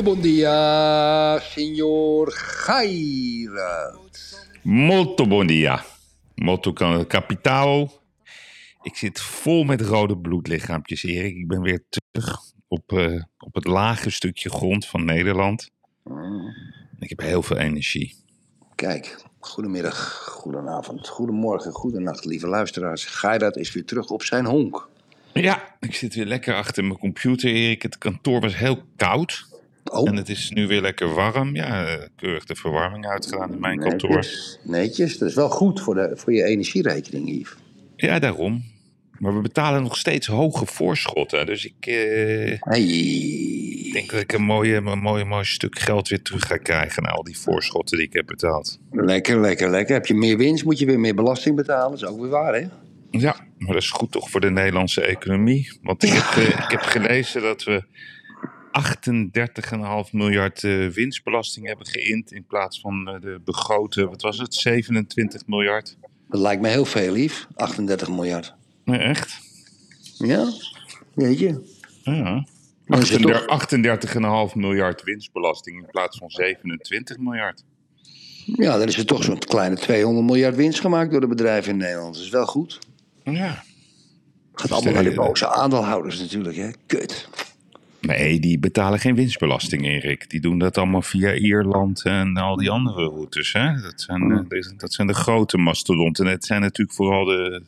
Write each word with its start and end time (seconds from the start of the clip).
Muito 0.00 0.16
bom 0.16 0.22
dia, 0.22 1.38
senhor 1.54 2.32
Geirat. 2.32 3.98
Molto 4.62 5.26
bon 5.26 5.46
dia. 5.46 5.84
Molto 6.36 6.72
ca- 6.72 7.04
capitao. 7.06 7.90
Ik 8.82 8.96
zit 8.96 9.20
vol 9.20 9.64
met 9.64 9.80
rode 9.80 10.18
bloedlichaampjes, 10.18 11.02
Erik. 11.04 11.36
Ik 11.36 11.48
ben 11.48 11.60
weer 11.62 11.84
terug 11.88 12.38
op, 12.68 12.92
eh, 12.92 13.22
op 13.38 13.54
het 13.54 13.66
lage 13.66 14.10
stukje 14.10 14.50
grond 14.50 14.86
van 14.86 15.04
Nederland. 15.04 15.70
Ik 16.98 17.08
heb 17.08 17.20
heel 17.20 17.42
veel 17.42 17.56
energie. 17.56 18.14
Kijk, 18.74 19.16
goedemiddag, 19.38 20.24
goedenavond, 20.28 21.08
goedemorgen, 21.08 21.72
goedenacht, 21.72 22.24
lieve 22.24 22.46
luisteraars. 22.46 23.04
Geirat 23.04 23.56
is 23.56 23.72
weer 23.72 23.84
terug 23.84 24.10
op 24.10 24.22
zijn 24.22 24.46
honk. 24.46 24.88
Ja, 25.32 25.76
ik 25.80 25.94
zit 25.94 26.14
weer 26.14 26.26
lekker 26.26 26.54
achter 26.54 26.84
mijn 26.84 26.98
computer, 26.98 27.50
Erik. 27.50 27.82
Het 27.82 27.98
kantoor 27.98 28.40
was 28.40 28.56
heel 28.56 28.82
koud. 28.96 29.48
Oh, 29.92 30.08
En 30.08 30.16
het 30.16 30.28
is 30.28 30.50
nu 30.50 30.66
weer 30.66 30.80
lekker 30.80 31.14
warm. 31.14 31.54
Ja, 31.54 31.86
eh, 31.86 32.06
keurig 32.16 32.44
de 32.44 32.54
verwarming 32.54 33.06
uitgedaan 33.06 33.52
in 33.52 33.60
mijn 33.60 33.78
kantoor. 33.78 34.26
netjes. 34.64 35.18
Dat 35.18 35.28
is 35.28 35.34
wel 35.34 35.48
goed 35.48 35.80
voor, 35.80 35.94
de, 35.94 36.10
voor 36.14 36.32
je 36.32 36.42
energierekening, 36.44 37.28
Yves. 37.30 37.54
Ja, 37.96 38.18
daarom. 38.18 38.64
Maar 39.18 39.34
we 39.34 39.40
betalen 39.40 39.82
nog 39.82 39.96
steeds 39.96 40.26
hoge 40.26 40.66
voorschotten. 40.66 41.46
Dus 41.46 41.64
ik 41.64 41.86
eh, 41.86 42.56
Hey. 42.60 43.90
denk 43.92 44.10
dat 44.10 44.20
ik 44.20 44.32
een 44.32 44.42
mooie, 44.42 44.74
een 44.76 44.98
mooie, 44.98 45.24
mooi 45.24 45.44
stuk 45.44 45.78
geld 45.78 46.08
weer 46.08 46.22
terug 46.22 46.46
ga 46.46 46.56
krijgen... 46.56 47.02
na 47.02 47.08
al 47.08 47.22
die 47.22 47.38
voorschotten 47.38 47.98
die 47.98 48.06
ik 48.06 48.12
heb 48.12 48.26
betaald. 48.26 48.78
Lekker, 48.90 49.40
lekker, 49.40 49.70
lekker. 49.70 49.94
Heb 49.94 50.06
je 50.06 50.14
meer 50.14 50.36
winst, 50.36 50.64
moet 50.64 50.78
je 50.78 50.86
weer 50.86 51.00
meer 51.00 51.14
belasting 51.14 51.56
betalen. 51.56 51.90
Dat 51.90 52.02
is 52.02 52.06
ook 52.14 52.20
weer 52.20 52.30
waar, 52.30 52.54
hè? 52.54 52.66
Ja, 53.10 53.36
maar 53.58 53.72
dat 53.72 53.82
is 53.82 53.90
goed 53.90 54.12
toch 54.12 54.30
voor 54.30 54.40
de 54.40 54.50
Nederlandse 54.50 55.00
economie. 55.04 55.78
Want 55.82 56.02
ik 56.02 56.10
heb, 56.10 56.22
ge- 56.22 56.62
ik 56.64 56.70
heb 56.70 56.80
gelezen 56.82 57.42
dat 57.42 57.64
we 57.64 57.82
38,5 58.70 60.10
miljard 60.12 60.64
eh, 60.64 60.86
winstbelasting 60.86 61.66
hebben 61.66 61.86
geïnd... 61.86 62.32
in 62.32 62.44
plaats 62.44 62.80
van 62.80 63.08
eh, 63.08 63.20
de 63.20 63.40
begrote, 63.44 64.08
wat 64.08 64.22
was 64.22 64.38
het, 64.38 64.54
27 64.54 65.46
miljard. 65.46 65.96
Dat 66.28 66.40
lijkt 66.40 66.62
me 66.62 66.68
heel 66.68 66.84
veel, 66.84 67.12
lief. 67.12 67.46
38 67.54 68.08
miljard. 68.08 68.54
Nee, 68.84 68.98
echt? 68.98 69.38
Ja, 70.18 70.52
weet 71.14 71.38
je. 71.38 71.78
Ja. 72.02 72.46
Maar 72.86 72.98
is 72.98 73.10
het 73.10 73.22
toch- 73.22 74.50
38,5 74.50 74.54
miljard 74.54 75.02
winstbelasting 75.02 75.76
in 75.78 75.86
plaats 75.90 76.18
van 76.18 76.30
27 76.30 77.18
miljard. 77.18 77.64
Ja, 78.44 78.78
dan 78.78 78.88
is 78.88 78.98
er 78.98 79.06
toch 79.06 79.24
zo'n 79.24 79.38
kleine 79.38 79.76
200 79.76 80.26
miljard 80.26 80.56
winst 80.56 80.80
gemaakt 80.80 81.10
door 81.10 81.20
de 81.20 81.26
bedrijven 81.26 81.72
in 81.72 81.76
Nederland. 81.78 82.14
Dat 82.14 82.24
is 82.24 82.30
wel 82.30 82.46
goed. 82.46 82.78
Ja. 83.24 83.62
Gaat 84.52 84.72
allemaal 84.72 84.92
naar 84.92 85.04
de 85.04 85.14
boze 85.14 85.48
aandeelhouders 85.48 86.18
natuurlijk, 86.20 86.56
hè? 86.56 86.70
Kut. 86.86 87.28
Nee, 88.00 88.40
die 88.40 88.58
betalen 88.58 88.98
geen 88.98 89.14
winstbelasting, 89.14 89.84
Erik. 89.84 90.30
Die 90.30 90.40
doen 90.40 90.58
dat 90.58 90.78
allemaal 90.78 91.02
via 91.02 91.34
Ierland 91.34 92.04
en 92.04 92.36
al 92.36 92.56
die 92.56 92.70
andere 92.70 93.04
routes. 93.04 93.52
Hè? 93.52 93.80
Dat, 93.80 94.00
zijn, 94.00 94.22
eh, 94.32 94.38
de- 94.48 94.74
dat 94.76 94.92
zijn 94.92 95.06
de 95.06 95.14
grote 95.14 95.58
mastodonten. 95.58 96.26
En 96.26 96.30
het 96.32 96.44
zijn 96.44 96.60
natuurlijk 96.60 96.96
vooral 96.96 97.24
de, 97.24 97.62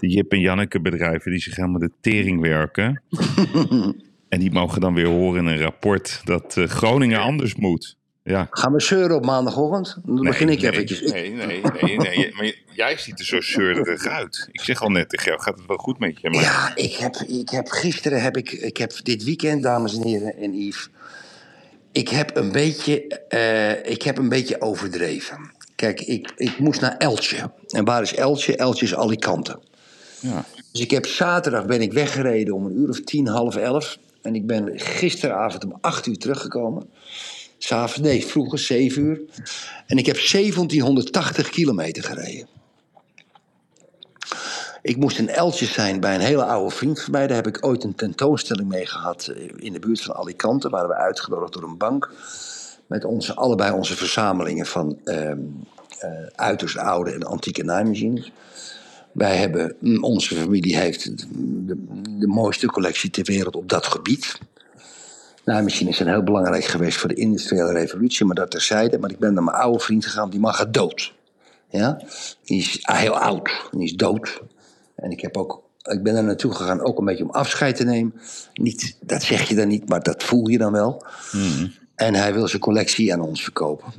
de 0.00 0.08
Jip 0.08 0.32
en 0.32 0.40
Janneke 0.40 0.80
bedrijven 0.80 1.30
die 1.30 1.40
zich 1.40 1.56
helemaal 1.56 1.78
de 1.80 1.90
tering 2.00 2.40
werken. 2.40 3.02
en 4.28 4.40
die 4.40 4.52
mogen 4.52 4.80
dan 4.80 4.94
weer 4.94 5.06
horen 5.06 5.46
in 5.46 5.52
een 5.52 5.60
rapport 5.60 6.20
dat 6.24 6.56
eh, 6.56 6.64
Groningen 6.64 7.20
anders 7.20 7.54
moet. 7.54 7.96
Ja. 8.24 8.46
Gaan 8.50 8.72
we 8.72 8.80
zeuren 8.80 9.16
op 9.16 9.24
maandagochtend? 9.24 9.96
Dan 10.04 10.24
begin 10.24 10.48
ik 10.48 10.60
nee, 10.60 10.70
eventjes. 10.70 11.00
Nee, 11.00 11.30
nee, 11.30 11.46
nee, 11.80 11.96
nee. 11.96 12.32
Maar 12.34 12.54
jij 12.74 12.96
ziet 12.98 13.18
er 13.18 13.24
zo 13.24 13.40
zeurderig 13.40 14.06
uit. 14.06 14.48
Ik 14.52 14.60
zeg 14.60 14.82
al 14.82 14.88
net 14.90 15.08
tegen 15.08 15.26
jou, 15.26 15.40
gaat 15.40 15.58
het 15.58 15.66
wel 15.66 15.76
goed 15.76 15.98
met 15.98 16.20
je? 16.20 16.30
Maar 16.30 16.42
Ja, 16.42 16.72
ik 16.74 16.92
heb, 16.94 17.14
ik 17.16 17.48
heb 17.48 17.68
gisteren 17.68 18.22
heb 18.22 18.36
ik, 18.36 18.52
ik 18.52 18.76
heb 18.76 18.92
dit 19.02 19.24
weekend, 19.24 19.62
dames 19.62 19.94
en 19.94 20.02
heren 20.02 20.36
en 20.36 20.54
Yves, 20.54 20.88
ik 21.92 22.08
heb 22.08 22.36
een 22.36 22.52
beetje, 22.52 23.06
eh, 23.28 23.90
ik 23.92 24.02
heb 24.02 24.18
een 24.18 24.28
beetje 24.28 24.60
overdreven. 24.60 25.52
Kijk, 25.76 26.00
ik, 26.00 26.32
ik 26.36 26.58
moest 26.58 26.80
naar 26.80 26.96
Eltje. 26.96 27.50
En 27.68 27.84
waar 27.84 28.02
is 28.02 28.14
Eltje? 28.14 28.56
Eltje 28.56 28.84
is 28.84 28.94
Alicante. 28.94 29.58
ja. 30.20 30.44
Dus 30.72 30.80
ik 30.80 30.90
heb 30.90 31.06
zaterdag 31.06 31.66
ben 31.66 31.80
ik 31.80 31.92
weggereden 31.92 32.54
om 32.54 32.66
een 32.66 32.78
uur 32.78 32.88
of 32.88 33.00
tien, 33.00 33.26
half 33.26 33.56
elf. 33.56 33.98
En 34.22 34.34
ik 34.34 34.46
ben 34.46 34.70
gisteravond 34.74 35.64
om 35.64 35.78
acht 35.80 36.06
uur 36.06 36.18
teruggekomen. 36.18 36.90
S'avonds, 37.64 37.98
nee, 37.98 38.26
vroeger, 38.26 38.58
zeven 38.58 39.02
uur. 39.02 39.20
En 39.86 39.96
ik 39.98 40.06
heb 40.06 40.16
1780 40.16 41.48
kilometer 41.48 42.02
gereden. 42.02 42.46
Ik 44.82 44.96
moest 44.96 45.18
in 45.18 45.28
Eltjes 45.28 45.72
zijn 45.72 46.00
bij 46.00 46.14
een 46.14 46.20
hele 46.20 46.44
oude 46.44 46.74
vriend 46.74 47.00
van 47.00 47.12
mij. 47.12 47.26
Daar 47.26 47.36
heb 47.36 47.46
ik 47.46 47.66
ooit 47.66 47.84
een 47.84 47.94
tentoonstelling 47.94 48.68
mee 48.68 48.86
gehad 48.86 49.26
eh, 49.26 49.48
in 49.56 49.72
de 49.72 49.78
buurt 49.78 50.00
van 50.00 50.14
Alicante. 50.14 50.68
Waren 50.68 50.88
we 50.88 50.94
uitgenodigd 50.94 51.52
door 51.52 51.62
een 51.62 51.76
bank. 51.76 52.10
Met 52.86 53.04
onze, 53.04 53.34
allebei 53.34 53.72
onze 53.72 53.96
verzamelingen 53.96 54.66
van 54.66 54.98
eh, 55.04 55.32
uiterst 56.34 56.76
oude 56.76 57.12
en 57.12 57.22
antieke 57.22 57.64
naaimachines. 57.64 58.32
Wij 59.12 59.36
hebben, 59.36 59.76
mm, 59.78 60.04
onze 60.04 60.34
familie 60.34 60.76
heeft 60.76 61.26
de 62.18 62.26
mooiste 62.26 62.66
collectie 62.66 63.10
ter 63.10 63.24
wereld 63.24 63.56
op 63.56 63.68
dat 63.68 63.86
gebied. 63.86 64.38
Naaimachines 65.44 65.96
zijn 65.96 66.08
heel 66.08 66.22
belangrijk 66.22 66.64
geweest 66.64 66.98
voor 66.98 67.08
de 67.08 67.14
industriële 67.14 67.72
revolutie, 67.72 68.26
maar 68.26 68.34
dat 68.34 68.50
terzijde. 68.50 68.98
Maar 68.98 69.10
ik 69.10 69.18
ben 69.18 69.34
naar 69.34 69.42
mijn 69.42 69.56
oude 69.56 69.78
vriend 69.78 70.04
gegaan, 70.04 70.30
die 70.30 70.40
man 70.40 70.54
gaat 70.54 70.74
dood. 70.74 71.12
Ja? 71.70 72.02
Die 72.44 72.58
is 72.58 72.78
heel 72.82 73.18
oud, 73.18 73.50
die 73.70 73.84
is 73.84 73.94
dood. 73.94 74.40
En 74.94 75.10
ik, 75.10 75.20
heb 75.20 75.36
ook, 75.36 75.62
ik 75.82 76.02
ben 76.02 76.16
er 76.16 76.24
naartoe 76.24 76.54
gegaan 76.54 76.80
ook 76.80 76.98
een 76.98 77.04
beetje 77.04 77.24
om 77.24 77.30
afscheid 77.30 77.76
te 77.76 77.84
nemen. 77.84 78.14
Niet, 78.54 78.96
dat 79.00 79.22
zeg 79.22 79.48
je 79.48 79.54
dan 79.54 79.68
niet, 79.68 79.88
maar 79.88 80.02
dat 80.02 80.22
voel 80.22 80.48
je 80.48 80.58
dan 80.58 80.72
wel. 80.72 81.04
En 81.94 82.14
hij 82.14 82.34
wil 82.34 82.48
zijn 82.48 82.62
collectie 82.62 83.12
aan 83.12 83.20
ons 83.20 83.42
verkopen. 83.42 83.92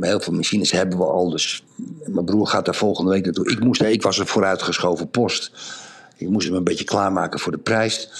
Heel 0.00 0.20
veel 0.20 0.32
machines 0.32 0.70
hebben 0.70 0.98
we 0.98 1.04
al, 1.04 1.30
dus 1.30 1.64
mijn 2.06 2.24
broer 2.24 2.46
gaat 2.46 2.64
daar 2.64 2.74
volgende 2.74 3.10
week 3.10 3.24
naartoe. 3.24 3.50
Ik, 3.50 3.60
moest, 3.64 3.82
ik 3.82 4.02
was 4.02 4.18
een 4.18 4.26
vooruitgeschoven 4.26 5.10
post. 5.10 5.50
Ik 6.16 6.28
moest 6.28 6.46
hem 6.46 6.56
een 6.56 6.64
beetje 6.64 6.84
klaarmaken 6.84 7.40
voor 7.40 7.52
de 7.52 7.58
prijs. 7.58 8.10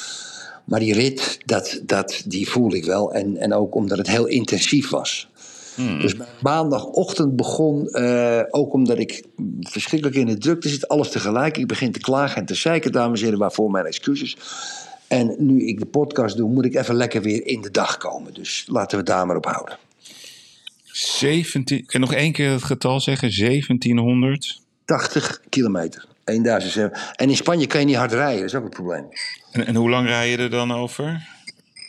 Maar 0.66 0.81
die 0.81 0.94
rit, 0.94 1.38
dat, 1.44 1.81
dat, 1.82 2.22
die 2.27 2.49
voelde 2.49 2.77
ik 2.77 2.84
wel. 2.84 3.12
En, 3.12 3.37
en 3.37 3.53
ook 3.53 3.75
omdat 3.75 3.99
het 3.99 4.09
heel 4.09 4.27
intensief 4.27 4.91
was. 4.91 5.28
Dus 5.77 6.15
mijn 6.15 6.28
maandagochtend 6.43 7.37
begon, 7.37 7.88
eh, 7.88 8.43
ook 8.50 8.72
omdat 8.72 8.99
ik 8.99 9.25
verschrikkelijk 9.60 10.19
in 10.19 10.26
de 10.26 10.38
drukte 10.38 10.69
zit, 10.69 10.88
alles 10.88 11.10
tegelijk. 11.10 11.56
Ik 11.56 11.66
begin 11.66 11.93
te 11.93 12.00
klagen 12.00 12.37
en 12.37 12.47
te 12.47 12.55
zeiken, 12.55 12.93
dames 12.93 13.19
en 13.19 13.25
heren, 13.25 13.41
waarvoor 13.41 13.71
mijn 13.71 13.87
excuses. 13.87 14.37
En 15.09 15.34
nu 15.38 15.66
ik 15.66 15.78
de 15.78 15.87
podcast 15.87 16.37
doe, 16.37 16.50
moet 16.50 16.65
ik 16.65 16.75
even 16.75 16.94
lekker 16.94 17.22
weer 17.22 17.47
in 17.47 17.60
de 17.60 17.71
dag 17.71 17.97
komen. 17.97 18.34
Dus 18.34 18.65
laten 18.69 18.99
we 18.99 19.05
daar 19.05 19.26
maar 19.26 19.37
op 19.37 19.47
houden. 19.47 19.78
17, 20.84 21.87
kan 21.87 22.00
je 22.00 22.06
nog 22.06 22.15
één 22.15 22.32
keer 22.32 22.50
het 22.50 22.62
getal 22.62 23.00
zeggen? 23.00 23.38
1700? 23.38 24.61
80 24.85 25.40
kilometer. 25.49 26.06
1007. 26.34 26.93
En 27.17 27.28
in 27.28 27.37
Spanje 27.37 27.67
kan 27.67 27.81
je 27.81 27.87
niet 27.87 27.96
hard 27.96 28.12
rijden, 28.12 28.40
dat 28.40 28.49
is 28.49 28.55
ook 28.55 28.64
een 28.64 28.70
probleem. 28.70 29.08
En, 29.52 29.67
en 29.67 29.75
hoe 29.75 29.90
lang 29.90 30.06
rij 30.06 30.31
je 30.31 30.37
er 30.37 30.50
dan 30.50 30.73
over? 30.73 31.34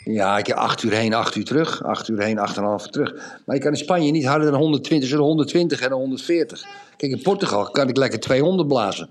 Ja, 0.03 0.37
ik 0.37 0.47
heb 0.47 0.57
acht 0.57 0.83
uur 0.83 0.91
heen, 0.91 1.13
acht 1.13 1.35
uur 1.35 1.45
terug. 1.45 1.83
Acht 1.83 2.07
uur 2.07 2.23
heen, 2.23 2.39
acht 2.39 2.57
en 2.57 2.63
een 2.63 2.69
half 2.69 2.85
uur 2.85 2.91
terug. 2.91 3.13
Maar 3.45 3.55
je 3.55 3.61
kan 3.61 3.71
in 3.71 3.77
Spanje 3.77 4.11
niet 4.11 4.25
harder 4.25 4.51
dan 4.51 4.59
120, 4.59 5.09
zo'n 5.09 5.19
120 5.19 5.81
en 5.81 5.91
140. 5.91 6.65
Kijk, 6.97 7.11
in 7.11 7.21
Portugal 7.21 7.71
kan 7.71 7.89
ik 7.89 7.97
lekker 7.97 8.19
200 8.19 8.67
blazen. 8.67 9.09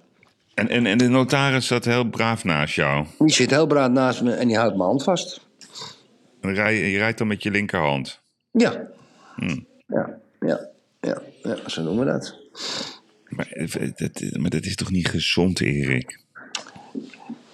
En, 0.55 0.69
en, 0.69 0.87
en 0.87 0.99
de 0.99 1.09
notaris 1.09 1.67
zat 1.67 1.85
heel 1.85 2.05
braaf 2.05 2.45
naast 2.45 2.75
jou. 2.75 3.07
Die 3.19 3.33
zit 3.33 3.51
heel 3.51 3.67
braaf 3.67 3.91
naast 3.91 4.23
me 4.23 4.33
en 4.33 4.49
die 4.49 4.57
houdt 4.57 4.77
mijn 4.77 4.89
hand 4.89 5.03
vast. 5.03 5.41
En 6.41 6.55
rij, 6.55 6.91
je 6.91 6.99
rijdt 6.99 7.19
dan 7.19 7.27
met 7.27 7.43
je 7.43 7.51
linkerhand. 7.51 8.21
Ja. 8.51 8.89
Ja, 9.87 10.19
ja, 10.41 10.69
ja, 11.01 11.23
ja, 11.43 11.57
zo 11.67 11.83
noemen 11.83 12.07
we 12.07 12.13
dat. 12.13 12.37
Maar, 13.29 13.49
eh, 13.51 13.91
dat, 13.97 14.23
maar 14.33 14.51
dat 14.51 14.65
is 14.65 14.75
toch 14.75 14.91
niet 14.91 15.09
gezond, 15.09 15.61
Erik? 15.61 16.19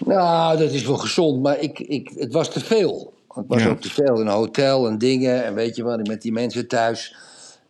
Nou, 0.06 0.58
dat 0.58 0.72
is 0.72 0.82
wel 0.86 0.96
gezond, 0.96 1.42
maar 1.42 1.60
ik, 1.60 1.78
ik, 1.78 2.10
het 2.16 2.32
was 2.32 2.52
te 2.52 2.60
veel. 2.60 3.12
Het 3.28 3.44
was 3.48 3.62
Ja. 3.62 3.68
ook 3.68 3.80
te 3.80 3.90
veel 3.90 4.14
in 4.20 4.26
een 4.26 4.32
hotel 4.32 4.88
en 4.88 4.98
dingen. 4.98 5.44
En 5.44 5.54
weet 5.54 5.76
je 5.76 5.82
wat, 5.82 6.06
met 6.06 6.22
die 6.22 6.32
mensen 6.32 6.68
thuis. 6.68 7.16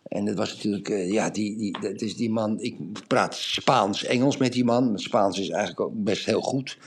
En 0.03 0.25
het 0.25 0.37
was 0.37 0.53
natuurlijk, 0.55 0.89
eh, 0.89 1.11
ja, 1.11 1.29
die, 1.29 1.57
die, 1.57 1.77
dat 1.81 2.01
is 2.01 2.15
die 2.15 2.29
man. 2.29 2.59
Ik 2.59 2.75
praat 3.07 3.35
Spaans, 3.35 4.03
Engels 4.03 4.37
met 4.37 4.53
die 4.53 4.63
man. 4.63 4.85
Mijn 4.85 4.97
Spaans 4.99 5.39
is 5.39 5.49
eigenlijk 5.49 5.79
ook 5.79 6.03
best 6.03 6.25
heel 6.25 6.41
goed. 6.41 6.77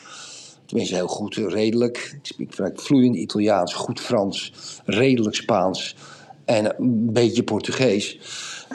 Tenminste, 0.67 0.95
heel 0.95 1.07
goed, 1.07 1.35
redelijk. 1.35 2.19
Ik 2.37 2.53
spreek 2.53 2.81
vloeiend 2.81 3.17
Italiaans, 3.17 3.75
goed 3.75 4.01
Frans, 4.01 4.53
redelijk 4.85 5.35
Spaans 5.37 5.97
en 6.45 6.75
een 6.79 7.13
beetje 7.13 7.43
Portugees. 7.43 8.19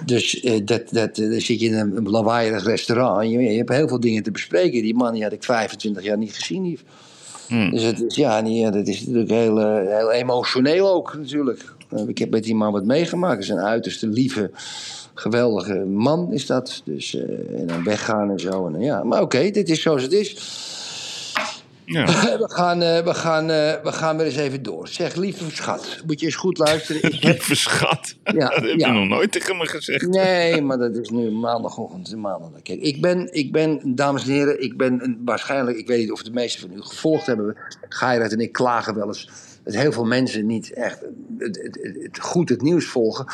Dus 0.05 0.43
uh, 0.43 0.59
dat, 0.65 0.81
dat, 0.89 1.15
dan 1.15 1.41
zit 1.41 1.59
je 1.59 1.65
in 1.65 1.73
een, 1.73 2.09
lawaaierig 2.09 2.63
restaurant 2.63 3.21
en 3.21 3.29
je, 3.29 3.39
je, 3.39 3.57
hebt 3.57 3.69
heel 3.69 3.88
veel 3.88 3.99
dingen 3.99 4.23
te 4.23 4.31
bespreken. 4.31 4.81
Die 4.81 4.95
man 4.95 5.13
die 5.13 5.23
had 5.23 5.31
ik 5.31 5.43
25 5.43 6.03
jaar 6.03 6.17
niet 6.17 6.35
gezien. 6.35 6.63
Hier. 6.63 6.79
Hmm. 7.47 7.69
Dus 7.69 7.83
het 7.83 8.01
is, 8.01 8.15
ja, 8.15 8.41
niet, 8.41 8.73
dat 8.73 8.88
is 8.88 8.99
natuurlijk 8.99 9.29
heel, 9.29 9.59
uh, 9.59 9.97
heel 9.97 10.11
emotioneel 10.11 10.93
ook 10.93 11.15
natuurlijk. 11.17 11.63
ik 12.07 12.17
heb 12.17 12.29
met 12.29 12.43
die 12.43 12.55
man 12.55 12.71
wat 12.71 12.85
meegemaakt. 12.85 13.33
Het 13.33 13.43
is 13.43 13.49
een 13.49 13.65
uiterste 13.65 14.07
lieve, 14.07 14.51
geweldige 15.13 15.75
man 15.75 16.33
is 16.33 16.45
dat. 16.45 16.81
Dus, 16.85 17.15
en 17.57 17.67
dan 17.67 17.83
weggaan 17.83 18.31
en 18.31 18.39
zo. 18.39 18.67
En, 18.67 18.81
ja. 18.81 19.03
Maar 19.03 19.21
oké, 19.21 19.38
okay, 19.38 19.51
dit 19.51 19.69
is 19.69 19.81
zoals 19.81 20.01
het 20.01 20.13
is. 20.13 20.35
Ja. 21.85 22.05
We, 22.37 22.49
gaan, 22.49 22.81
uh, 22.81 22.99
we, 22.99 23.13
gaan, 23.13 23.43
uh, 23.43 23.73
we 23.83 23.91
gaan 23.91 24.17
weer 24.17 24.25
eens 24.25 24.35
even 24.35 24.63
door. 24.63 24.87
Zeg, 24.87 25.15
lieve 25.15 25.51
schat, 25.51 26.01
moet 26.05 26.19
je 26.19 26.25
eens 26.25 26.35
goed 26.35 26.57
luisteren. 26.57 27.03
Ik 27.03 27.21
heb... 27.23 27.33
lieve 27.33 27.55
schat? 27.55 28.15
Ja, 28.23 28.47
dat 28.55 28.63
heb 28.63 28.79
ja. 28.79 28.87
je 28.87 28.93
nog 28.93 29.07
nooit 29.07 29.31
tegen 29.31 29.57
me 29.57 29.65
gezegd. 29.65 30.07
Nee, 30.07 30.61
maar 30.61 30.77
dat 30.77 30.95
is 30.95 31.09
nu 31.09 31.31
maandagochtend. 31.31 32.15
Maandag. 32.15 32.61
Kijk, 32.63 32.81
ik 32.81 33.01
ben, 33.01 33.33
ik 33.33 33.51
ben, 33.51 33.95
dames 33.95 34.23
en 34.23 34.29
heren, 34.29 34.63
ik 34.63 34.77
ben 34.77 35.21
waarschijnlijk, 35.25 35.77
ik 35.77 35.87
weet 35.87 35.99
niet 35.99 36.11
of 36.11 36.23
de 36.23 36.31
meesten 36.31 36.61
van 36.61 36.77
u 36.77 36.81
gevolgd 36.81 37.25
hebben. 37.25 37.57
Geirat 37.89 38.31
en 38.31 38.39
ik 38.39 38.51
klagen 38.51 38.95
wel 38.95 39.07
eens 39.07 39.29
dat 39.63 39.73
heel 39.73 39.91
veel 39.91 40.05
mensen 40.05 40.45
niet 40.45 40.73
echt 40.73 41.01
het, 41.37 41.59
het, 41.61 41.97
het, 42.01 42.19
goed 42.19 42.49
het 42.49 42.61
nieuws 42.61 42.85
volgen. 42.85 43.25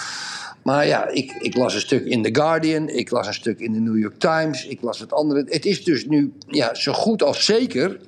Maar 0.63 0.87
ja, 0.87 1.07
ik, 1.07 1.35
ik, 1.39 1.55
las 1.55 1.73
een 1.73 1.79
stuk 1.79 2.05
in 2.05 2.23
The 2.23 2.35
Guardian, 2.41 2.89
ik 2.89 3.11
las 3.11 3.27
een 3.27 3.33
stuk 3.33 3.59
in 3.59 3.73
de 3.73 3.79
New 3.79 3.97
York 3.97 4.19
Times, 4.19 4.65
ik 4.65 4.81
las 4.81 4.99
het 4.99 5.13
andere. 5.13 5.45
Het 5.49 5.65
is 5.65 5.83
dus 5.83 6.05
nu 6.05 6.33
ja, 6.47 6.73
zo 6.73 6.93
goed 6.93 7.23
als 7.23 7.45
zeker 7.45 7.99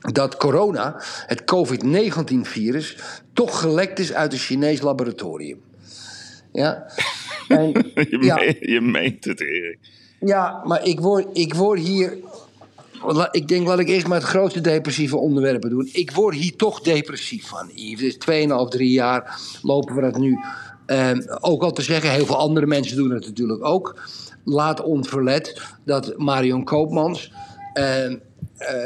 dat 0.00 0.36
corona, 0.36 1.02
het 1.26 1.44
COVID-19-virus, 1.44 2.96
toch 3.32 3.60
gelekt 3.60 3.98
is 3.98 4.12
uit 4.12 4.32
een 4.32 4.38
Chinees 4.38 4.80
laboratorium. 4.80 5.60
Ja. 6.52 6.84
En, 7.48 7.72
je, 7.94 8.18
ja, 8.20 8.40
je 8.60 8.80
meent 8.80 9.24
het, 9.24 9.40
Erik. 9.40 9.78
Ja, 10.20 10.62
maar 10.64 10.84
ik 10.84 11.00
word, 11.00 11.26
ik 11.32 11.54
word 11.54 11.80
hier. 11.80 12.18
Ik 13.30 13.48
denk, 13.48 13.66
laat 13.66 13.78
ik 13.78 13.88
eerst 13.88 14.06
maar 14.06 14.18
het 14.18 14.28
grootste 14.28 14.60
depressieve 14.60 15.16
onderwerpen 15.16 15.70
doen. 15.70 15.88
Ik 15.92 16.10
word 16.10 16.36
hier 16.36 16.56
toch 16.56 16.80
depressief 16.80 17.46
van, 17.46 17.70
Yves. 17.74 18.18
Dus 18.18 18.46
2,5, 18.64 18.68
3 18.68 18.90
jaar 18.90 19.40
lopen 19.62 19.94
we 19.94 20.00
dat 20.00 20.18
nu. 20.18 20.38
Um, 20.86 21.24
ook 21.40 21.62
al 21.62 21.72
te 21.72 21.82
zeggen, 21.82 22.10
heel 22.10 22.26
veel 22.26 22.38
andere 22.38 22.66
mensen 22.66 22.96
doen 22.96 23.10
het 23.10 23.26
natuurlijk 23.26 23.64
ook. 23.64 24.00
Laat 24.44 24.82
onverlet 24.82 25.62
dat 25.84 26.18
Marion 26.18 26.64
Koopmans 26.64 27.32
uh, 27.74 28.10
uh, 28.10 28.16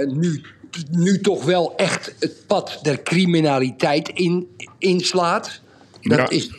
nu 0.07 0.43
nu 0.91 1.21
toch 1.21 1.45
wel 1.45 1.77
echt 1.77 2.15
het 2.19 2.47
pad 2.47 2.79
der 2.83 3.03
criminaliteit 3.03 4.09
in, 4.09 4.49
inslaat. 4.79 5.63
Dat 6.05 6.33
is, 6.33 6.51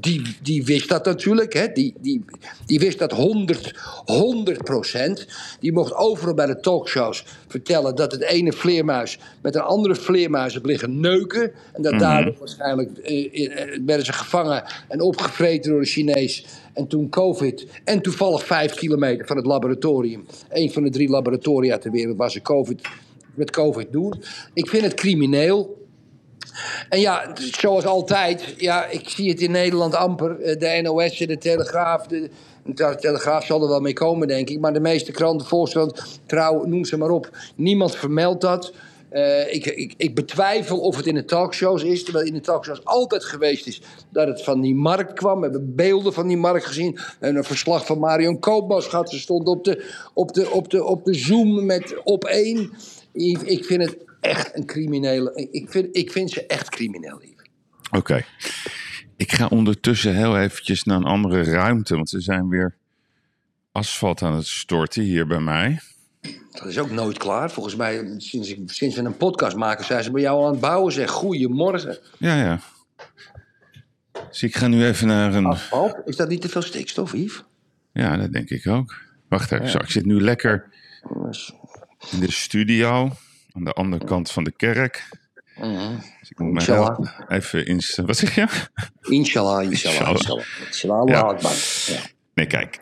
die, 0.00 0.22
die 0.42 0.64
wist 0.64 0.88
dat 0.88 1.04
natuurlijk. 1.04 1.52
Hè? 1.52 1.72
Die, 1.72 1.94
die, 2.00 2.24
die 2.66 2.78
wist 2.78 2.98
dat 2.98 3.12
100, 3.12 3.74
100 4.04 4.64
procent. 4.64 5.26
Die 5.60 5.72
mocht 5.72 5.94
overal 5.94 6.34
bij 6.34 6.46
de 6.46 6.60
talkshows 6.60 7.24
vertellen 7.48 7.94
dat 7.94 8.12
het 8.12 8.22
ene 8.22 8.52
vleermuis 8.52 9.18
met 9.42 9.54
een 9.54 9.60
andere 9.60 9.94
vleermuis 9.94 10.52
heeft 10.52 10.66
liggen 10.66 11.00
neuken. 11.00 11.52
En 11.72 11.82
dat 11.82 11.92
mm 11.92 11.98
daardoor 11.98 12.34
waarschijnlijk 12.38 12.98
eh, 12.98 13.46
eh, 13.46 13.80
werden 13.86 14.06
ze 14.06 14.12
gevangen 14.12 14.64
en 14.88 15.00
opgevreten 15.00 15.70
door 15.70 15.80
de 15.80 15.86
Chinees. 15.86 16.46
En 16.72 16.86
toen 16.86 17.08
COVID. 17.08 17.66
En 17.84 18.02
toevallig 18.02 18.44
vijf 18.44 18.74
kilometer 18.74 19.26
van 19.26 19.36
het 19.36 19.46
laboratorium. 19.46 20.26
Een 20.48 20.72
van 20.72 20.82
de 20.82 20.90
drie 20.90 21.08
laboratoria 21.08 21.78
ter 21.78 21.90
wereld 21.90 22.16
waar 22.16 22.30
ze 22.30 22.42
COVID 22.42 22.88
met 23.36 23.50
COVID 23.50 23.92
doen. 23.92 24.22
Ik 24.54 24.68
vind 24.68 24.82
het 24.82 24.94
crimineel. 24.94 25.84
En 26.88 27.00
ja, 27.00 27.32
zoals 27.34 27.86
altijd, 27.86 28.54
ja, 28.56 28.86
ik 28.86 29.08
zie 29.08 29.30
het 29.30 29.40
in 29.40 29.50
Nederland 29.50 29.94
amper. 29.94 30.40
Eh, 30.40 30.58
de 30.58 30.80
NOS, 30.82 31.18
de 31.18 31.38
Telegraaf, 31.38 32.06
de, 32.06 32.30
de 32.64 32.96
Telegraaf 33.00 33.44
zal 33.44 33.62
er 33.62 33.68
wel 33.68 33.80
mee 33.80 33.92
komen, 33.92 34.28
denk 34.28 34.48
ik. 34.48 34.60
Maar 34.60 34.72
de 34.72 34.80
meeste 34.80 35.12
kranten, 35.12 35.46
Volkskrant, 35.46 36.20
Trouw, 36.26 36.64
noem 36.64 36.84
ze 36.84 36.96
maar 36.96 37.10
op. 37.10 37.30
Niemand 37.56 37.96
vermeldt 37.96 38.40
dat. 38.40 38.72
Uh, 39.12 39.54
ik, 39.54 39.66
ik, 39.66 39.94
ik, 39.96 40.14
betwijfel 40.14 40.78
of 40.78 40.96
het 40.96 41.06
in 41.06 41.14
de 41.14 41.24
talkshows 41.24 41.82
is, 41.82 42.04
terwijl 42.04 42.26
in 42.26 42.32
de 42.32 42.40
talkshows 42.40 42.84
altijd 42.84 43.24
geweest 43.24 43.66
is 43.66 43.80
dat 44.10 44.26
het 44.28 44.42
van 44.42 44.60
die 44.60 44.74
markt 44.74 45.12
kwam. 45.12 45.36
We 45.36 45.42
hebben 45.42 45.74
beelden 45.74 46.12
van 46.12 46.26
die 46.26 46.36
markt 46.36 46.66
gezien. 46.66 46.98
Hebben 47.18 47.38
een 47.38 47.44
verslag 47.44 47.86
van 47.86 47.98
Marion 47.98 48.38
Koopmans 48.38 48.86
gehad. 48.86 49.10
Ze 49.10 49.18
stond 49.18 49.48
op 49.48 49.64
de, 49.64 49.84
op 50.14 50.32
de, 50.32 50.50
op 50.50 50.70
de, 50.70 50.84
op 50.84 51.04
de 51.04 51.14
Zoom 51.14 51.66
met 51.66 51.94
op 52.04 52.24
één. 52.24 52.72
Ik 53.16 53.64
vind 53.64 53.82
het 53.82 53.96
echt 54.20 54.56
een 54.56 54.66
criminele. 54.66 55.48
Ik 55.50 55.70
vind, 55.70 55.96
ik 55.96 56.12
vind 56.12 56.30
ze 56.30 56.46
echt 56.46 56.68
crimineel. 56.68 57.22
Oké. 57.90 58.24
Ik 59.16 59.32
ga 59.32 59.46
ondertussen 59.46 60.14
heel 60.14 60.38
eventjes 60.38 60.82
naar 60.82 60.96
een 60.96 61.04
andere 61.04 61.44
ruimte, 61.44 61.94
want 61.94 62.08
ze 62.08 62.20
zijn 62.20 62.48
weer 62.48 62.76
asfalt 63.72 64.22
aan 64.22 64.34
het 64.34 64.46
storten 64.46 65.02
hier 65.02 65.26
bij 65.26 65.40
mij. 65.40 65.80
Dat 66.50 66.66
is 66.66 66.78
ook 66.78 66.90
nooit 66.90 67.18
klaar. 67.18 67.50
Volgens 67.50 67.76
mij, 67.76 68.14
sinds, 68.16 68.48
ik, 68.48 68.58
sinds 68.64 68.96
we 68.96 69.02
een 69.02 69.16
podcast 69.16 69.56
maken, 69.56 69.84
zijn 69.84 70.02
ze 70.02 70.10
bij 70.10 70.22
jou 70.22 70.44
aan 70.44 70.50
het 70.50 70.60
bouwen. 70.60 70.92
Zeg, 70.92 71.10
goeiemorgen. 71.10 71.98
Ja, 72.18 72.36
ja. 72.36 72.60
Dus 74.28 74.42
ik 74.42 74.56
ga 74.56 74.68
nu 74.68 74.84
even 74.84 75.06
naar 75.06 75.34
een... 75.34 75.46
Asfalt? 75.46 75.96
Is 76.04 76.16
dat 76.16 76.28
niet 76.28 76.40
te 76.40 76.48
veel 76.48 76.62
stikstof, 76.62 77.12
Yves? 77.12 77.44
Ja, 77.92 78.16
dat 78.16 78.32
denk 78.32 78.50
ik 78.50 78.66
ook. 78.66 78.94
Wacht 79.28 79.52
even, 79.52 79.68
zo, 79.68 79.78
ik 79.78 79.90
zit 79.90 80.04
nu 80.04 80.20
lekker 80.20 80.68
in 82.12 82.20
de 82.20 82.30
studio 82.30 83.10
aan 83.52 83.64
de 83.64 83.72
andere 83.72 84.04
kant 84.04 84.30
van 84.30 84.44
de 84.44 84.52
kerk. 84.52 85.08
Mm 85.56 86.00
dus 86.28 86.30
ik 86.30 86.38
moet 86.38 87.08
even 87.28 87.66
inst 87.66 87.96
Wat 87.96 88.16
zeg 88.16 88.34
je? 88.34 88.46
Inshallah, 89.00 89.62
inshallah, 89.62 90.10
inshallah. 90.10 90.44
Inshallah, 90.66 91.08
ja. 91.08 91.50
ja. 91.86 92.00
Nee, 92.34 92.46
kijk. 92.46 92.80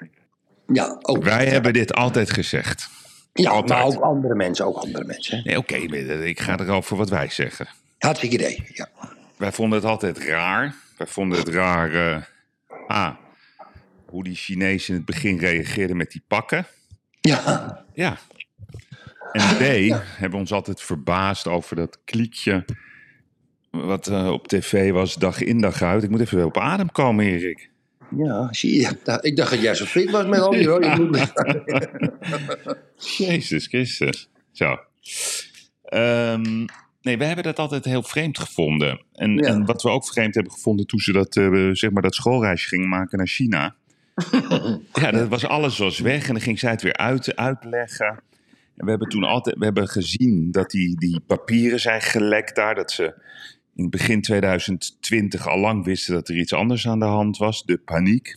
Ja, 0.66 0.98
ook. 1.00 1.24
Wij 1.24 1.46
hebben 1.46 1.72
dit 1.72 1.94
altijd 1.94 2.30
gezegd. 2.30 2.88
Ja, 3.32 3.50
altijd. 3.50 3.78
maar 3.78 3.88
ook 3.88 4.02
andere 4.02 4.34
mensen, 4.34 4.66
ook 4.66 4.76
andere 4.76 5.04
mensen. 5.04 5.42
Nee, 5.44 5.58
oké, 5.58 5.74
okay, 5.74 6.24
ik 6.24 6.40
ga 6.40 6.58
erover 6.58 6.96
wat 6.96 7.08
wij 7.08 7.28
zeggen. 7.28 7.68
Hartstikke 7.98 8.34
idee, 8.34 8.64
ja. 8.72 8.88
Wij 9.36 9.52
vonden 9.52 9.78
het 9.78 9.88
altijd 9.88 10.18
raar. 10.18 10.74
Wij 10.96 11.06
vonden 11.06 11.38
het 11.38 11.48
raar, 11.48 11.90
uh, 11.90 12.96
A, 12.96 13.18
hoe 14.06 14.24
die 14.24 14.34
Chinezen 14.34 14.88
in 14.88 14.94
het 14.94 15.04
begin 15.04 15.38
reageerden 15.38 15.96
met 15.96 16.10
die 16.10 16.22
pakken. 16.28 16.66
Ja. 17.20 17.84
Ja, 17.94 18.18
en 19.34 19.56
B, 19.60 19.94
hebben 20.18 20.38
ons 20.38 20.52
altijd 20.52 20.82
verbaasd 20.82 21.46
over 21.46 21.76
dat 21.76 21.98
kliekje 22.04 22.64
wat 23.70 24.08
uh, 24.08 24.30
op 24.30 24.48
tv 24.48 24.90
was 24.90 25.14
dag 25.14 25.40
in 25.40 25.60
dag 25.60 25.82
uit. 25.82 26.02
Ik 26.02 26.10
moet 26.10 26.20
even 26.20 26.44
op 26.44 26.58
adem 26.58 26.92
komen, 26.92 27.24
Erik. 27.24 27.70
Ja, 28.16 28.48
zie 28.52 28.80
je. 28.80 28.88
Ik 29.20 29.36
dacht 29.36 29.50
dat 29.50 29.60
jij 29.60 29.74
zo 29.74 29.84
fit 29.84 30.10
was 30.10 30.26
met 30.26 30.40
al 30.40 30.50
die 30.50 30.64
rode 30.72 31.28
Jezus 33.16 33.66
Christus. 33.66 34.28
Zo. 34.52 34.78
Um, 35.94 36.64
nee, 37.02 37.18
we 37.18 37.24
hebben 37.24 37.44
dat 37.44 37.58
altijd 37.58 37.84
heel 37.84 38.02
vreemd 38.02 38.38
gevonden. 38.38 39.04
En, 39.12 39.38
en 39.38 39.64
wat 39.64 39.82
we 39.82 39.88
ook 39.88 40.06
vreemd 40.06 40.34
hebben 40.34 40.52
gevonden 40.52 40.86
toen 40.86 41.00
ze 41.00 41.12
dat, 41.12 41.36
uh, 41.36 41.70
zeg 41.72 41.90
maar 41.90 42.02
dat 42.02 42.14
schoolreisje 42.14 42.68
gingen 42.68 42.88
maken 42.88 43.18
naar 43.18 43.26
China. 43.26 43.74
ja, 44.92 45.10
dat 45.10 45.28
was 45.28 45.46
alles 45.46 45.78
was 45.78 45.98
weg 45.98 46.26
en 46.26 46.32
dan 46.32 46.42
ging 46.42 46.58
zij 46.58 46.70
het 46.70 46.82
weer 46.82 46.96
uit, 46.96 47.36
uitleggen. 47.36 48.22
En 48.76 48.84
we 48.84 48.90
hebben 48.90 49.08
toen 49.08 49.24
altijd 49.24 49.58
we 49.58 49.64
hebben 49.64 49.88
gezien 49.88 50.50
dat 50.50 50.70
die, 50.70 50.98
die 50.98 51.20
papieren 51.20 51.80
zijn 51.80 52.00
gelekt 52.00 52.56
daar. 52.56 52.74
Dat 52.74 52.92
ze 52.92 53.14
in 53.74 53.90
begin 53.90 54.22
2020 54.22 55.48
al 55.48 55.58
lang 55.58 55.84
wisten 55.84 56.14
dat 56.14 56.28
er 56.28 56.36
iets 56.36 56.52
anders 56.52 56.88
aan 56.88 56.98
de 56.98 57.04
hand 57.04 57.36
was. 57.36 57.64
De 57.64 57.76
paniek. 57.76 58.36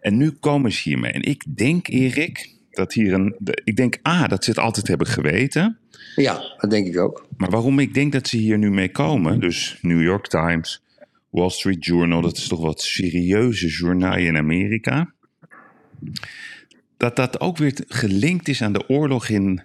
En 0.00 0.16
nu 0.16 0.30
komen 0.30 0.72
ze 0.72 0.88
hiermee. 0.88 1.12
En 1.12 1.22
ik 1.22 1.44
denk, 1.56 1.88
Erik, 1.88 2.54
dat 2.70 2.92
hier 2.92 3.12
een. 3.12 3.36
Ik 3.64 3.76
denk, 3.76 3.98
ah, 4.02 4.28
dat 4.28 4.44
ze 4.44 4.50
het 4.50 4.58
altijd 4.58 4.88
hebben 4.88 5.06
geweten. 5.06 5.78
Ja, 6.16 6.54
dat 6.58 6.70
denk 6.70 6.86
ik 6.86 6.98
ook. 6.98 7.26
Maar 7.36 7.50
waarom 7.50 7.78
ik 7.78 7.94
denk 7.94 8.12
dat 8.12 8.28
ze 8.28 8.36
hier 8.36 8.58
nu 8.58 8.70
mee 8.70 8.90
komen, 8.90 9.40
dus 9.40 9.78
New 9.80 10.02
York 10.02 10.26
Times, 10.26 10.82
Wall 11.30 11.50
Street 11.50 11.84
Journal, 11.84 12.20
dat 12.20 12.36
is 12.36 12.48
toch 12.48 12.60
wat 12.60 12.82
serieuze 12.82 13.66
journaal 13.66 14.16
in 14.16 14.36
Amerika 14.36 15.12
dat 17.04 17.16
dat 17.16 17.40
ook 17.40 17.56
weer 17.56 17.74
gelinkt 17.88 18.48
is 18.48 18.62
aan 18.62 18.72
de 18.72 18.88
oorlog 18.88 19.28
in, 19.28 19.62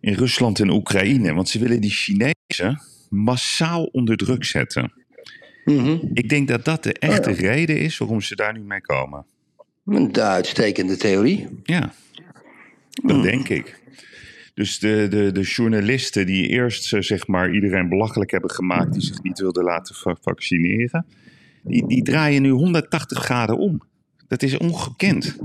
in 0.00 0.14
Rusland 0.14 0.60
en 0.60 0.70
Oekraïne. 0.70 1.34
Want 1.34 1.48
ze 1.48 1.58
willen 1.58 1.80
die 1.80 1.90
Chinezen 1.90 2.80
massaal 3.08 3.84
onder 3.84 4.16
druk 4.16 4.44
zetten. 4.44 4.92
Mhm. 5.64 5.98
Ik 6.12 6.28
denk 6.28 6.48
dat 6.48 6.64
dat 6.64 6.82
de 6.82 6.92
echte 6.92 7.30
reden 7.30 7.78
is 7.78 7.98
waarom 7.98 8.20
ze 8.20 8.36
daar 8.36 8.52
nu 8.52 8.60
mee 8.60 8.80
komen. 8.80 9.24
Een 9.86 10.16
uitstekende 10.16 10.96
theorie. 10.96 11.48
Ja, 11.62 11.92
dat 12.90 13.22
denk 13.22 13.48
ik. 13.48 13.80
Dus 14.54 14.78
de, 14.78 15.06
de, 15.10 15.32
de 15.32 15.40
journalisten 15.42 16.26
die 16.26 16.48
eerst 16.48 16.84
zeg 16.98 17.26
maar, 17.26 17.54
iedereen 17.54 17.88
belachelijk 17.88 18.30
hebben 18.30 18.50
gemaakt 18.50 18.92
die 18.92 19.02
zich 19.02 19.22
niet 19.22 19.38
wilden 19.38 19.64
laten 19.64 20.16
vaccineren, 20.20 21.06
die, 21.62 21.86
die 21.86 22.02
draaien 22.02 22.42
nu 22.42 22.50
180 22.50 23.18
graden 23.18 23.58
om. 23.58 23.82
Dat 24.28 24.42
is 24.42 24.56
ongekend. 24.56 25.36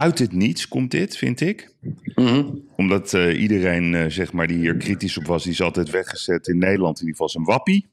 Uit 0.00 0.18
het 0.18 0.32
niets 0.32 0.68
komt 0.68 0.90
dit, 0.90 1.16
vind 1.16 1.40
ik. 1.40 1.70
Mhm. 2.14 2.44
Omdat 2.76 3.14
eh, 3.14 3.40
iedereen, 3.42 3.94
eh, 3.94 4.04
zeg 4.08 4.32
maar, 4.32 4.46
die 4.46 4.56
hier 4.56 4.76
kritisch 4.76 5.18
op 5.18 5.26
was, 5.26 5.42
die 5.42 5.52
is 5.52 5.60
altijd 5.62 5.90
weggezet 5.90 6.48
in 6.48 6.58
Nederland 6.58 7.00
in 7.00 7.06
ieder 7.06 7.10
geval 7.20 7.26
als 7.26 7.34
een 7.34 7.44
wappie. 7.54 7.86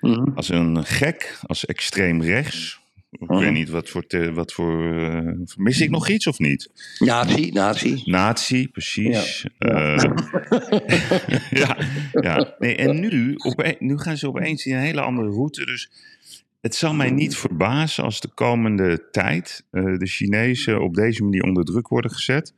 Mhm. 0.00 0.30
Als 0.34 0.48
een 0.48 0.84
gek, 0.84 1.38
als 1.42 1.66
extreem 1.66 2.22
rechts. 2.22 2.80
Ik 3.10 3.20
Mhm. 3.28 3.38
weet 3.40 3.52
niet, 3.52 3.68
wat 3.70 3.88
voor... 3.88 4.06
te- 4.06 4.32
wat 4.32 4.52
voor 4.52 5.00
eh, 5.00 5.32
mis 5.56 5.80
ik 5.80 5.90
nog 5.90 6.08
iets 6.08 6.26
of 6.26 6.38
niet? 6.38 6.70
Nazi, 6.98 7.50
nazi. 7.52 8.02
Nazi, 8.04 8.68
precies. 8.68 9.46
Ja, 9.58 9.94
ja, 11.50 11.76
ja. 12.20 12.54
Nee, 12.58 12.76
en 12.76 13.00
nu, 13.00 13.34
ope- 13.36 13.76
nu 13.78 13.98
gaan 13.98 14.16
ze 14.16 14.28
opeens 14.28 14.66
in 14.66 14.74
een 14.74 14.80
hele 14.80 15.00
andere 15.00 15.28
route. 15.28 15.64
Dus 15.64 15.90
het 16.60 16.74
zal 16.74 16.94
mij 16.94 17.10
niet 17.10 17.36
verbazen 17.36 18.04
als 18.04 18.20
de 18.20 18.28
komende 18.28 19.08
tijd 19.10 19.66
eh, 19.70 19.84
de 19.84 20.06
Chinezen 20.06 20.82
op 20.82 20.94
deze 20.94 21.22
manier 21.22 21.42
onder 21.42 21.64
druk 21.64 21.88
worden 21.88 22.10
gezet. 22.10 22.54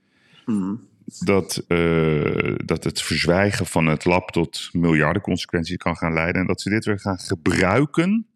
Mhm. 0.47 0.75
Dat, 1.19 1.65
eh, 1.69 2.55
dat 2.65 2.85
het 2.85 3.03
verzwijgen 3.03 3.67
van 3.67 3.87
het 3.87 4.05
lab 4.05 4.31
tot 4.31 4.69
miljarden 4.73 5.23
consequenties 5.23 5.77
kan 5.77 5.97
gaan 5.97 6.13
leiden. 6.13 6.41
En 6.41 6.47
dat 6.47 6.61
ze 6.61 6.71
dit 6.71 6.85
weer 6.85 7.01
gaan 7.01 7.19
gebruiken 7.19 8.27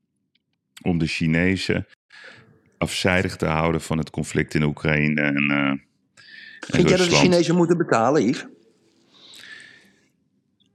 om 0.83 0.99
de 0.99 1.07
Chinezen 1.07 1.87
afzijdig 2.79 3.37
te 3.37 3.47
houden 3.47 3.81
van 3.81 3.99
het 3.99 4.11
conflict 4.11 4.55
in 4.55 4.63
Oekraïne 4.63 5.21
en, 5.21 5.51
en 5.51 5.83
Vind 6.71 6.89
jij 6.89 6.99
dat 6.99 7.11
de. 7.11 7.15
Chinezen 7.15 7.57
moeten 7.57 7.77
betalen, 7.77 8.23
Yves? 8.23 8.47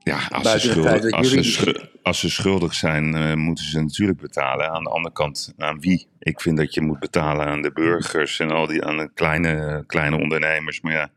Ja, 0.08 0.28
als 0.30 0.52
ze, 0.52 0.60
schuldig, 0.60 1.26
ze 1.26 1.90
als 2.04 2.20
ze 2.20 2.30
schuldig 2.30 2.74
zijn, 2.74 3.16
eh, 3.16 3.34
moeten 3.34 3.66
ze 3.66 3.82
natuurlijk 3.82 4.22
betalen. 4.22 4.70
Aan 4.70 4.84
de 4.84 4.90
andere 4.90 5.14
kant, 5.14 5.54
aan 5.58 5.80
wie? 5.80 6.08
Ik 6.20 6.42
vind 6.42 6.58
dat 6.58 6.74
je 6.74 6.82
moet 6.82 7.00
betalen 7.00 7.46
aan 7.46 7.62
de 7.62 7.72
burgers 7.72 8.40
en 8.40 8.52
al 8.52 8.68
die 8.68 8.84
aan 8.84 8.98
de 8.98 9.10
kleine, 9.14 9.84
kleine 9.88 10.18
ondernemers. 10.18 10.82
Maar 10.82 10.94
ja, 10.94 11.10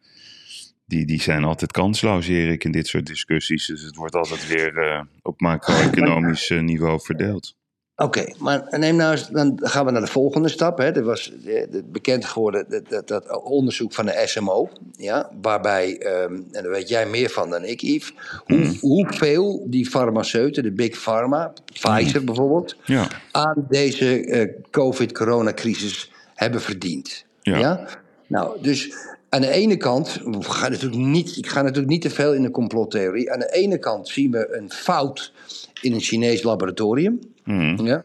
die, 0.87 1.07
die 1.07 1.23
zijn 1.23 1.45
altijd 1.45 1.73
kansloos, 1.73 2.29
Erik, 2.29 2.65
in 2.65 2.73
dit 2.73 2.87
soort 2.87 3.07
discussies. 3.07 3.67
Dus 3.67 3.83
het 3.83 3.97
wordt 3.97 4.15
altijd 4.15 4.47
weer 4.47 4.79
eh, 4.79 5.03
op 5.23 5.41
macro-economisch 5.51 6.51
eh, 6.51 6.61
niveau 6.61 7.01
verdeeld. 7.01 7.59
Oké, 8.03 8.33
maar 8.39 8.67
neem 8.71 8.97
nou 8.97 9.13
eens, 9.13 9.29
dan 9.29 9.59
gaan 9.63 9.85
we 9.85 9.91
naar 9.91 10.01
de 10.01 10.07
volgende 10.07 10.49
stap. 10.49 10.79
Hè. 10.79 10.93
Er 10.93 11.05
was 11.05 11.33
eh, 11.47 11.63
bekend 11.85 12.25
geworden 12.25 12.67
dat, 12.69 12.89
dat, 12.89 13.09
dat 13.09 13.43
onderzoek 13.43 13.93
van 13.93 14.07
de 14.07 14.23
SMO. 14.25 14.69
Ja, 14.97 15.31
waarbij, 15.43 15.99
ehm, 15.99 16.33
en 16.33 16.63
daar 16.63 16.71
weet 16.71 16.89
jij 16.89 17.07
meer 17.07 17.31
van 17.31 17.51
dan 17.51 17.65
ik, 17.65 17.81
Yves. 17.81 18.15
Hoe, 18.45 18.77
hoeveel 18.81 19.67
die 19.67 19.87
farmaceuten, 19.87 20.63
de 20.63 20.73
Big 20.73 20.99
Pharma, 20.99 21.53
Pfizer 21.73 22.25
bijvoorbeeld, 22.25 22.77
Ja, 22.85 23.09
aan 23.31 23.67
deze 23.69 24.25
eh, 24.25 24.49
COVID-coronacrisis 24.71 26.13
hebben 26.35 26.61
verdiend. 26.61 27.25
Ja. 27.43 27.87
Nou, 28.27 28.61
dus 28.63 28.95
aan 29.31 29.41
de 29.41 29.51
ene 29.51 29.77
kant, 29.77 30.21
we 30.25 30.43
gaan 30.43 30.71
natuurlijk 30.71 31.03
niet, 31.03 31.37
ik 31.37 31.49
ga 31.49 31.63
natuurlijk 31.63 31.91
niet 31.91 32.03
te 32.03 32.11
veel 32.11 32.35
in 32.35 32.43
de 32.43 32.51
complottheorie. 32.51 33.33
Aan 33.33 33.39
de 33.39 33.53
ene 33.53 33.79
kant 33.79 34.09
zien 34.09 34.31
we 34.31 34.57
een 34.57 34.71
fout 34.71 35.33
in 35.81 35.93
een 35.93 36.01
Chinees 36.01 36.43
laboratorium. 36.43 37.19
Mhm. 37.45 37.87
Ja? 37.87 38.05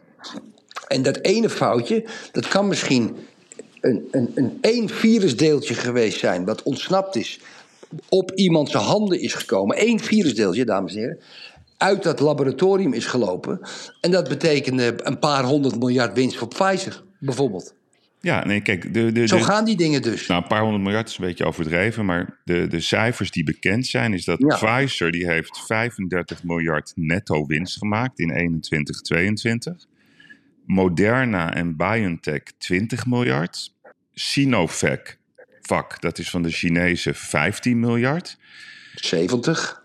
En 0.88 1.02
dat 1.02 1.16
ene 1.16 1.48
foutje, 1.48 2.04
dat 2.32 2.48
kan 2.48 2.68
misschien 2.68 3.16
een, 3.80 4.08
een, 4.10 4.32
een 4.34 4.58
één 4.60 4.88
virusdeeltje 4.88 5.74
geweest 5.74 6.18
zijn, 6.18 6.44
wat 6.44 6.62
ontsnapt 6.62 7.16
is, 7.16 7.40
op 8.08 8.32
iemands 8.34 8.72
handen 8.72 9.20
is 9.20 9.34
gekomen. 9.34 9.86
Eén 9.88 10.00
virusdeeltje, 10.00 10.64
dames 10.64 10.94
en 10.94 10.98
heren. 10.98 11.20
Uit 11.76 12.02
dat 12.02 12.20
laboratorium 12.20 12.92
is 12.92 13.06
gelopen. 13.06 13.60
En 14.00 14.10
dat 14.10 14.28
betekende 14.28 14.94
een 15.02 15.18
paar 15.18 15.44
honderd 15.44 15.78
miljard 15.78 16.14
winst 16.14 16.36
voor 16.36 16.48
Pfizer, 16.48 17.02
bijvoorbeeld. 17.18 17.74
Ja 18.26 18.44
nee, 18.44 18.60
kijk, 18.60 18.94
de, 18.94 19.12
de, 19.12 19.26
Zo 19.26 19.36
de- 19.36 19.44
gaan 19.44 19.64
die 19.64 19.76
dingen 19.76 20.02
dus. 20.02 20.26
Nou, 20.26 20.42
een 20.42 20.48
paar 20.48 20.60
honderd 20.60 20.82
miljard 20.82 21.08
is 21.08 21.18
een 21.18 21.24
beetje 21.24 21.44
overdreven, 21.44 22.04
maar 22.04 22.40
de, 22.44 22.66
de 22.66 22.80
cijfers 22.80 23.30
die 23.30 23.44
bekend 23.44 23.86
zijn, 23.86 24.12
is 24.14 24.24
dat 24.24 24.38
Ja. 24.38 24.56
Pfizer 24.56 25.10
die 25.12 25.26
heeft 25.26 25.58
35 25.66 26.42
miljard 26.44 26.92
netto 26.94 27.46
winst 27.46 27.78
gemaakt 27.78 28.18
in 28.18 28.30
21, 28.30 29.00
22. 29.00 29.86
Moderna 30.66 31.54
en 31.54 31.76
BioNTech 31.76 32.42
20 32.58 33.06
miljard. 33.06 33.74
Sinovac, 34.14 35.16
vak, 35.62 36.00
dat 36.00 36.18
is 36.18 36.30
van 36.30 36.42
de 36.42 36.50
Chinezen 36.50 37.14
15 37.14 37.80
miljard. 37.80 38.38
70. 38.94 39.82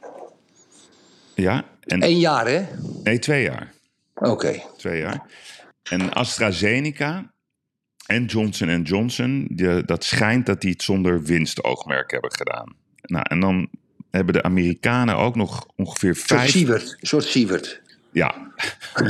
Ja, 1.36 1.66
en 1.82 2.04
Eén 2.04 2.20
jaar, 2.20 2.48
hè? 2.48 2.66
nee, 3.04 3.20
twee 3.20 3.44
jaar. 3.44 3.72
Oké. 4.14 4.62
Twee 4.78 5.00
jaar. 5.00 5.22
En 5.90 6.14
AstraZeneca 6.14 7.31
en 8.12 8.26
Johnson 8.26 8.82
Johnson, 8.82 9.48
die, 9.50 9.84
dat 9.86 10.04
schijnt 10.04 10.46
dat 10.46 10.62
die 10.62 10.72
het 10.72 10.84
zonder 10.84 11.24
winstoogmerk 11.24 12.12
hebben 12.12 12.32
gedaan. 12.32 12.74
Nou, 13.02 13.26
en 13.30 13.40
dan 13.40 13.70
hebben 14.12 14.34
de 14.34 14.44
Amerikanen 14.44 15.16
ook 15.16 15.36
nog 15.36 15.68
ongeveer 15.76 16.16
vijf... 16.16 16.50
Sievert. 16.50 16.98
Soort 17.02 17.24
Sievert. 17.24 17.82
Ja. 18.12 18.52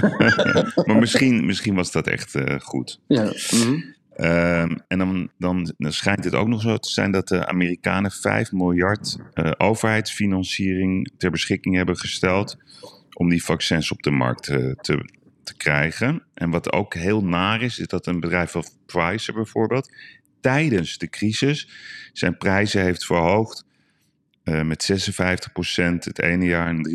maar 0.86 0.96
misschien, 1.00 1.46
misschien 1.46 1.76
was 1.76 1.92
dat 1.92 2.08
echt 2.08 2.36
eh, 2.36 2.60
goed. 2.60 3.00
Ja. 3.08 3.24
mhm. 3.52 3.80
Ehm, 4.16 4.76
en 4.88 4.98
dan, 4.98 5.30
dan, 5.38 5.74
dan 5.78 5.94
schijnt 5.94 6.24
het 6.24 6.36
ook 6.36 6.48
nog 6.48 6.62
zo 6.62 6.78
te 6.78 6.90
zijn 6.90 7.12
dat 7.12 7.28
de 7.28 7.48
Amerikanen 7.48 8.12
5 8.12 8.52
miljard 8.52 9.18
eh, 9.34 9.52
overheidsfinanciering 9.58 11.12
ter 11.18 11.32
beschikking 11.32 11.76
hebben 11.76 11.98
gesteld 11.98 12.58
om 13.14 13.30
die 13.30 13.44
vaccins 13.44 13.92
op 13.92 14.04
de 14.04 14.12
markt 14.12 14.48
eh, 14.48 14.72
te, 14.72 15.06
te 15.44 15.58
krijgen. 15.58 16.24
En 16.34 16.50
wat 16.50 16.72
ook 16.72 16.94
heel 16.94 17.24
naar 17.24 17.62
is, 17.62 17.80
is 17.80 17.88
dat 17.88 18.08
een 18.08 18.20
bedrijf 18.20 18.56
als 18.56 18.78
Pfizer 18.86 19.34
bijvoorbeeld 19.34 19.90
tijdens 20.42 20.98
de 20.98 21.10
crisis 21.10 21.70
zijn 22.14 22.38
prijzen 22.38 22.82
heeft 22.82 23.06
verhoogd 23.06 23.66
eh, 24.44 24.62
met 24.62 24.92
56% 24.92 24.96
het 26.00 26.22
ene 26.22 26.46
jaar 26.46 26.68
en 26.68 26.88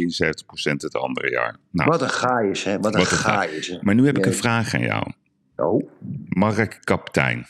73% 0.72 0.72
het 0.76 0.94
andere 0.94 1.30
jaar. 1.30 1.56
Nou, 1.70 1.90
Wat 1.90 2.02
een 2.02 2.10
gaaiers, 2.10 2.64
hè? 2.64 2.78
Wat 2.78 2.94
een 2.94 3.00
Wat 3.00 3.10
een 3.10 3.16
gaai. 3.16 3.60
hè? 3.60 3.78
maar 3.80 3.94
nu 3.94 4.06
heb 4.06 4.18
ik 4.18 4.26
een 4.26 4.34
vraag 4.34 4.74
aan 4.74 4.80
jou. 4.80 5.12
Oh. 5.56 5.90
Mark 6.28 6.78
Kaptein. 6.84 7.46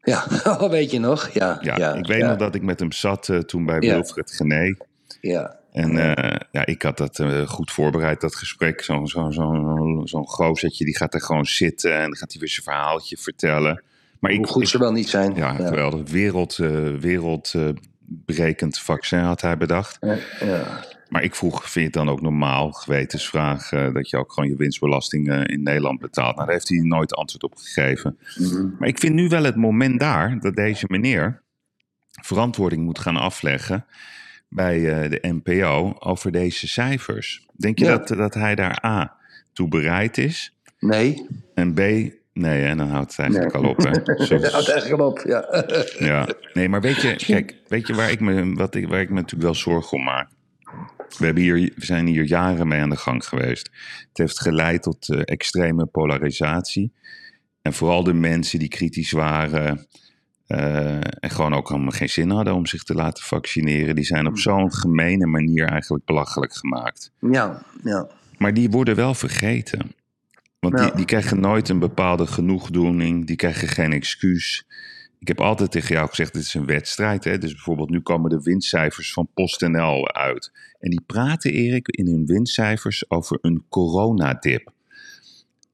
Ja, 0.00 0.26
weet 0.70 0.90
je 0.90 0.98
nog? 0.98 1.28
Ja. 1.28 1.58
Ja, 1.60 1.94
ik 1.94 2.06
weet 2.06 2.20
ja, 2.20 2.28
nog 2.28 2.38
dat 2.38 2.54
ik 2.54 2.62
met 2.62 2.80
hem 2.80 2.92
zat 2.92 3.28
eh, 3.28 3.38
toen 3.38 3.64
bij. 3.64 3.78
Wilfred 3.78 4.32
Gené. 4.32 4.74
Ja. 5.20 5.57
En 5.78 6.16
eh, 6.16 6.40
ja, 6.52 6.66
ik 6.66 6.82
had 6.82 6.96
dat 6.96 7.18
eh, 7.18 7.46
goed 7.48 7.70
voorbereid, 7.70 8.20
dat 8.20 8.34
gesprek. 8.34 8.82
Zo'n 8.82 9.06
zo, 9.08 9.30
zo, 10.04 10.22
gozertje, 10.24 10.84
die 10.84 10.96
gaat 10.96 11.14
er 11.14 11.22
gewoon 11.22 11.46
zitten 11.46 11.94
en 11.94 12.02
dan 12.02 12.16
gaat 12.16 12.30
hij 12.32 12.40
weer 12.40 12.48
zijn 12.48 12.64
verhaaltje 12.64 13.16
vertellen. 13.16 13.82
Maar 14.20 14.30
ik, 14.30 14.36
Hoe 14.36 14.46
goed 14.46 14.62
ik- 14.62 14.68
ze 14.68 14.78
wel 14.78 14.92
niet 14.92 15.08
zijn. 15.08 15.34
ja, 15.34 15.54
geweldig. 15.54 16.10
Wereld, 16.10 16.58
eh, 16.58 16.86
wereldbrekend 17.00 18.78
vaccin 18.78 19.18
had 19.18 19.40
hij 19.40 19.56
bedacht. 19.56 19.96
Ja, 20.00 20.16
ja. 20.40 20.84
Maar 21.08 21.22
ik 21.22 21.34
vroeg, 21.34 21.60
vind 21.60 21.74
je 21.74 21.80
het 21.80 21.92
dan 21.92 22.08
ook 22.08 22.20
normaal, 22.20 22.72
gewetensvraag, 22.72 23.68
dat 23.68 24.10
je 24.10 24.16
ook 24.16 24.32
gewoon 24.32 24.48
je 24.48 24.56
winstbelasting 24.56 25.44
in 25.46 25.62
Nederland 25.62 26.00
betaalt? 26.00 26.34
Nou, 26.34 26.46
daar 26.46 26.54
heeft 26.54 26.68
hij 26.68 26.78
nooit 26.78 27.14
antwoord 27.14 27.42
op 27.42 27.54
gegeven. 27.56 28.18
Mhm. 28.36 28.66
Maar 28.78 28.88
ik 28.88 28.98
vind 28.98 29.14
nu 29.14 29.28
wel 29.28 29.42
het 29.44 29.56
moment 29.56 30.00
daar 30.00 30.38
dat 30.40 30.56
deze 30.56 30.84
meneer 30.88 31.42
verantwoording 32.22 32.84
moet 32.84 32.98
gaan 32.98 33.16
afleggen 33.16 33.86
bij 34.48 35.02
eh, 35.02 35.10
de 35.10 35.18
NPO 35.42 35.94
over 35.98 36.32
deze 36.32 36.68
cijfers. 36.68 37.46
Denk 37.56 37.78
je 37.78 37.84
Ja. 37.84 37.96
dat, 37.98 38.08
dat 38.08 38.34
hij 38.34 38.54
daar 38.54 38.84
A 38.84 39.16
toe 39.52 39.68
bereid 39.68 40.18
is 40.18 40.56
Nee. 40.78 41.26
en 41.54 41.74
B, 41.74 41.78
nee, 42.32 42.64
en 42.64 42.76
dan 42.76 42.88
houdt 42.88 43.10
het 43.10 43.18
eigenlijk 43.20 43.52
Nee. 43.52 43.62
al 43.62 43.70
op. 43.70 43.76
Hè? 43.76 43.92
Zo- 44.24 44.38
Dat 44.38 44.52
houdt 44.52 44.68
eigenlijk 44.68 45.02
op. 45.02 45.18
Ja. 45.26 45.64
ja, 45.98 46.28
nee, 46.52 46.68
maar 46.68 46.80
weet 46.80 47.00
je, 47.02 47.16
kijk, 47.26 47.54
weet 47.68 47.86
je 47.86 47.94
waar 47.94 48.10
ik 48.10 48.20
me, 48.20 48.54
wat 48.54 48.74
ik, 48.74 48.88
waar 48.88 49.00
ik 49.00 49.08
me 49.08 49.14
natuurlijk 49.14 49.42
wel 49.42 49.54
zorgen 49.54 49.98
om 49.98 50.04
maak? 50.04 50.28
We, 51.18 51.24
hebben 51.24 51.42
hier, 51.42 51.54
we 51.76 51.84
zijn 51.84 52.06
hier 52.06 52.24
jaren 52.24 52.68
mee 52.68 52.80
aan 52.80 52.90
de 52.90 52.96
gang 52.96 53.24
geweest. 53.24 53.70
Het 54.08 54.18
heeft 54.18 54.40
geleid 54.40 54.82
tot 54.82 55.08
eh, 55.08 55.20
extreme 55.24 55.86
polarisatie. 55.86 56.92
En 57.62 57.72
vooral 57.72 58.02
de 58.04 58.14
mensen 58.14 58.58
die 58.58 58.68
kritisch 58.68 59.10
waren 59.10 59.86
eh, 60.48 60.94
en 60.96 61.30
gewoon 61.30 61.54
ook 61.54 61.68
helemaal 61.68 61.90
geen 61.90 62.08
zin 62.08 62.30
hadden 62.30 62.54
om 62.54 62.66
zich 62.66 62.82
te 62.82 62.94
laten 62.94 63.24
vaccineren, 63.24 63.94
die 63.94 64.04
zijn 64.04 64.26
op 64.26 64.38
zo'n 64.38 64.72
gemene 64.74 65.26
manier 65.26 65.66
eigenlijk 65.68 66.04
belachelijk 66.04 66.54
gemaakt. 66.54 67.10
ja, 67.30 67.62
ja. 67.84 68.06
Maar 68.38 68.54
die 68.54 68.70
worden 68.70 68.94
wel 68.96 69.14
vergeten. 69.14 69.92
Want 70.60 70.78
Ja. 70.78 70.84
die, 70.84 70.94
die 70.96 71.04
krijgen 71.04 71.40
nooit 71.40 71.68
een 71.68 71.78
bepaalde 71.78 72.26
genoegdoening. 72.26 73.26
Die 73.26 73.36
krijgen 73.36 73.68
geen 73.68 73.92
excuus. 73.92 74.66
Ik 75.18 75.28
heb 75.28 75.40
altijd 75.40 75.70
tegen 75.70 75.94
jou 75.94 76.08
gezegd, 76.08 76.32
dit 76.32 76.42
is 76.42 76.54
een 76.54 76.66
wedstrijd. 76.66 77.24
Hè? 77.24 77.38
Dus 77.38 77.52
bijvoorbeeld 77.52 77.90
nu 77.90 78.00
komen 78.00 78.30
de 78.30 78.42
winstcijfers 78.42 79.12
van 79.12 79.28
PostNL 79.34 80.12
uit. 80.12 80.52
En 80.80 80.90
die 80.90 81.00
praten, 81.06 81.52
Erik, 81.52 81.88
in 81.88 82.06
hun 82.06 82.26
winstcijfers 82.26 83.10
over 83.10 83.38
een 83.40 83.64
coronadip. 83.68 84.72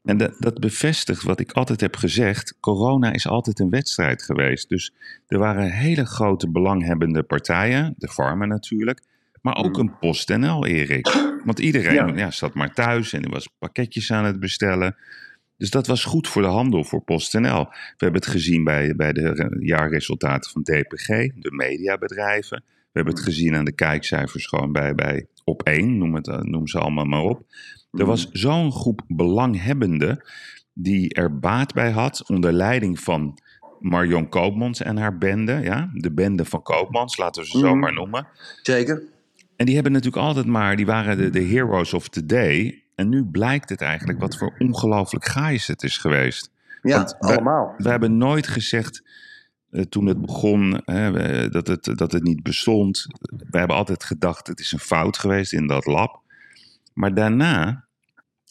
En 0.05 0.17
dat, 0.17 0.37
dat 0.39 0.61
bevestigt 0.61 1.23
wat 1.23 1.41
ik 1.41 1.53
altijd 1.53 1.81
heb 1.81 1.97
gezegd. 1.97 2.57
Corona 2.61 3.13
is 3.13 3.29
altijd 3.29 3.59
een 3.59 3.71
wedstrijd 3.71 4.23
geweest. 4.23 4.69
Dus 4.69 4.93
er 5.27 5.39
waren 5.39 5.71
hele 5.71 6.07
grote 6.07 6.51
belanghebbende 6.51 7.23
partijen. 7.23 7.95
De 7.97 8.09
farmen 8.09 8.49
natuurlijk. 8.49 9.03
Maar 9.41 9.57
ook 9.57 9.79
een 9.79 9.99
PostNL, 9.99 10.67
Erik. 10.67 11.07
Want 11.45 11.59
iedereen 11.59 11.95
Ja. 11.95 12.17
ja. 12.17 12.31
zat 12.31 12.55
maar 12.55 12.75
thuis 12.75 13.13
en 13.13 13.23
die 13.23 13.31
was 13.31 13.49
pakketjes 13.59 14.13
aan 14.13 14.25
het 14.25 14.41
bestellen. 14.41 14.97
Dus 15.57 15.71
dat 15.71 15.87
was 15.87 16.05
goed 16.05 16.29
voor 16.29 16.43
de 16.43 16.49
handel, 16.49 16.85
voor 16.85 17.03
PostNL. 17.03 17.65
We 17.65 17.97
hebben 17.97 18.21
het 18.21 18.31
gezien 18.31 18.65
bij, 18.65 18.95
bij 18.97 19.13
de 19.13 19.57
jaarresultaten 19.61 20.51
van 20.51 20.63
DPG, 20.63 21.07
de 21.35 21.51
mediabedrijven. 21.51 22.65
We 22.95 23.01
hebben 23.01 23.15
het 23.15 23.23
gezien 23.25 23.55
aan 23.57 23.65
de 23.65 23.73
kijkcijfers 23.75 24.47
gewoon 24.47 24.73
bij, 24.73 24.95
bij 24.95 25.27
Op1, 25.27 25.85
noem, 25.85 26.15
het, 26.15 26.45
noem 26.47 26.67
ze 26.67 26.79
allemaal 26.79 27.05
maar 27.05 27.23
op. 27.23 27.43
Er 27.91 28.07
was 28.07 28.29
zo'n 28.33 28.73
groep 28.73 29.03
belanghebbenden 29.09 30.25
die 30.73 31.15
er 31.15 31.39
baat 31.39 31.73
bij 31.75 31.91
had, 31.91 32.29
onder 32.29 32.53
leiding 32.53 33.01
van 33.01 33.39
Marion 33.81 34.29
Koopmans 34.29 34.83
en 34.83 34.97
haar 34.97 35.19
bende. 35.19 35.53
Ja? 35.63 35.91
De 35.93 36.13
bende 36.13 36.45
van 36.45 36.63
Koopmans, 36.63 37.17
laten 37.17 37.43
we 37.43 37.49
ze 37.49 37.59
zo 37.59 37.69
Mhm. 37.71 37.79
maar 37.79 37.93
noemen. 37.93 38.27
Zeker. 38.63 39.03
En 39.57 39.67
die 39.67 39.75
hebben 39.75 39.93
natuurlijk 39.93 40.23
altijd 40.23 40.47
maar, 40.47 40.77
die 40.77 40.87
waren 40.87 41.17
de, 41.17 41.31
de 41.31 41.43
heroes 41.43 41.95
of 41.95 42.09
the 42.09 42.27
day. 42.27 42.83
En 42.95 43.09
nu 43.09 43.25
blijkt 43.25 43.69
het 43.69 43.81
eigenlijk 43.81 44.21
wat 44.21 44.37
voor 44.37 44.55
ongelooflijk 44.59 45.25
gaais 45.25 45.67
het 45.67 45.83
is 45.83 45.99
geweest. 45.99 46.51
Ja, 46.83 46.97
Want 46.97 47.19
allemaal. 47.19 47.75
We 47.79 47.89
hebben 47.89 48.17
nooit 48.17 48.47
gezegd, 48.47 49.03
eh, 49.03 49.04
toen 49.89 50.07
het 50.07 50.21
begon, 50.21 50.81
hè, 50.85 51.49
dat, 51.49 51.67
het, 51.67 51.93
dat 51.95 52.13
het 52.13 52.23
niet 52.23 52.43
bestond. 52.43 53.07
We 53.51 53.59
hebben 53.59 53.77
altijd 53.77 54.05
gedacht, 54.05 54.47
het 54.47 54.61
is 54.61 54.73
een 54.73 54.79
fout 54.79 55.19
geweest 55.19 55.53
in 55.53 55.67
dat 55.67 55.87
lab. 55.87 56.23
Maar 56.93 57.15
daarna 57.15 57.85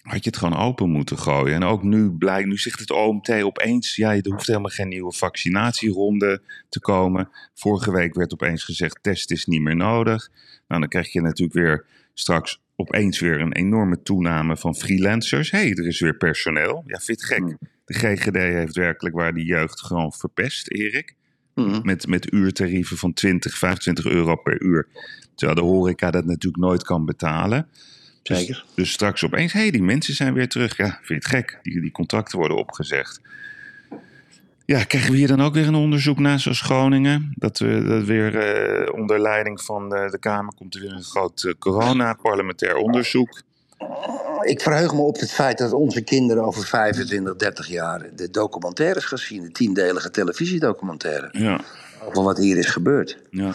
had 0.03 0.23
je 0.23 0.29
het 0.29 0.37
gewoon 0.37 0.57
open 0.57 0.89
moeten 0.89 1.17
gooien. 1.17 1.55
En 1.55 1.63
ook 1.63 1.83
nu 1.83 2.11
blijkt, 2.11 2.47
nu 2.47 2.57
zegt 2.57 2.79
het 2.79 2.91
OMT 2.91 3.29
opeens, 3.29 3.95
ja, 3.95 4.13
er 4.15 4.31
hoeft 4.31 4.47
helemaal 4.47 4.69
geen 4.69 4.87
nieuwe 4.87 5.13
vaccinatieronde 5.13 6.41
te 6.69 6.79
komen. 6.79 7.29
Vorige 7.53 7.91
week 7.91 8.15
werd 8.15 8.33
opeens 8.33 8.63
gezegd, 8.63 8.99
test 9.01 9.31
is 9.31 9.45
niet 9.45 9.61
meer 9.61 9.75
nodig. 9.75 10.29
Nou, 10.67 10.81
dan 10.81 10.89
krijg 10.89 11.11
je 11.11 11.21
natuurlijk 11.21 11.57
weer 11.57 11.85
straks 12.13 12.61
opeens 12.75 13.19
weer 13.19 13.41
een 13.41 13.53
enorme 13.53 14.01
toename 14.01 14.57
van 14.57 14.75
freelancers. 14.75 15.51
Hé, 15.51 15.57
hey, 15.57 15.71
er 15.71 15.87
is 15.87 15.99
weer 15.99 16.17
personeel. 16.17 16.83
Ja, 16.85 16.99
het 17.05 17.23
gek? 17.23 17.57
De 17.85 17.93
GGD 17.93 18.35
heeft 18.35 18.75
werkelijk 18.75 19.15
waar 19.15 19.33
die 19.33 19.45
jeugd 19.45 19.81
gewoon 19.81 20.11
verpest, 20.11 20.71
Erik. 20.71 21.15
Mhm. 21.55 21.79
Met, 21.83 22.07
met 22.07 22.33
uurtarieven 22.33 22.97
van 22.97 23.13
20, 23.13 23.57
25 23.57 24.05
euro 24.05 24.35
per 24.35 24.61
uur. 24.61 24.87
Terwijl 25.35 25.59
de 25.59 25.65
horeca 25.65 26.11
dat 26.11 26.25
natuurlijk 26.25 26.63
nooit 26.63 26.83
kan 26.83 27.05
betalen. 27.05 27.67
Dus- 28.23 28.37
Zeker. 28.37 28.65
Dus, 28.75 28.91
straks 28.91 29.23
opeens, 29.23 29.53
hé, 29.53 29.59
hey, 29.59 29.71
die 29.71 29.83
mensen 29.83 30.13
zijn 30.13 30.33
weer 30.33 30.47
terug. 30.47 30.77
Ja, 30.77 30.85
vind 30.85 31.07
je 31.07 31.13
het 31.13 31.25
gek? 31.25 31.59
Die, 31.61 31.81
die 31.81 31.91
contracten 31.91 32.37
worden 32.37 32.57
opgezegd. 32.57 33.21
Ja, 34.65 34.83
krijgen 34.83 35.11
we 35.11 35.17
hier 35.17 35.27
dan 35.27 35.41
ook 35.41 35.53
weer 35.53 35.67
een 35.67 35.75
onderzoek 35.75 36.19
naar 36.19 36.39
zoals 36.39 36.61
Groningen? 36.61 37.33
Dat 37.35 37.59
we 37.59 37.83
dat 37.83 38.03
weer 38.03 38.37
eh, 38.37 38.93
onder 38.93 39.19
leiding 39.19 39.61
van 39.61 39.89
de, 39.89 40.07
de 40.11 40.19
Kamer 40.19 40.53
komt 40.55 40.75
er 40.75 40.81
weer 40.81 40.91
een 40.91 41.03
groot 41.03 41.43
eh, 41.43 41.53
corona-parlementair 41.59 42.75
onderzoek. 42.75 43.41
Ik 44.43 44.61
verheug 44.61 44.93
me 44.93 45.01
op 45.01 45.19
het 45.19 45.31
feit 45.31 45.57
dat 45.57 45.73
onze 45.73 46.01
kinderen 46.01 46.43
over 46.43 46.63
25, 46.65 47.35
30 47.35 47.67
jaar 47.67 48.09
de 48.15 48.29
documentaires 48.29 49.05
gaan 49.05 49.17
zien. 49.17 49.41
De 49.43 49.51
tiendelige 49.51 50.09
televisiedocumentaire. 50.11 51.29
Ja, 51.31 51.59
Over 52.05 52.23
wat 52.23 52.37
hier 52.37 52.57
is 52.57 52.67
gebeurd. 52.69 53.17
ja. 53.29 53.51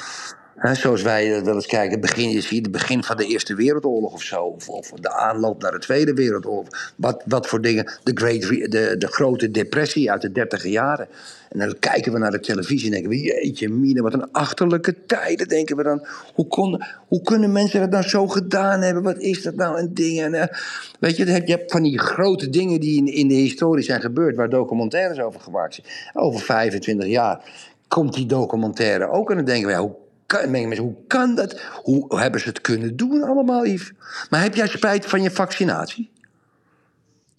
Hè, 0.59 0.75
zoals 0.75 1.03
wij 1.03 1.37
eh, 1.37 1.43
wel 1.43 1.55
eens 1.55 1.67
kijken, 1.67 1.91
het 1.91 2.01
begin, 2.01 2.31
je 2.31 2.41
ziet 2.41 2.63
het 2.63 2.73
begin 2.73 3.03
van 3.03 3.17
de 3.17 3.27
Eerste 3.27 3.55
Wereldoorlog 3.55 4.13
of 4.13 4.23
zo. 4.23 4.43
Of, 4.43 4.69
of 4.69 4.91
de 4.91 5.11
aanloop 5.11 5.63
naar 5.63 5.73
de 5.73 5.79
Tweede 5.79 6.15
Wereldoorlog. 6.15 6.93
Wat, 6.97 7.23
wat 7.27 7.47
voor 7.47 7.61
dingen. 7.61 7.93
De, 8.03 8.11
great, 8.15 8.45
Re- 8.45 8.69
de, 8.69 8.95
de 8.99 9.07
grote 9.07 9.51
depressie 9.51 10.11
uit 10.11 10.21
de 10.21 10.33
dertiger 10.33 10.71
jaren. 10.71 11.09
En 11.49 11.59
dan 11.59 11.79
kijken 11.79 12.13
we 12.13 12.19
naar 12.19 12.31
de 12.31 12.41
televisie 12.41 12.87
en 12.87 12.93
denken 12.93 13.11
we... 13.11 13.19
Jeetje 13.19 13.69
mine, 13.69 14.03
wat 14.03 14.13
een 14.13 14.33
achterlijke 14.33 15.05
tijden, 15.07 15.49
denken 15.49 15.77
we 15.77 15.83
dan. 15.83 16.07
Hoe, 16.35 16.47
kon, 16.47 16.85
hoe 17.09 17.23
kunnen 17.23 17.53
mensen 17.53 17.81
dat 17.81 17.91
nou 17.91 18.05
zo 18.05 18.27
gedaan 18.27 18.81
hebben? 18.81 19.03
Wat 19.03 19.19
is 19.19 19.43
dat 19.43 19.55
nou 19.55 19.79
een 19.79 19.95
ding? 19.95 20.21
En, 20.21 20.35
eh, 20.35 20.57
weet 21.01 21.17
je, 21.17 21.27
je 21.27 21.53
hebt 21.53 21.73
van 21.73 21.83
die 21.83 21.99
grote 21.99 22.51
dingen 22.51 22.81
die 22.81 22.99
in, 22.99 23.07
in 23.07 23.29
de 23.29 23.35
historie 23.35 23.85
zijn 23.85 24.01
gebeurd... 24.01 24.37
waar 24.37 24.51
documentaires 24.51 25.21
over 25.21 25.41
gemaakt 25.41 25.75
zijn. 25.75 25.87
Over 26.13 26.41
25 26.41 27.07
jaar 27.07 27.41
komt 27.89 28.15
die 28.15 28.27
documentaire 28.27 29.11
ook. 29.11 29.31
En 29.31 29.37
dan 29.37 29.45
denken 29.45 29.69
we, 29.69 29.75
hoe 29.75 29.95
kan, 30.29 30.51
mensen, 30.51 30.85
hoe 30.85 30.97
kan 31.07 31.35
dat? 31.35 31.61
Hoe 31.83 32.21
hebben 32.21 32.41
ze 32.41 32.49
het 32.49 32.61
kunnen 32.61 32.97
doen 32.97 33.23
allemaal, 33.23 33.67
Yves? 33.67 33.93
Maar 34.31 34.43
heb 34.43 34.55
jij 34.55 34.67
spijt 34.67 35.07
van 35.07 35.23
je 35.23 35.31
vaccinatie? 35.31 36.11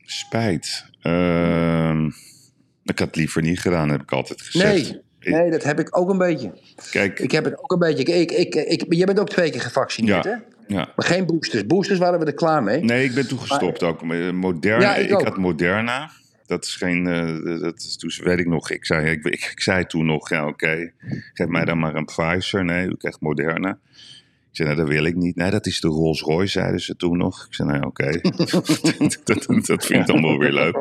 Spijt. 0.06 0.86
Ehm, 1.02 2.06
ik 2.84 3.00
had 3.00 3.08
het 3.08 3.16
liever 3.16 3.42
niet 3.42 3.60
gedaan, 3.60 3.90
heb 3.90 4.02
ik 4.02 4.12
altijd 4.12 4.42
gezegd. 4.42 4.92
Nee, 5.20 5.34
nee, 5.34 5.52
dat 5.52 5.64
heb 5.64 5.80
ik 5.80 5.98
ook 5.98 6.10
een 6.10 6.18
beetje. 6.18 6.54
Kijk, 6.92 7.20
Ik 7.20 7.32
heb 7.32 7.46
het 7.46 7.60
ook 7.60 7.72
een 7.72 7.80
beetje. 7.80 8.04
Ik, 8.04 8.32
ik, 8.56 8.86
jij 8.90 9.06
bent 9.06 9.20
ook 9.20 9.30
twee 9.30 9.52
keer 9.52 9.62
gevaccineerd, 9.62 10.24
hè? 10.24 10.36
ja. 10.68 10.94
Maar 10.96 11.06
geen 11.06 11.26
boosters. 11.26 11.66
Boosters 11.66 12.00
waren 12.00 12.20
we 12.20 12.26
er 12.26 12.34
klaar 12.34 12.64
mee. 12.64 12.84
Nee, 12.84 13.04
ik 13.04 13.14
ben 13.14 13.28
toen 13.28 13.40
gestopt 13.40 13.84
ook. 13.84 14.02
Eh, 14.02 14.32
Moderna, 14.32 14.82
Ja, 14.82 14.96
ik 14.96 15.12
had 15.12 15.38
Moderna. 15.38 16.10
Dat 16.50 16.64
is 16.66 16.76
geen, 16.76 17.08
eh, 17.08 17.62
dat 17.62 17.78
is, 17.78 17.98
toen 17.98 18.12
weet 18.24 18.40
ik 18.40 18.48
nog, 18.48 18.70
ik 18.70 18.86
zei, 18.86 19.10
ik, 19.12 19.26
ik, 19.26 19.50
ik 19.52 19.62
zei 19.62 19.86
toen 19.86 20.06
nog, 20.06 20.30
ja 20.30 20.48
oké, 20.48 20.92
geef 21.34 21.48
mij 21.48 21.66
dan 21.66 21.80
maar 21.80 21.96
een 21.96 22.06
Pfizer. 22.06 22.66
Nee, 22.66 22.88
u 22.88 22.96
krijgt 22.96 23.22
Moderna. 23.22 23.80
Ik 24.50 24.56
zei, 24.56 24.68
nou 24.68 24.82
dat 24.82 24.90
wil 24.90 25.04
ik 25.04 25.16
niet. 25.16 25.36
Nee, 25.36 25.52
dat 25.52 25.66
is 25.66 25.80
de 25.80 25.88
Rolls 25.88 26.22
Royce, 26.22 26.52
zeiden 26.52 26.80
ze 26.82 26.96
toen 26.96 27.18
nog. 27.18 27.46
Ik 27.48 27.54
zei, 27.54 27.70
nou 27.70 27.86
oké, 27.86 28.12
dat, 28.22 29.46
dat, 29.48 29.66
dat 29.66 29.86
vind 29.86 30.00
ik 30.02 30.06
dan 30.06 30.22
wel 30.22 30.38
weer 30.38 30.52
leuk. 30.52 30.78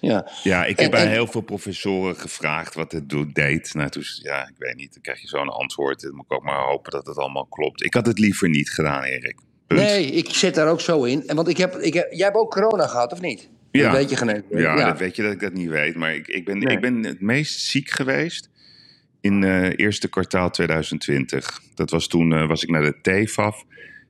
Ja. 0.00 0.30
Ja, 0.42 0.64
ik 0.64 0.76
En- 0.76 0.82
heb 0.82 0.92
bij 0.92 1.06
heel 1.08 1.26
veel 1.26 1.40
professoren 1.40 2.16
gevraagd 2.16 2.74
wat 2.74 2.92
het 2.92 3.08
doet, 3.08 3.34
deed. 3.34 3.74
Nou, 3.74 3.88
toen, 3.90 4.02
ja, 4.22 4.48
ik 4.48 4.54
weet 4.58 4.76
niet, 4.76 4.92
dan 4.92 5.02
krijg 5.02 5.20
je 5.20 5.28
zo'n 5.28 5.48
antwoord. 5.48 6.00
Dan 6.00 6.14
moet 6.14 6.24
ik 6.24 6.32
ook 6.32 6.42
maar 6.44 6.64
hopen 6.64 6.90
dat 6.90 7.06
het 7.06 7.16
allemaal 7.16 7.46
klopt. 7.46 7.84
Ik 7.84 7.94
had 7.94 8.06
het 8.06 8.18
liever 8.18 8.48
niet 8.48 8.70
gedaan, 8.70 9.02
Erik. 9.02 9.36
Punt. 9.66 9.80
Nee, 9.80 10.06
ik 10.06 10.28
zit 10.28 10.54
daar 10.54 10.68
ook 10.68 10.80
zo 10.80 11.02
in. 11.04 11.26
En 11.28 11.36
Want 11.36 11.48
ik 11.48 11.56
heb, 11.56 11.74
ik 11.76 11.94
heb, 11.94 12.12
jij 12.12 12.24
hebt 12.24 12.36
ook 12.38 12.50
corona 12.50 12.86
gehad, 12.86 13.12
of 13.12 13.20
niet? 13.20 13.48
Ja. 13.70 13.82
Dat 13.90 13.92
weet 13.92 14.10
je. 14.10 14.44
Ja, 14.58 14.84
dat 14.88 14.98
weet 14.98 15.16
je 15.16 15.22
dat 15.22 15.32
ik 15.32 15.40
dat 15.40 15.52
niet 15.52 15.68
weet. 15.68 15.94
Maar 15.94 16.14
ik, 16.14 16.28
ik, 16.28 16.44
ben, 16.44 16.58
Nee. 16.58 16.74
ik 16.74 16.80
ben 16.80 17.02
het 17.04 17.20
meest 17.20 17.60
ziek 17.60 17.90
geweest 17.90 18.50
in 19.20 19.42
het 19.42 19.78
eerste 19.78 20.08
kwartaal 20.08 20.50
2020. 20.50 21.60
Dat 21.74 21.90
was 21.90 22.06
toen 22.06 22.32
eh, 22.32 22.46
was 22.48 22.62
ik 22.62 22.68
naar 22.70 22.82
de 22.82 23.24
TFAF. 23.24 23.64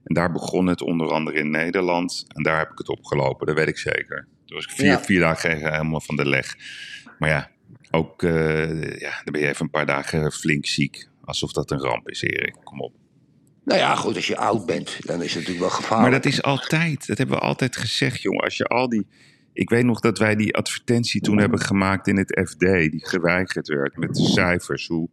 En 0.04 0.14
daar 0.14 0.32
begon 0.32 0.66
het 0.66 0.80
onder 0.80 1.10
andere 1.12 1.38
in 1.38 1.50
Nederland. 1.50 2.24
En 2.28 2.42
daar 2.42 2.58
heb 2.58 2.70
ik 2.70 2.78
het 2.78 2.88
opgelopen, 2.88 3.46
dat 3.46 3.56
weet 3.56 3.68
ik 3.68 3.78
zeker. 3.78 4.26
Toen 4.46 4.56
was 4.56 4.64
ik 4.64 4.70
vier, 4.70 4.86
Ja. 4.86 5.02
vier 5.02 5.20
dagen 5.20 5.56
helemaal 5.56 6.00
van 6.00 6.16
de 6.16 6.28
leg. 6.28 6.56
Maar 7.18 7.28
ja, 7.28 7.50
ook 7.90 8.22
eh, 8.22 8.98
ja, 8.98 9.20
dan 9.24 9.32
ben 9.32 9.40
je 9.40 9.48
even 9.48 9.64
een 9.64 9.70
paar 9.70 9.86
dagen 9.86 10.32
flink 10.32 10.66
ziek. 10.66 11.08
Alsof 11.24 11.52
dat 11.52 11.70
een 11.70 11.80
ramp 11.80 12.08
is, 12.08 12.22
Erik. 12.22 12.54
Kom 12.64 12.80
op. 12.80 12.94
Nou 13.64 13.80
ja, 13.80 13.94
goed, 13.94 14.16
als 14.16 14.26
je 14.26 14.36
oud 14.36 14.66
bent, 14.66 15.06
dan 15.06 15.22
is 15.22 15.28
het 15.28 15.34
natuurlijk 15.34 15.60
wel 15.60 15.70
gevaarlijk. 15.70 16.10
Maar 16.10 16.20
dat 16.22 16.32
is 16.32 16.42
altijd, 16.42 17.06
dat 17.06 17.18
hebben 17.18 17.36
we 17.36 17.42
altijd 17.42 17.76
gezegd, 17.76 18.22
jongen. 18.22 18.44
Als 18.44 18.56
je 18.56 18.64
al 18.64 18.88
die. 18.88 19.06
Ik 19.58 19.70
weet 19.70 19.84
nog 19.84 20.00
dat 20.00 20.18
wij 20.18 20.36
die 20.36 20.54
advertentie 20.54 21.20
toen 21.20 21.38
hebben 21.38 21.60
gemaakt 21.60 22.06
in 22.06 22.16
het 22.16 22.40
FD, 22.48 22.60
die 22.60 23.06
geweigerd 23.06 23.68
werd 23.68 23.96
met 23.96 24.14
de 24.14 24.24
cijfers. 24.24 24.86
Hoe 24.86 25.08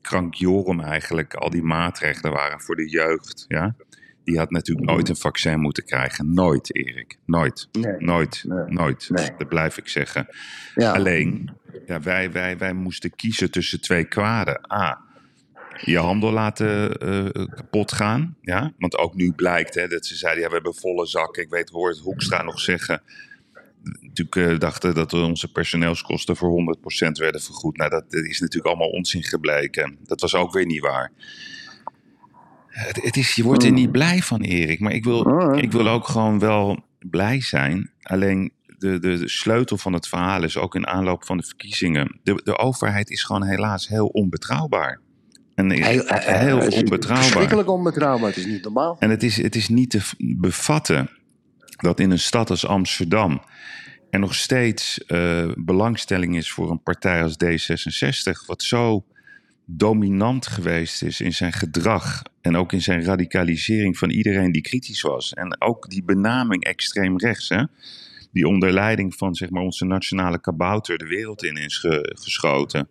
krankjorum 0.00 0.80
eigenlijk 0.80 1.34
al 1.34 1.50
die 1.50 1.62
maatregelen 1.62 2.32
waren 2.32 2.60
voor 2.60 2.76
de 2.76 2.88
jeugd. 2.88 3.44
Ja? 3.48 3.74
Die 4.24 4.38
had 4.38 4.50
natuurlijk 4.50 4.86
nooit 4.86 5.08
een 5.08 5.16
vaccin 5.16 5.60
moeten 5.60 5.84
krijgen. 5.84 6.34
Nooit, 6.34 6.76
Erik. 6.76 7.18
Nooit. 7.26 7.68
Nee. 7.72 7.94
Nooit. 7.98 8.44
Nee. 8.46 8.64
Nooit. 8.66 9.10
Nee. 9.10 9.30
Dat 9.38 9.48
blijf 9.48 9.76
ik 9.78 9.88
zeggen. 9.88 10.26
Ja. 10.74 10.92
Alleen, 10.92 11.50
ja, 11.86 12.00
wij, 12.00 12.32
wij, 12.32 12.58
wij 12.58 12.72
moesten 12.72 13.14
kiezen 13.16 13.50
tussen 13.50 13.80
twee 13.80 14.04
kwaden. 14.04 14.72
A, 14.72 15.00
je 15.84 15.98
handel 15.98 16.32
laten 16.32 16.98
eh, 16.98 17.44
kapot 17.54 17.92
gaan. 17.92 18.36
Ja? 18.40 18.72
Want 18.78 18.98
ook 18.98 19.14
nu 19.14 19.32
blijkt 19.32 19.74
hè, 19.74 19.88
dat 19.88 20.06
ze 20.06 20.16
zeiden, 20.16 20.42
ja, 20.42 20.48
we 20.48 20.54
hebben 20.54 20.74
volle 20.74 21.06
zakken. 21.06 21.42
Ik 21.42 21.50
weet, 21.50 21.70
hoor 21.70 21.88
het 21.88 21.98
Hoekstra 21.98 22.42
nog 22.42 22.60
zeggen. 22.60 23.02
Natuurlijk 24.18 24.52
eh, 24.52 24.58
dachten 24.58 24.94
dat 24.94 25.10
we 25.10 25.18
onze 25.18 25.52
personeelskosten 25.52 26.36
voor 26.36 26.76
100% 27.08 27.10
werden 27.12 27.40
vergoed. 27.40 27.76
Nou, 27.76 27.90
dat 27.90 28.04
is 28.08 28.40
natuurlijk 28.40 28.74
allemaal 28.74 28.90
onzin 28.90 29.22
gebleken. 29.22 29.98
Dat 30.02 30.20
was 30.20 30.34
ook 30.34 30.52
weer 30.52 30.66
niet 30.66 30.80
waar. 30.80 31.12
Het, 32.68 33.02
het 33.02 33.16
is, 33.16 33.34
je 33.34 33.42
wordt 33.42 33.64
er 33.64 33.72
niet 33.72 33.92
blij 33.92 34.22
van, 34.22 34.40
Erik. 34.40 34.80
Maar 34.80 34.92
ik 34.92 35.04
wil, 35.04 35.20
Oh, 35.20 35.56
ik 35.56 35.72
wil 35.72 35.88
ook 35.88 36.08
gewoon 36.08 36.38
wel 36.38 36.84
blij 36.98 37.40
zijn. 37.40 37.90
Alleen 38.02 38.52
de, 38.78 38.98
de, 38.98 39.18
de 39.18 39.28
sleutel 39.28 39.78
van 39.78 39.92
het 39.92 40.08
verhaal 40.08 40.42
is 40.42 40.56
ook 40.56 40.74
in 40.74 40.86
aanloop 40.86 41.24
van 41.24 41.36
de 41.36 41.42
verkiezingen. 41.42 42.20
De, 42.22 42.40
de 42.44 42.58
overheid 42.58 43.10
is 43.10 43.22
gewoon 43.22 43.44
helaas 43.44 43.88
heel 43.88 44.06
onbetrouwbaar. 44.06 45.00
En 45.54 45.70
heel, 45.70 45.84
Heel, 45.84 46.38
heel 46.38 46.58
het 46.58 46.72
is 46.72 46.82
onbetrouwbaar. 46.82 47.24
Verschrikkelijk 47.24 47.68
onbetrouwbaar, 47.68 48.28
het 48.28 48.36
is 48.36 48.46
niet 48.46 48.62
normaal. 48.62 48.96
En 48.98 49.10
het 49.10 49.22
is, 49.22 49.42
het 49.42 49.54
is 49.54 49.68
niet 49.68 49.90
te 49.90 50.00
bevatten 50.18 51.10
dat 51.76 52.00
in 52.00 52.10
een 52.10 52.18
stad 52.18 52.50
als 52.50 52.66
Amsterdam 52.66 53.40
er 54.10 54.18
nog 54.18 54.34
steeds 54.34 55.04
eh, 55.04 55.50
belangstelling 55.56 56.36
is 56.36 56.50
voor 56.52 56.70
een 56.70 56.82
partij 56.82 57.22
als 57.22 57.36
D66, 57.44 58.46
wat 58.46 58.62
zo 58.62 59.04
dominant 59.64 60.46
geweest 60.46 61.02
is 61.02 61.20
in 61.20 61.32
zijn 61.34 61.52
gedrag 61.52 62.22
en 62.40 62.56
ook 62.56 62.72
in 62.72 62.82
zijn 62.82 63.04
radicalisering 63.04 63.98
van 63.98 64.10
iedereen 64.10 64.52
die 64.52 64.62
kritisch 64.62 65.00
was. 65.00 65.34
En 65.34 65.60
ook 65.60 65.90
die 65.90 66.02
benaming 66.04 66.64
extreem 66.64 67.18
rechts, 67.18 67.48
hè, 67.48 67.62
die 68.32 68.46
onder 68.48 68.72
leiding 68.72 69.14
van 69.14 69.34
zeg 69.34 69.50
maar, 69.50 69.62
onze 69.62 69.84
nationale 69.84 70.40
kabouter 70.40 70.98
de 70.98 71.06
wereld 71.06 71.44
in 71.44 71.56
is 71.56 71.78
ge- 71.78 72.16
geschoten. 72.18 72.88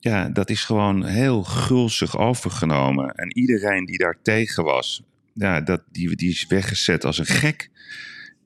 Ja, 0.00 0.28
dat 0.28 0.50
is 0.50 0.64
gewoon 0.64 1.04
heel 1.04 1.42
gulzig 1.42 2.18
overgenomen. 2.18 3.14
En 3.14 3.38
iedereen 3.38 3.84
die 3.84 3.98
daar 3.98 4.18
tegen 4.22 4.64
was, 4.64 5.02
ja, 5.34 5.60
dat, 5.60 5.82
die, 5.92 6.16
die 6.16 6.30
is 6.30 6.46
weggezet 6.46 7.04
als 7.04 7.18
een 7.18 7.26
gek. 7.26 7.70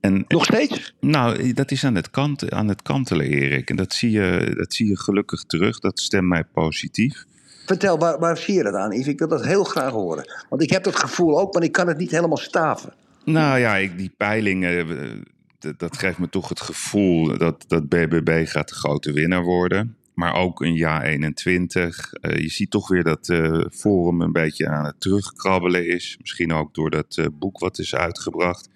En, 0.02 0.24
Nog 0.28 0.44
steeds? 0.44 0.94
Nou, 1.00 1.52
dat 1.52 1.70
is 1.70 1.84
aan 1.84 1.94
het, 1.94 2.10
kant, 2.10 2.50
aan 2.50 2.68
het 2.68 2.82
kantelen, 2.82 3.26
Erik. 3.26 3.70
En 3.70 3.76
dat 3.76 3.92
zie, 3.92 4.10
je, 4.10 4.52
dat 4.56 4.72
zie 4.74 4.88
je 4.88 4.98
gelukkig 4.98 5.42
terug. 5.42 5.78
Dat 5.78 6.00
stemt 6.00 6.28
mij 6.28 6.44
positief. 6.44 7.24
Vertel, 7.66 7.98
waar, 7.98 8.18
waar 8.18 8.36
zie 8.36 8.54
je 8.54 8.62
dat 8.62 8.74
aan, 8.74 8.92
Yves? 8.92 9.06
Ik 9.06 9.18
wil 9.18 9.28
dat 9.28 9.44
heel 9.44 9.64
graag 9.64 9.92
horen. 9.92 10.44
Want 10.48 10.62
ik 10.62 10.70
heb 10.70 10.84
dat 10.84 10.96
gevoel 10.96 11.38
ook, 11.38 11.54
maar 11.54 11.62
ik 11.62 11.72
kan 11.72 11.88
het 11.88 11.98
niet 11.98 12.10
helemaal 12.10 12.36
staven. 12.36 12.92
Nou 13.24 13.58
ja, 13.58 13.76
ik, 13.76 13.98
die 13.98 14.12
peilingen, 14.16 14.98
eh, 14.98 15.70
dat 15.76 15.98
geeft 15.98 16.18
me 16.18 16.28
toch 16.28 16.48
het 16.48 16.60
gevoel 16.60 17.38
dat, 17.38 17.64
dat 17.68 17.88
BBB 17.88 18.46
gaat 18.48 18.68
de 18.68 18.74
grote 18.74 19.12
winnaar 19.12 19.42
worden. 19.42 19.96
Maar 20.14 20.34
ook 20.34 20.60
een 20.60 20.74
jaar 20.74 21.02
21. 21.02 22.12
Uh, 22.20 22.36
je 22.36 22.48
ziet 22.48 22.70
toch 22.70 22.88
weer 22.88 23.04
dat 23.04 23.28
uh, 23.28 23.64
Forum 23.70 24.20
een 24.20 24.32
beetje 24.32 24.68
aan 24.68 24.84
het 24.84 25.00
terugkrabbelen 25.00 25.88
is. 25.88 26.16
Misschien 26.20 26.52
ook 26.52 26.74
door 26.74 26.90
dat 26.90 27.16
uh, 27.16 27.26
boek 27.32 27.58
wat 27.58 27.78
is 27.78 27.94
uitgebracht. 27.94 28.68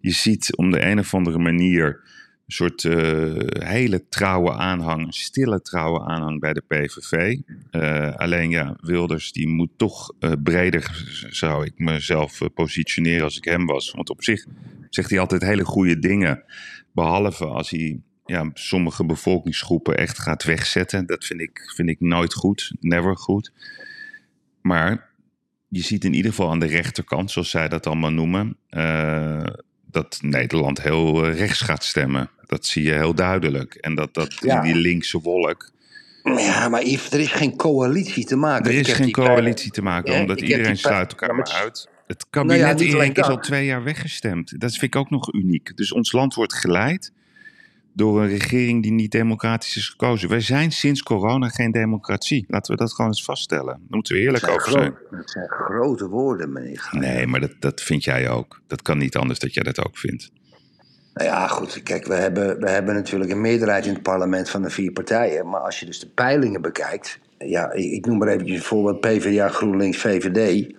Je 0.00 0.10
ziet 0.10 0.56
om 0.56 0.70
de 0.70 0.86
een 0.86 0.98
of 0.98 1.14
andere 1.14 1.38
manier 1.38 1.86
een 2.48 2.54
soort 2.54 2.84
uh, 2.84 3.34
hele 3.48 4.08
trouwe 4.08 4.52
aanhang, 4.52 5.06
een 5.06 5.12
stille 5.12 5.60
trouwe 5.60 6.00
aanhang 6.00 6.40
bij 6.40 6.52
de 6.52 6.62
PVV. 6.68 7.36
Uh, 7.72 8.14
alleen 8.14 8.50
ja, 8.50 8.76
Wilders 8.80 9.32
die 9.32 9.48
moet 9.48 9.70
toch 9.76 10.12
uh, 10.20 10.32
breder, 10.42 11.04
zou 11.30 11.64
ik 11.64 11.72
mezelf 11.76 12.40
positioneren 12.54 13.24
als 13.24 13.36
ik 13.36 13.44
hem 13.44 13.66
was. 13.66 13.90
Want 13.90 14.10
op 14.10 14.22
zich 14.22 14.46
zegt 14.90 15.10
hij 15.10 15.18
altijd 15.18 15.42
hele 15.42 15.64
goede 15.64 15.98
dingen. 15.98 16.44
Behalve 16.92 17.44
als 17.44 17.70
hij 17.70 18.00
ja, 18.26 18.50
sommige 18.54 19.04
bevolkingsgroepen 19.04 19.96
echt 19.96 20.18
gaat 20.18 20.44
wegzetten. 20.44 21.06
Dat 21.06 21.24
vind 21.24 21.40
ik, 21.40 21.72
vind 21.74 21.88
ik 21.88 22.00
nooit 22.00 22.34
goed, 22.34 22.72
never 22.80 23.16
goed. 23.16 23.52
Maar 24.62 25.10
je 25.68 25.82
ziet 25.82 26.04
in 26.04 26.14
ieder 26.14 26.30
geval 26.30 26.50
aan 26.50 26.58
de 26.58 26.66
rechterkant, 26.66 27.30
zoals 27.30 27.50
zij 27.50 27.68
dat 27.68 27.86
allemaal 27.86 28.12
noemen, 28.12 28.56
dat 29.90 30.18
Nederland 30.20 30.82
heel 30.82 31.30
rechts 31.30 31.60
gaat 31.60 31.84
stemmen. 31.84 32.30
Dat 32.46 32.66
zie 32.66 32.82
je 32.82 32.92
heel 32.92 33.14
duidelijk. 33.14 33.74
En 33.74 33.94
dat, 33.94 34.14
dat 34.14 34.34
ja. 34.40 34.62
die 34.62 34.74
linkse 34.74 35.20
wolk. 35.20 35.70
Ja, 36.22 36.68
maar 36.68 36.84
Yves, 36.84 37.10
er 37.10 37.20
is 37.20 37.32
geen 37.32 37.56
coalitie 37.56 38.24
te 38.24 38.36
maken. 38.36 38.70
Er 38.70 38.78
is 38.78 38.92
geen 38.92 39.10
coalitie 39.10 39.70
te 39.70 39.82
maken, 39.82 40.12
ja, 40.12 40.20
omdat 40.20 40.40
iedereen 40.40 40.76
sluit 40.76 41.10
elkaar 41.10 41.34
maar 41.34 41.50
uit. 41.62 41.88
Het 42.06 42.26
kabinet 42.30 42.60
nou 42.60 42.84
ja, 42.84 43.12
is 43.14 43.22
al 43.22 43.38
twee 43.38 43.66
jaar 43.66 43.82
weggestemd. 43.82 44.60
Dat 44.60 44.70
vind 44.70 44.82
ik 44.82 44.96
ook 44.96 45.10
nog 45.10 45.32
uniek. 45.32 45.76
Dus 45.76 45.92
ons 45.92 46.12
land 46.12 46.34
wordt 46.34 46.54
geleid 46.54 47.12
door 47.98 48.22
een 48.22 48.28
regering 48.28 48.82
die 48.82 48.92
niet 48.92 49.10
democratisch 49.10 49.76
is 49.76 49.88
gekozen. 49.88 50.28
Wij 50.28 50.40
zijn 50.40 50.72
sinds 50.72 51.02
corona 51.02 51.48
geen 51.48 51.72
democratie. 51.72 52.44
Laten 52.48 52.72
we 52.72 52.78
dat 52.78 52.92
gewoon 52.92 53.10
eens 53.10 53.24
vaststellen. 53.24 53.66
Daar 53.66 53.80
moeten 53.88 54.14
we 54.14 54.20
eerlijk 54.20 54.48
over 54.48 54.70
zijn. 54.70 54.94
Dat 55.10 55.30
zijn 55.30 55.48
grote 55.48 56.08
woorden, 56.08 56.52
meneer. 56.52 56.88
Nee, 56.90 57.26
maar 57.26 57.40
dat, 57.40 57.52
dat 57.58 57.80
vind 57.80 58.04
jij 58.04 58.28
ook. 58.30 58.60
Dat 58.66 58.82
kan 58.82 58.98
niet 58.98 59.16
anders 59.16 59.38
dat 59.38 59.54
jij 59.54 59.62
dat 59.62 59.84
ook 59.86 59.98
vindt. 59.98 60.30
Nou 61.14 61.30
ja, 61.30 61.46
goed. 61.46 61.82
Kijk, 61.82 62.06
we 62.06 62.14
hebben, 62.14 62.60
we 62.60 62.70
hebben 62.70 62.94
natuurlijk 62.94 63.30
een 63.30 63.40
meerderheid 63.40 63.86
in 63.86 63.92
het 63.92 64.02
parlement 64.02 64.50
van 64.50 64.62
de 64.62 64.70
vier 64.70 64.92
partijen. 64.92 65.48
Maar 65.48 65.60
als 65.60 65.80
je 65.80 65.86
dus 65.86 66.00
de 66.00 66.08
peilingen 66.08 66.62
bekijkt. 66.62 67.18
Ja, 67.38 67.72
ik 67.72 68.06
noem 68.06 68.18
maar 68.18 68.28
eventjes 68.28 68.58
bijvoorbeeld 68.58 69.00
PvdA, 69.00 69.48
GroenLinks, 69.48 69.98
VVD. 69.98 70.74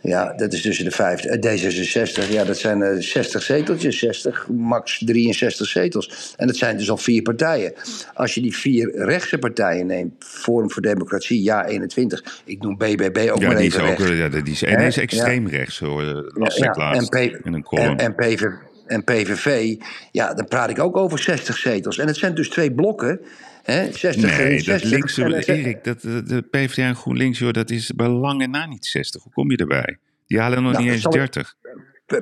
Ja, 0.00 0.32
dat 0.32 0.52
is 0.52 0.62
tussen 0.62 0.84
de 0.84 0.90
vijf. 0.90 1.26
D66, 1.26 2.30
ja, 2.30 2.44
dat 2.44 2.58
zijn 2.58 2.80
uh, 2.80 2.88
60 2.98 3.42
zeteltjes. 3.42 3.98
60, 3.98 4.48
max 4.48 5.02
63 5.04 5.66
zetels. 5.66 6.34
En 6.36 6.46
dat 6.46 6.56
zijn 6.56 6.76
dus 6.76 6.90
al 6.90 6.96
vier 6.96 7.22
partijen. 7.22 7.72
Als 8.14 8.34
je 8.34 8.40
die 8.40 8.56
vier 8.56 8.90
rechtse 8.94 9.38
partijen 9.38 9.86
neemt. 9.86 10.12
Forum 10.18 10.70
voor 10.70 10.82
Democratie, 10.82 11.42
ja 11.42 11.66
21. 11.66 12.42
Ik 12.44 12.62
noem 12.62 12.76
BBB 12.76 13.30
ook 13.30 13.40
ja, 13.40 13.46
maar 13.46 13.56
die 13.56 13.64
even 13.64 13.84
is 13.84 13.90
ook. 13.90 14.08
Ja, 14.08 14.28
die 14.28 14.52
is, 14.52 14.62
is 14.62 14.96
extreem 14.96 15.48
ja. 15.48 15.56
rechts, 15.56 15.78
hoor. 15.78 16.32
Las 16.34 16.56
ik 16.56 16.76
laatst 16.76 17.14
en, 17.14 17.30
P, 17.30 17.44
in 17.44 17.52
een 17.52 17.62
column. 17.62 17.98
En, 17.98 17.98
en 17.98 18.14
PV, 18.14 18.42
en 18.86 19.04
PVV, 19.04 19.76
ja, 20.12 20.34
dan 20.34 20.46
praat 20.46 20.70
ik 20.70 20.78
ook 20.78 20.96
over 20.96 21.18
60 21.18 21.56
zetels. 21.56 21.98
En 21.98 22.06
het 22.06 22.16
zijn 22.16 22.34
dus 22.34 22.48
twee 22.48 22.72
blokken. 22.72 23.20
Hè? 23.72 23.92
60 23.92 24.38
nee, 24.38 24.58
60, 24.58 24.80
dat 24.80 24.90
linkse, 24.90 25.24
en, 25.24 25.32
Erik, 25.32 25.84
dat, 25.84 26.00
de 26.00 26.44
PvdA 26.50 26.82
en 26.82 26.96
GroenLinks, 26.96 27.38
joh, 27.38 27.52
dat 27.52 27.70
is 27.70 27.92
bij 27.94 28.08
lange 28.08 28.46
na 28.46 28.66
niet 28.66 28.86
60. 28.86 29.22
Hoe 29.22 29.32
kom 29.32 29.50
je 29.50 29.56
erbij? 29.56 29.98
Die 30.26 30.40
halen 30.40 30.62
nog 30.62 30.72
nou, 30.72 30.84
niet 30.84 30.92
eens 30.92 31.02
30. 31.02 31.54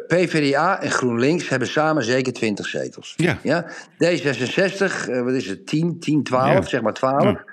PvdA 0.07 0.83
en 0.83 0.91
GroenLinks 0.91 1.49
hebben 1.49 1.69
samen 1.69 2.05
zeker 2.05 2.33
20 2.33 2.67
zetels. 2.67 3.15
Ja. 3.17 3.39
ja? 3.43 3.67
D66, 3.93 5.11
wat 5.25 5.33
is 5.33 5.47
het, 5.47 5.67
10, 5.67 6.01
10 6.01 6.23
12, 6.23 6.53
ja. 6.53 6.63
zeg 6.63 6.83
maar 6.83 6.93
12. 6.93 7.23
Ja. 7.23 7.45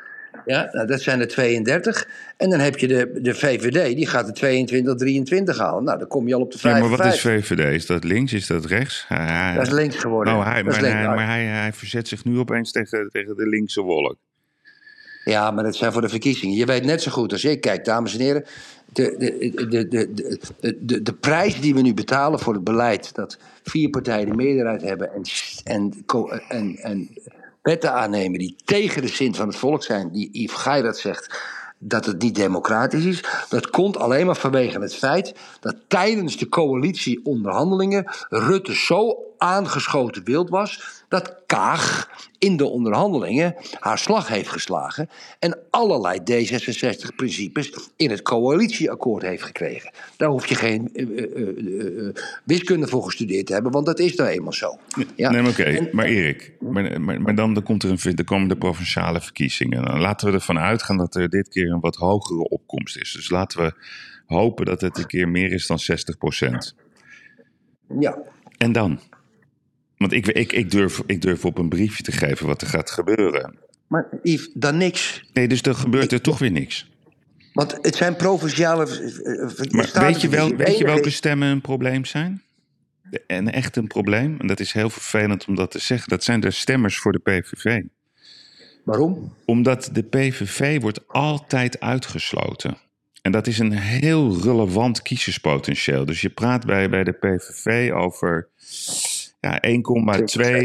Ja, 0.45 0.69
nou, 0.71 0.87
dat 0.87 1.01
zijn 1.01 1.19
er 1.19 1.27
32. 1.27 2.07
En 2.37 2.49
dan 2.49 2.59
heb 2.59 2.77
je 2.77 2.87
de, 2.87 3.19
de 3.21 3.33
VVD, 3.33 3.95
die 3.95 4.07
gaat 4.07 4.25
de 4.25 4.31
22, 4.31 4.95
23 4.95 5.57
halen. 5.57 5.83
Nou, 5.83 5.97
dan 5.97 6.07
kom 6.07 6.27
je 6.27 6.35
al 6.35 6.41
op 6.41 6.51
de 6.51 6.57
5. 6.57 6.73
Ja, 6.73 6.79
maar 6.79 6.97
wat 6.97 7.05
is 7.05 7.21
VVD? 7.21 7.73
Is 7.73 7.85
dat 7.85 8.03
links? 8.03 8.33
Is 8.33 8.47
dat 8.47 8.65
rechts? 8.65 9.05
Hij, 9.07 9.53
dat 9.55 9.67
is 9.67 9.73
links 9.73 9.95
geworden. 9.95 10.33
Oh, 10.33 10.43
hij, 10.45 10.63
maar, 10.63 10.81
links. 10.81 10.97
hij, 10.97 11.07
maar 11.07 11.27
hij, 11.27 11.45
hij 11.45 11.73
verzet 11.73 12.07
zich 12.07 12.25
nu 12.25 12.37
opeens 12.37 12.71
tegen, 12.71 13.09
tegen 13.11 13.35
de 13.35 13.47
linkse 13.47 13.81
wolk. 13.81 14.15
Ja, 15.23 15.51
maar 15.51 15.63
dat 15.63 15.75
zijn 15.75 15.91
voor 15.91 16.01
de 16.01 16.09
verkiezingen. 16.09 16.57
Je 16.57 16.65
weet 16.65 16.83
net 16.83 17.01
zo 17.01 17.11
goed 17.11 17.31
als 17.31 17.43
ik. 17.43 17.61
Kijk, 17.61 17.85
dames 17.85 18.13
en 18.13 18.19
heren. 18.19 18.45
De, 18.85 19.15
de, 19.17 19.67
de, 19.67 19.87
de, 19.87 20.13
de, 20.59 20.77
de, 20.85 21.01
de 21.01 21.13
prijs 21.13 21.61
die 21.61 21.73
we 21.73 21.81
nu 21.81 21.93
betalen 21.93 22.39
voor 22.39 22.53
het 22.53 22.63
beleid. 22.63 23.15
dat 23.15 23.37
vier 23.63 23.89
partijen 23.89 24.29
de 24.29 24.35
meerderheid 24.35 24.81
hebben. 24.81 25.13
en, 25.13 25.23
en, 25.63 26.03
en, 26.47 26.77
en 26.81 27.09
wetten 27.63 27.93
aannemen 27.93 28.39
die 28.39 28.55
tegen 28.65 29.01
de 29.01 29.07
zin 29.07 29.35
van 29.35 29.47
het 29.47 29.57
volk 29.57 29.83
zijn, 29.83 30.11
die 30.11 30.29
Yves 30.31 30.61
Geirat 30.61 30.97
zegt 30.97 31.39
dat 31.77 32.05
het 32.05 32.21
niet 32.21 32.35
democratisch 32.35 33.05
is. 33.05 33.23
Dat 33.49 33.69
komt 33.69 33.97
alleen 33.97 34.25
maar 34.25 34.35
vanwege 34.35 34.79
het 34.79 34.95
feit 34.95 35.35
dat 35.59 35.75
tijdens 35.87 36.37
de 36.37 36.49
coalitieonderhandelingen 36.49 38.11
Rutte 38.29 38.75
zo 38.75 39.17
aangeschoten 39.37 40.23
wild 40.23 40.49
was 40.49 41.02
dat 41.13 41.41
Kaag 41.45 42.09
in 42.39 42.57
de 42.57 42.65
onderhandelingen 42.65 43.55
haar 43.79 43.97
slag 43.97 44.27
heeft 44.27 44.49
geslagen 44.49 45.09
en 45.39 45.57
allerlei 45.69 46.19
D66-principes 46.19 47.89
in 47.95 48.09
het 48.09 48.21
coalitieakkoord 48.21 49.23
heeft 49.23 49.43
gekregen. 49.43 49.91
Daar 50.17 50.29
hoef 50.29 50.45
je 50.45 50.55
geen 50.55 50.89
uh, 50.93 51.09
uh, 51.09 52.05
uh, 52.05 52.13
wiskunde 52.43 52.87
voor 52.87 53.03
gestudeerd 53.03 53.45
te 53.45 53.53
hebben, 53.53 53.71
want 53.71 53.85
dat 53.85 53.99
is 53.99 54.15
nou 54.15 54.29
eenmaal 54.29 54.53
zo. 54.53 54.77
Ja. 55.15 55.29
Nee, 55.29 55.41
oké. 55.41 55.49
Okay. 55.49 55.89
Maar 55.91 56.05
Erik, 56.05 56.53
maar, 56.59 57.01
maar, 57.01 57.21
maar 57.21 57.35
dan 57.35 57.63
komt 57.63 57.83
er 57.83 57.89
een, 57.89 58.17
er 58.17 58.23
komen 58.23 58.47
de 58.47 58.57
provinciale 58.57 59.21
verkiezingen. 59.21 59.85
Dan 59.85 59.99
laten 59.99 60.27
we 60.27 60.33
ervan 60.33 60.59
uitgaan 60.59 60.97
dat 60.97 61.15
er 61.15 61.29
dit 61.29 61.49
keer 61.49 61.71
een 61.71 61.79
wat 61.79 61.95
hogere 61.95 62.49
opkomst 62.49 62.97
is. 62.97 63.11
Dus 63.11 63.29
laten 63.29 63.61
we 63.61 63.73
hopen 64.25 64.65
dat 64.65 64.81
het 64.81 64.97
een 64.97 65.07
keer 65.07 65.29
meer 65.29 65.51
is 65.51 65.67
dan 65.67 65.79
60 65.79 66.17
procent. 66.17 66.75
Ja. 67.99 68.17
En 68.57 68.71
dan? 68.71 68.99
Want 70.03 70.15
ik, 70.15 70.27
ik, 70.27 70.51
ik, 70.51 70.71
durf, 70.71 71.01
ik 71.05 71.21
durf 71.21 71.45
op 71.45 71.57
een 71.57 71.69
briefje 71.69 72.03
te 72.03 72.11
geven 72.11 72.47
wat 72.47 72.61
er 72.61 72.67
gaat 72.67 72.91
gebeuren. 72.91 73.57
Maar 73.87 74.09
Yves, 74.23 74.49
dan 74.53 74.77
niks. 74.77 75.23
Nee, 75.33 75.47
dus 75.47 75.61
dan 75.61 75.75
gebeurt 75.75 76.11
er 76.11 76.21
toch 76.21 76.39
weer 76.39 76.51
niks. 76.51 76.89
Want 77.53 77.77
het 77.81 77.95
zijn 77.95 78.15
provinciale. 78.15 78.85
Maar 79.69 79.89
weet 79.93 80.21
je, 80.21 80.29
wel, 80.29 80.55
weet 80.55 80.77
je 80.77 80.83
welke 80.83 81.09
stemmen 81.09 81.47
een 81.47 81.61
probleem 81.61 82.05
zijn? 82.05 82.41
En 83.27 83.51
echt 83.51 83.75
een 83.75 83.87
probleem, 83.87 84.35
en 84.39 84.47
dat 84.47 84.59
is 84.59 84.71
heel 84.71 84.89
vervelend 84.89 85.45
om 85.45 85.55
dat 85.55 85.71
te 85.71 85.79
zeggen, 85.79 86.09
dat 86.09 86.23
zijn 86.23 86.39
de 86.39 86.51
stemmers 86.51 86.97
voor 86.97 87.11
de 87.11 87.19
PVV. 87.19 87.81
Waarom? 88.83 89.33
Omdat 89.45 89.89
de 89.93 90.03
PVV 90.03 90.81
wordt 90.81 91.07
altijd 91.07 91.79
uitgesloten. 91.79 92.77
En 93.21 93.31
dat 93.31 93.47
is 93.47 93.59
een 93.59 93.71
heel 93.77 94.41
relevant 94.41 95.01
kiezerspotentieel. 95.01 96.05
Dus 96.05 96.21
je 96.21 96.29
praat 96.29 96.65
bij, 96.65 96.89
bij 96.89 97.03
de 97.03 97.11
PVV 97.11 97.91
over 97.91 98.49
ja, 99.43 99.61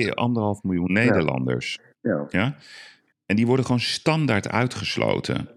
1,2, 0.04 0.10
anderhalf 0.14 0.62
miljoen 0.62 0.92
Nederlanders. 0.92 1.78
Ja. 2.00 2.26
ja. 2.30 2.56
En 3.26 3.36
die 3.36 3.46
worden 3.46 3.64
gewoon 3.64 3.80
standaard 3.80 4.48
uitgesloten. 4.48 5.48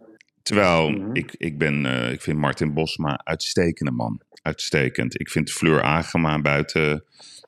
Terwijl 0.41 0.89
mm-hmm. 0.89 1.15
ik, 1.15 1.35
ik, 1.37 1.57
ben, 1.57 1.85
uh, 1.85 2.11
ik 2.11 2.21
vind 2.21 2.37
Martin 2.37 2.73
Bosma 2.73 3.21
uitstekende 3.23 3.91
man. 3.91 4.21
Uitstekend. 4.41 5.19
Ik 5.19 5.29
vind 5.29 5.51
Fleur 5.51 5.81
Agema 5.81 6.41
buiten 6.41 7.03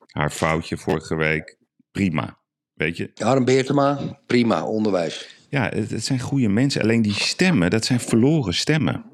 haar 0.06 0.30
foutje 0.30 0.76
vorige 0.76 1.16
week 1.16 1.56
prima. 1.92 2.38
Weet 2.74 2.96
je? 2.96 3.10
Harm 3.14 3.44
Beertema, 3.44 4.20
prima, 4.26 4.66
onderwijs. 4.66 5.36
Ja, 5.48 5.68
het, 5.68 5.90
het, 5.90 6.04
zijn 6.04 6.20
goede 6.20 6.48
mensen. 6.48 6.82
Alleen 6.82 7.02
die 7.02 7.12
stemmen, 7.12 7.70
dat 7.70 7.84
zijn 7.84 8.00
verloren 8.00 8.54
stemmen. 8.54 9.04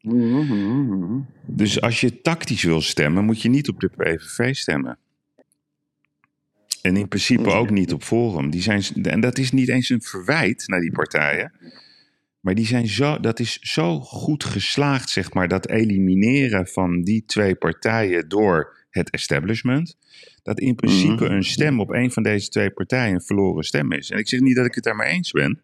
Mm-hmm. 0.00 1.26
Dus 1.46 1.80
als 1.80 2.00
je 2.00 2.20
tactisch 2.20 2.62
wil 2.62 2.80
stemmen, 2.80 3.24
moet 3.24 3.42
je 3.42 3.48
niet 3.48 3.68
op 3.68 3.80
de 3.80 3.88
PVV 3.88 4.54
stemmen. 4.54 4.98
En 6.82 6.96
in 6.96 7.08
principe 7.08 7.50
ook 7.50 7.70
niet 7.70 7.92
op 7.92 8.02
Forum. 8.02 8.50
Die 8.50 8.62
zijn, 8.62 8.82
en 9.02 9.20
dat 9.20 9.38
is 9.38 9.52
niet 9.52 9.68
eens 9.68 9.88
een 9.88 10.02
verwijt 10.02 10.64
naar 10.66 10.80
die 10.80 10.92
partijen. 10.92 11.52
Maar 12.40 12.54
die 12.54 12.66
zijn 12.66 12.86
zo, 12.86 13.20
dat 13.20 13.40
is 13.40 13.58
zo 13.60 14.00
goed 14.00 14.44
geslaagd, 14.44 15.10
zeg 15.10 15.32
maar, 15.32 15.48
dat 15.48 15.68
elimineren 15.68 16.66
van 16.66 17.02
die 17.02 17.24
twee 17.26 17.54
partijen 17.54 18.28
door 18.28 18.86
het 18.90 19.10
establishment. 19.10 19.96
Dat 20.42 20.60
in 20.60 20.74
principe 20.74 21.24
een 21.24 21.44
stem 21.44 21.80
op 21.80 21.90
een 21.90 22.10
van 22.10 22.22
deze 22.22 22.48
twee 22.48 22.70
partijen 22.70 23.14
een 23.14 23.22
verloren 23.22 23.64
stem 23.64 23.92
is. 23.92 24.10
En 24.10 24.18
ik 24.18 24.28
zeg 24.28 24.40
niet 24.40 24.56
dat 24.56 24.66
ik 24.66 24.74
het 24.74 24.84
daarmee 24.84 25.12
eens 25.12 25.30
ben. 25.30 25.62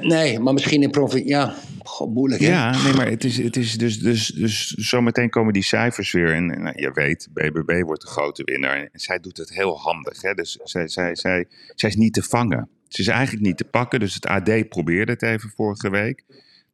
Nee, 0.00 0.38
maar 0.38 0.52
misschien 0.52 0.82
in 0.82 0.90
provincie. 0.90 1.28
Ja, 1.28 1.54
God, 1.82 2.14
moeilijk. 2.14 2.40
Hè? 2.42 2.48
Ja, 2.48 2.82
nee, 2.82 2.92
maar 2.92 3.06
het 3.10 3.24
is, 3.24 3.36
het 3.38 3.56
is 3.56 3.78
dus, 3.78 3.98
dus, 3.98 4.26
dus 4.26 4.66
zometeen 4.70 5.30
komen 5.30 5.52
die 5.52 5.62
cijfers 5.62 6.12
weer. 6.12 6.34
En, 6.34 6.50
en 6.50 6.62
nou, 6.62 6.80
je 6.80 6.90
weet, 6.92 7.28
BBB 7.32 7.82
wordt 7.82 8.00
de 8.00 8.06
grote 8.06 8.42
winnaar. 8.44 8.76
En 8.76 9.00
zij 9.00 9.18
doet 9.20 9.36
het 9.36 9.50
heel 9.54 9.78
handig. 9.78 10.22
Hè? 10.22 10.34
Dus 10.34 10.58
zij, 10.62 10.88
zij, 10.88 11.14
zij, 11.14 11.46
zij 11.74 11.88
is 11.88 11.96
niet 11.96 12.12
te 12.14 12.22
vangen. 12.22 12.68
Ze 12.88 13.00
is 13.00 13.08
eigenlijk 13.08 13.46
niet 13.46 13.56
te 13.56 13.64
pakken. 13.64 14.00
Dus 14.00 14.14
het 14.14 14.26
AD 14.26 14.68
probeerde 14.68 15.12
het 15.12 15.22
even 15.22 15.52
vorige 15.56 15.90
week. 15.90 16.24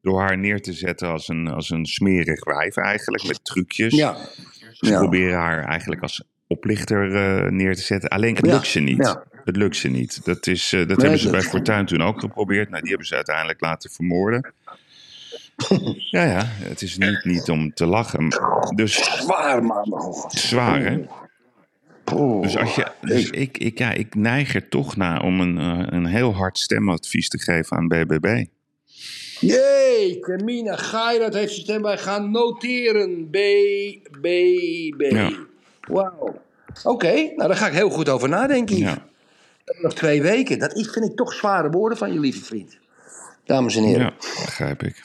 Door 0.02 0.20
haar 0.20 0.38
neer 0.38 0.60
te 0.62 0.72
zetten 0.72 1.08
als 1.08 1.28
een, 1.28 1.48
als 1.48 1.70
een 1.70 1.86
smerig 1.86 2.44
wijf 2.44 2.76
eigenlijk, 2.76 3.26
met 3.26 3.44
trucjes. 3.44 3.94
Ja. 3.94 4.16
Ze 4.72 4.86
Ja. 4.90 4.98
proberen 4.98 5.38
haar 5.38 5.64
eigenlijk 5.64 6.02
als 6.02 6.22
oplichter 6.46 7.14
eh, 7.14 7.50
neer 7.50 7.74
te 7.74 7.82
zetten. 7.82 8.08
Alleen 8.10 8.34
het 8.36 8.46
Ja, 8.46 8.52
lukt 8.52 8.66
ze 8.66 8.80
niet. 8.80 8.96
ja. 9.06 9.24
Het 9.50 9.58
lukt 9.58 9.76
ze 9.76 9.88
niet. 9.88 10.24
Dat, 10.24 10.46
is, 10.46 10.72
eh, 10.72 10.88
dat 10.88 11.00
hebben 11.00 11.18
ze 11.18 11.24
dat- 11.24 11.32
bij 11.32 11.42
Fortuin 11.42 11.86
toen 11.86 12.02
ook 12.02 12.20
geprobeerd. 12.20 12.68
Nou, 12.68 12.80
die 12.80 12.88
hebben 12.90 13.06
ze 13.08 13.14
uiteindelijk 13.14 13.60
laten 13.60 13.90
vermoorden. 13.90 14.52
ja, 16.10 16.24
ja, 16.24 16.42
het 16.46 16.82
is 16.82 16.98
niet, 16.98 17.24
niet 17.24 17.48
om 17.48 17.74
te 17.74 17.86
lachen. 17.86 18.28
Dus 18.74 18.94
Zwaar, 19.20 19.64
man. 19.64 20.14
Zwaar, 20.28 20.80
hè? 20.82 21.00
Dus, 22.40 22.56
als 22.56 22.74
je, 22.74 22.86
dus 23.00 23.30
ik, 23.30 23.58
ik, 23.58 23.78
ja, 23.78 23.92
ik 23.92 24.14
neig 24.14 24.54
er 24.54 24.68
toch 24.68 24.96
naar 24.96 25.22
om 25.22 25.40
een, 25.40 25.58
eh, 25.58 25.86
een 25.98 26.06
heel 26.06 26.34
hard 26.34 26.58
stemadvies 26.58 27.28
te 27.28 27.38
geven 27.38 27.76
aan 27.76 27.88
BBB. 27.88 28.44
Jee, 29.40 30.18
Mina 30.44 30.76
Gairat 30.76 31.34
heeft 31.34 31.52
zijn 31.52 31.64
stem 31.64 31.82
bij 31.82 31.98
gaan 31.98 32.30
noteren. 32.30 33.28
B, 33.30 33.36
B, 34.20 34.26
B. 34.96 35.00
Ja. 35.00 35.30
Wauw. 35.80 36.40
Oké, 36.84 37.12
nou 37.12 37.36
daar 37.48 37.56
ga 37.56 37.66
ik 37.66 37.72
heel 37.72 37.90
goed 37.90 38.08
over 38.08 38.28
nadenken. 38.28 38.76
Ja, 38.76 39.08
Nog 39.82 39.94
twee 39.94 40.22
weken. 40.22 40.58
Dat 40.58 40.74
is, 40.76 40.90
vind 40.90 41.04
ik 41.04 41.16
toch 41.16 41.32
zware 41.32 41.70
woorden 41.70 41.98
van 41.98 42.12
je 42.12 42.20
lieve 42.20 42.44
vriend. 42.44 42.78
Dames 43.44 43.76
en 43.76 43.82
heren. 43.82 44.02
ja 44.02 44.12
begrijp 44.44 44.82
ik. 44.82 45.02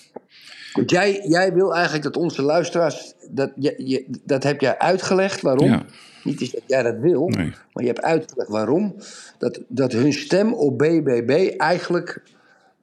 Want 0.73 0.89
Jij, 0.91 1.21
jij 1.27 1.53
wil 1.53 1.73
eigenlijk 1.73 2.03
dat 2.03 2.17
onze 2.17 2.41
luisteraars. 2.41 3.13
Dat, 3.29 3.51
je, 3.55 3.73
je- 3.77 4.05
dat 4.23 4.43
heb 4.43 4.61
jij 4.61 4.77
uitgelegd 4.77 5.41
waarom. 5.41 5.67
Ja. 5.67 5.85
Niet 6.23 6.41
eens 6.41 6.51
dat 6.51 6.61
jij 6.67 6.83
dat 6.83 6.97
wil, 6.97 7.27
Nee. 7.27 7.53
maar 7.73 7.83
je 7.83 7.89
hebt 7.89 8.01
uitgelegd 8.01 8.49
waarom. 8.49 8.95
Dat, 9.37 9.61
dat 9.67 9.91
hun 9.91 10.13
stem 10.13 10.53
op 10.53 10.77
BBB 10.77 11.53
eigenlijk 11.57 12.21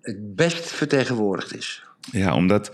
het 0.01 0.35
best 0.37 0.71
vertegenwoordigd 0.73 1.57
is. 1.57 1.85
Ja, 2.13 2.35
omdat 2.35 2.73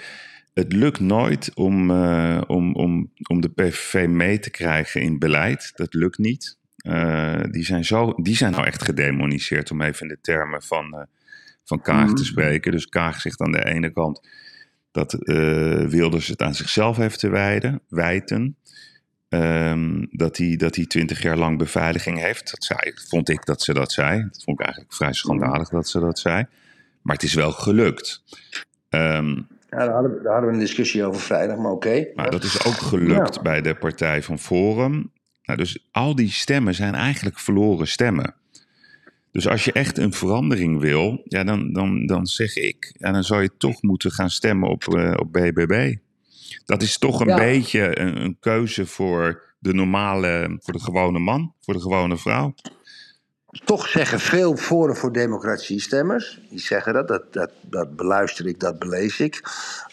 het 0.55 0.73
lukt 0.73 1.01
nooit 1.01 1.51
om, 1.55 1.91
eh, 1.91 2.41
om, 2.47 2.75
om, 2.75 3.11
om 3.29 3.41
de 3.41 3.49
PVV 3.49 4.07
mee 4.09 4.39
te 4.39 4.51
krijgen 4.51 5.01
in 5.01 5.19
beleid. 5.19 5.73
Dat 5.77 5.95
lukt 5.95 6.19
niet. 6.19 6.58
Eh, 6.79 7.41
die, 7.51 7.65
zijn 7.65 7.85
zo, 7.85 8.13
die 8.17 8.37
zijn 8.37 8.53
nou 8.53 8.67
echt 8.67 8.83
gedemoniseerd, 8.83 9.71
om 9.71 9.83
even 9.83 10.03
in 10.03 10.09
de 10.09 10.21
termen 10.21 10.63
van, 10.63 10.95
eh, 10.95 11.03
van 11.65 11.81
Kaag 11.83 12.13
te 12.13 12.25
spreken. 12.25 12.73
Dus 12.73 12.87
Kaag 12.87 13.21
zegt 13.21 13.41
aan 13.41 13.53
de 13.53 13.65
ene 13.65 13.91
kant 13.91 14.29
dat 14.91 15.13
eh, 15.13 15.81
Wilders 15.87 16.27
het 16.27 16.43
aan 16.43 16.55
zichzelf 16.55 16.97
heeft 16.97 17.19
te 17.19 17.29
wijden, 17.29 17.81
wijten. 17.89 18.57
Ehm, 19.29 20.05
dat 20.11 20.37
hij 20.37 20.57
dat 20.57 20.77
hij 20.77 20.87
twintig 20.87 21.23
jaar 21.23 21.37
lang 21.37 21.59
beveiliging 21.59 22.19
heeft. 22.19 22.51
Dat 22.51 22.65
zei, 22.65 22.93
vond 23.09 23.29
ik 23.29 23.45
dat 23.45 23.63
ze 23.63 23.73
dat 23.75 23.93
zei. 23.93 24.23
Dat 24.33 24.43
vond 24.45 24.59
ik 24.59 24.65
eigenlijk 24.65 24.95
vrij 24.95 25.13
schandalig 25.13 25.69
dat 25.69 25.89
ze 25.89 26.01
dat 26.01 26.19
zei. 26.19 26.47
Maar 27.03 27.15
het 27.15 27.25
is 27.25 27.35
wel 27.35 27.53
gelukt. 27.53 28.23
Ehm, 28.89 29.29
Ja, 29.71 29.79
daar, 29.79 29.91
hadden 29.91 30.15
we, 30.15 30.23
daar 30.23 30.33
hadden 30.33 30.51
we 30.51 30.57
een 30.57 30.63
discussie 30.63 31.05
over 31.05 31.21
vrijdag, 31.21 31.57
maar 31.57 31.71
oké. 31.71 32.07
maar 32.15 32.31
dat 32.31 32.45
is 32.45 32.65
ook 32.65 32.75
gelukt 32.75 33.35
Ja. 33.35 33.43
bij 33.43 33.61
de 33.61 33.75
partij 33.75 34.23
van 34.23 34.39
Forum. 34.39 35.13
Nou, 35.49 35.61
dus 35.61 35.79
al 35.91 36.15
die 36.15 36.31
stemmen 36.31 36.75
zijn 36.75 36.95
eigenlijk 36.95 37.39
verloren 37.39 37.89
stemmen. 37.89 38.35
Dus 39.33 39.49
als 39.49 39.65
je 39.65 39.73
echt 39.73 39.99
een 39.99 40.13
verandering 40.13 40.81
wil, 40.81 41.21
ja, 41.25 41.45
dan, 41.45 41.73
dan, 41.73 42.07
dan 42.07 42.27
zeg 42.27 42.57
ik, 42.57 42.95
ja, 42.99 43.13
dan 43.13 43.25
zou 43.25 43.43
je 43.43 43.51
toch 43.59 43.83
moeten 43.83 44.11
gaan 44.13 44.31
stemmen 44.31 44.69
op, 44.69 44.95
eh, 44.95 45.15
op 45.17 45.33
BBB. 45.33 45.97
Dat 46.65 46.83
is 46.83 46.99
toch 46.99 47.21
een 47.21 47.27
Ja. 47.29 47.37
beetje 47.37 47.99
een, 48.01 48.23
een 48.23 48.37
keuze 48.41 48.87
voor 48.87 49.43
de 49.59 49.75
normale, 49.75 50.57
voor 50.61 50.73
de 50.73 50.81
gewone 50.83 51.19
man, 51.19 51.55
voor 51.61 51.75
de 51.75 51.81
gewone 51.81 52.17
vrouw. 52.17 52.55
Toch 53.65 53.89
zeggen 53.89 54.21
veel 54.21 54.57
Forum 54.57 54.97
voor 54.97 55.13
Democratie 55.13 55.81
stemmers, 55.81 56.41
die 56.51 56.59
zeggen 56.61 56.93
dat, 56.93 57.09
dat, 57.09 57.33
dat, 57.33 57.51
dat 57.63 57.97
beluister 57.97 58.47
ik, 58.47 58.61
dat 58.61 58.79
belees 58.79 59.21
ik, 59.21 59.43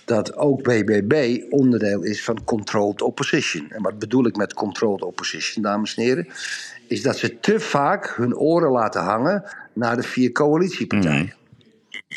dat 0.06 0.36
ook 0.36 0.64
BBB 0.64 1.44
onderdeel 1.50 2.04
is 2.04 2.24
van 2.24 2.44
controlled 2.44 3.02
opposition. 3.02 3.72
En 3.72 3.82
wat 3.82 4.00
bedoel 4.00 4.26
ik 4.26 4.36
met 4.36 4.54
controlled 4.54 5.02
opposition, 5.02 5.64
dames 5.64 5.96
en 5.96 6.04
heren? 6.04 6.28
Is 6.88 7.02
dat 7.02 7.18
ze 7.18 7.40
te 7.40 7.60
vaak 7.60 8.14
hun 8.16 8.36
oren 8.36 8.72
laten 8.72 9.02
hangen 9.02 9.44
naar 9.74 9.96
de 9.96 10.04
vier 10.04 10.32
coalitiepartijen. 10.32 11.34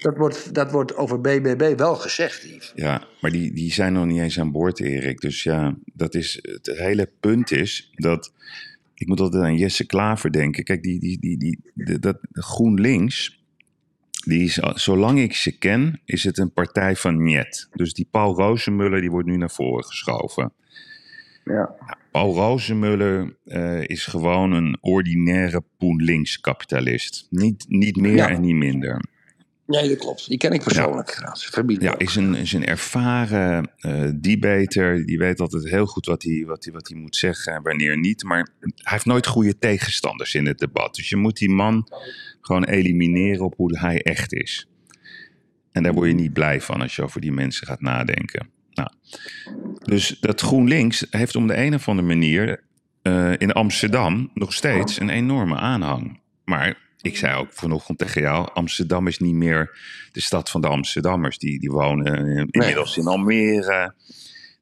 Dat, 0.00 0.16
wordt, 0.16 0.54
dat 0.54 0.70
wordt 0.70 0.96
over 0.96 1.20
BBB 1.20 1.78
wel 1.78 1.94
gezegd, 1.94 2.42
Yves. 2.42 2.72
Ja, 2.74 3.06
maar 3.20 3.30
die, 3.30 3.52
die 3.52 3.72
zijn 3.72 3.92
nog 3.92 4.06
niet 4.06 4.20
eens 4.20 4.40
aan 4.40 4.52
boord, 4.52 4.80
Erik. 4.80 5.20
Dus 5.20 5.42
ja, 5.42 5.76
dat 5.94 6.14
is, 6.14 6.38
het 6.42 6.66
hele 6.66 7.10
punt 7.20 7.50
is 7.50 7.90
dat. 7.94 8.32
Ik 8.94 9.06
moet 9.06 9.20
altijd 9.20 9.42
aan 9.42 9.56
Jesse 9.56 9.86
Klaver 9.86 10.32
denken. 10.32 10.64
Kijk, 10.64 10.82
die, 10.82 11.00
die, 11.00 11.18
die, 11.20 11.38
die, 11.74 11.98
dat 11.98 12.18
GroenLinks. 12.32 13.37
Die 14.28 14.42
is, 14.44 14.60
al- 14.62 14.78
zolang 14.78 15.18
ik 15.18 15.34
ze 15.34 15.58
ken, 15.58 16.00
is 16.04 16.24
het 16.24 16.38
een 16.38 16.52
partij 16.52 16.96
van 16.96 17.22
Niet. 17.22 17.68
Dus 17.72 17.92
die 17.92 18.08
Paul 18.10 18.34
Rozenmuller 18.34 19.00
die 19.00 19.10
wordt 19.10 19.28
nu 19.28 19.36
naar 19.36 19.50
voren 19.50 19.84
geschoven. 19.84 20.52
Ja. 21.44 21.74
Paul 22.12 22.34
Rozenmuller 22.34 23.36
eh, 23.44 23.82
is 23.88 24.06
gewoon 24.06 24.52
een 24.52 24.76
ordinaire 24.80 25.62
GroenLinks-kapitalist. 25.78 27.26
Niet, 27.30 27.64
niet 27.68 27.96
meer 27.96 28.14
Ja. 28.14 28.28
en 28.28 28.40
niet 28.40 28.54
minder. 28.54 29.00
Nee, 29.68 29.88
dat 29.88 29.98
klopt. 29.98 30.28
Die 30.28 30.38
ken 30.38 30.52
ik 30.52 30.62
persoonlijk. 30.62 31.30
Familie. 31.38 31.82
Ja, 31.82 31.98
is 31.98 32.16
een, 32.16 32.34
is 32.34 32.52
een 32.52 32.66
ervaren 32.66 33.70
eh 33.78 34.10
debater. 34.14 35.06
Die 35.06 35.18
weet 35.18 35.40
altijd 35.40 35.68
heel 35.68 35.86
goed 35.86 36.06
wat 36.06 36.22
hij, 36.22 36.44
wat, 36.46 36.64
hij, 36.64 36.72
wat 36.72 36.88
hij 36.88 36.98
moet 36.98 37.16
zeggen 37.16 37.54
en 37.54 37.62
wanneer 37.62 37.98
niet. 37.98 38.22
Maar 38.22 38.48
hij 38.60 38.72
heeft 38.74 39.04
nooit 39.04 39.26
goede 39.26 39.58
tegenstanders 39.58 40.34
in 40.34 40.46
het 40.46 40.58
debat. 40.58 40.94
Dus 40.94 41.08
je 41.08 41.16
moet 41.16 41.36
die 41.36 41.50
man 41.50 41.88
gewoon 42.40 42.64
elimineren 42.64 43.44
op 43.44 43.54
hoe 43.56 43.78
hij 43.78 44.02
echt 44.02 44.32
is. 44.32 44.68
En 45.72 45.82
daar 45.82 45.92
word 45.92 46.08
je 46.08 46.14
niet 46.14 46.32
blij 46.32 46.60
van 46.60 46.80
als 46.80 46.96
je 46.96 47.02
over 47.02 47.20
die 47.20 47.32
mensen 47.32 47.66
gaat 47.66 47.80
nadenken. 47.80 48.50
Nou, 48.70 48.90
dus 49.84 50.16
dat 50.20 50.40
GroenLinks 50.40 51.06
heeft 51.10 51.36
om 51.36 51.46
de 51.46 51.56
een 51.56 51.74
of 51.74 51.88
andere 51.88 52.08
manier 52.08 52.64
eh, 53.02 53.32
in 53.38 53.52
Amsterdam 53.52 54.30
nog 54.34 54.52
steeds 54.52 55.00
een 55.00 55.10
enorme 55.10 55.56
aanhang. 55.56 56.20
Maar 56.44 56.87
ik 57.00 57.16
zei 57.16 57.36
ook 57.36 57.52
vanochtend 57.52 57.98
tegen 57.98 58.20
jou: 58.20 58.48
Amsterdam 58.52 59.06
is 59.06 59.18
niet 59.18 59.34
meer 59.34 59.78
de 60.12 60.20
stad 60.20 60.50
van 60.50 60.60
de 60.60 60.68
Amsterdammers. 60.68 61.38
Die, 61.38 61.58
die 61.60 61.70
wonen 61.70 62.48
inmiddels 62.50 62.96
in 62.96 63.06
Almere. 63.06 63.94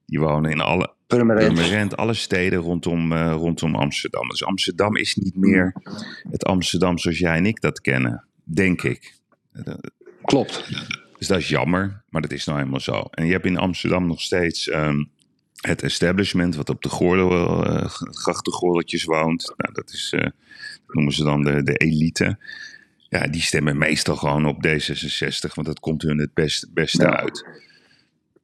Die 0.06 0.20
wonen 0.20 0.50
in 0.50 0.60
alle. 0.60 0.94
Purmerend, 1.06 1.96
alle 1.96 2.14
steden 2.14 2.58
rondom, 2.58 3.12
eh, 3.12 3.32
rondom 3.32 3.74
Amsterdam. 3.74 4.28
Dus 4.28 4.44
Amsterdam 4.44 4.96
is 4.96 5.14
niet 5.14 5.36
meer 5.36 5.74
het 6.30 6.44
Amsterdam 6.44 6.98
zoals 6.98 7.18
jij 7.18 7.36
en 7.36 7.46
ik 7.46 7.60
dat 7.60 7.80
kennen, 7.80 8.24
denk 8.44 8.82
ik. 8.82 9.14
Klopt. 10.22 10.68
Dus 11.18 11.26
dat 11.26 11.38
is 11.38 11.48
jammer, 11.48 12.02
maar 12.08 12.22
dat 12.22 12.32
is 12.32 12.44
nou 12.44 12.58
helemaal 12.58 12.80
zo. 12.80 13.02
En 13.10 13.26
je 13.26 13.32
hebt 13.32 13.46
in 13.46 13.58
Amsterdam 13.58 14.06
nog 14.06 14.20
steeds 14.20 14.68
ehm, 14.68 15.04
het 15.66 15.82
establishment 15.82 16.56
wat 16.56 16.68
op 16.68 16.82
de 16.82 16.88
gordel, 16.88 17.64
eh, 17.66 17.84
grachtengordeltjes 18.00 19.04
woont. 19.04 19.54
Nou, 19.56 19.72
dat 19.74 19.90
is, 19.92 20.12
eh, 20.14 20.20
dat 20.86 20.94
noemen 20.94 21.12
ze 21.12 21.24
dan 21.24 21.42
de, 21.44 21.62
de 21.62 21.76
elite. 21.76 22.38
Ja, 23.08 23.26
die 23.26 23.40
stemmen 23.42 23.78
meestal 23.78 24.16
gewoon 24.16 24.46
op 24.46 24.66
D66, 24.66 25.54
want 25.54 25.66
dat 25.66 25.80
komt 25.80 26.02
hun 26.02 26.18
het 26.18 26.34
best, 26.34 26.72
beste 26.74 27.02
Ja. 27.02 27.16
uit. 27.20 27.46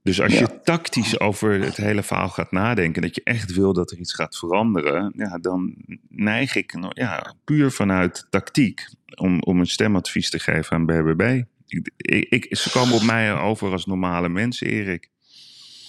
Dus 0.03 0.21
als 0.21 0.39
je 0.39 0.61
tactisch 0.65 1.21
over 1.21 1.61
het 1.61 1.77
hele 1.77 2.03
verhaal 2.03 2.29
gaat 2.29 2.53
nadenken, 2.53 3.03
dat 3.03 3.15
je 3.15 3.21
echt 3.25 3.53
wil 3.55 3.73
dat 3.73 3.91
er 3.91 3.99
iets 3.99 4.15
gaat 4.15 4.37
veranderen, 4.39 5.13
ja, 5.17 5.39
dan 5.39 5.75
neig 6.09 6.55
ik 6.57 6.75
ja, 6.93 7.35
puur 7.45 7.71
vanuit 7.71 8.27
tactiek 8.31 8.89
om, 9.15 9.41
om 9.43 9.59
een 9.61 9.67
stemadvies 9.67 10.31
te 10.31 10.39
geven 10.39 10.77
aan 10.77 10.87
BBB. 10.87 11.43
Ik, 11.67 12.27
ik- 12.29 12.57
ze 12.57 12.71
komen 12.71 12.95
op 12.95 13.03
mij 13.03 13.35
over 13.35 13.73
als 13.73 13.87
normale 13.87 14.29
mensen, 14.29 14.67
Erik. 14.67 15.11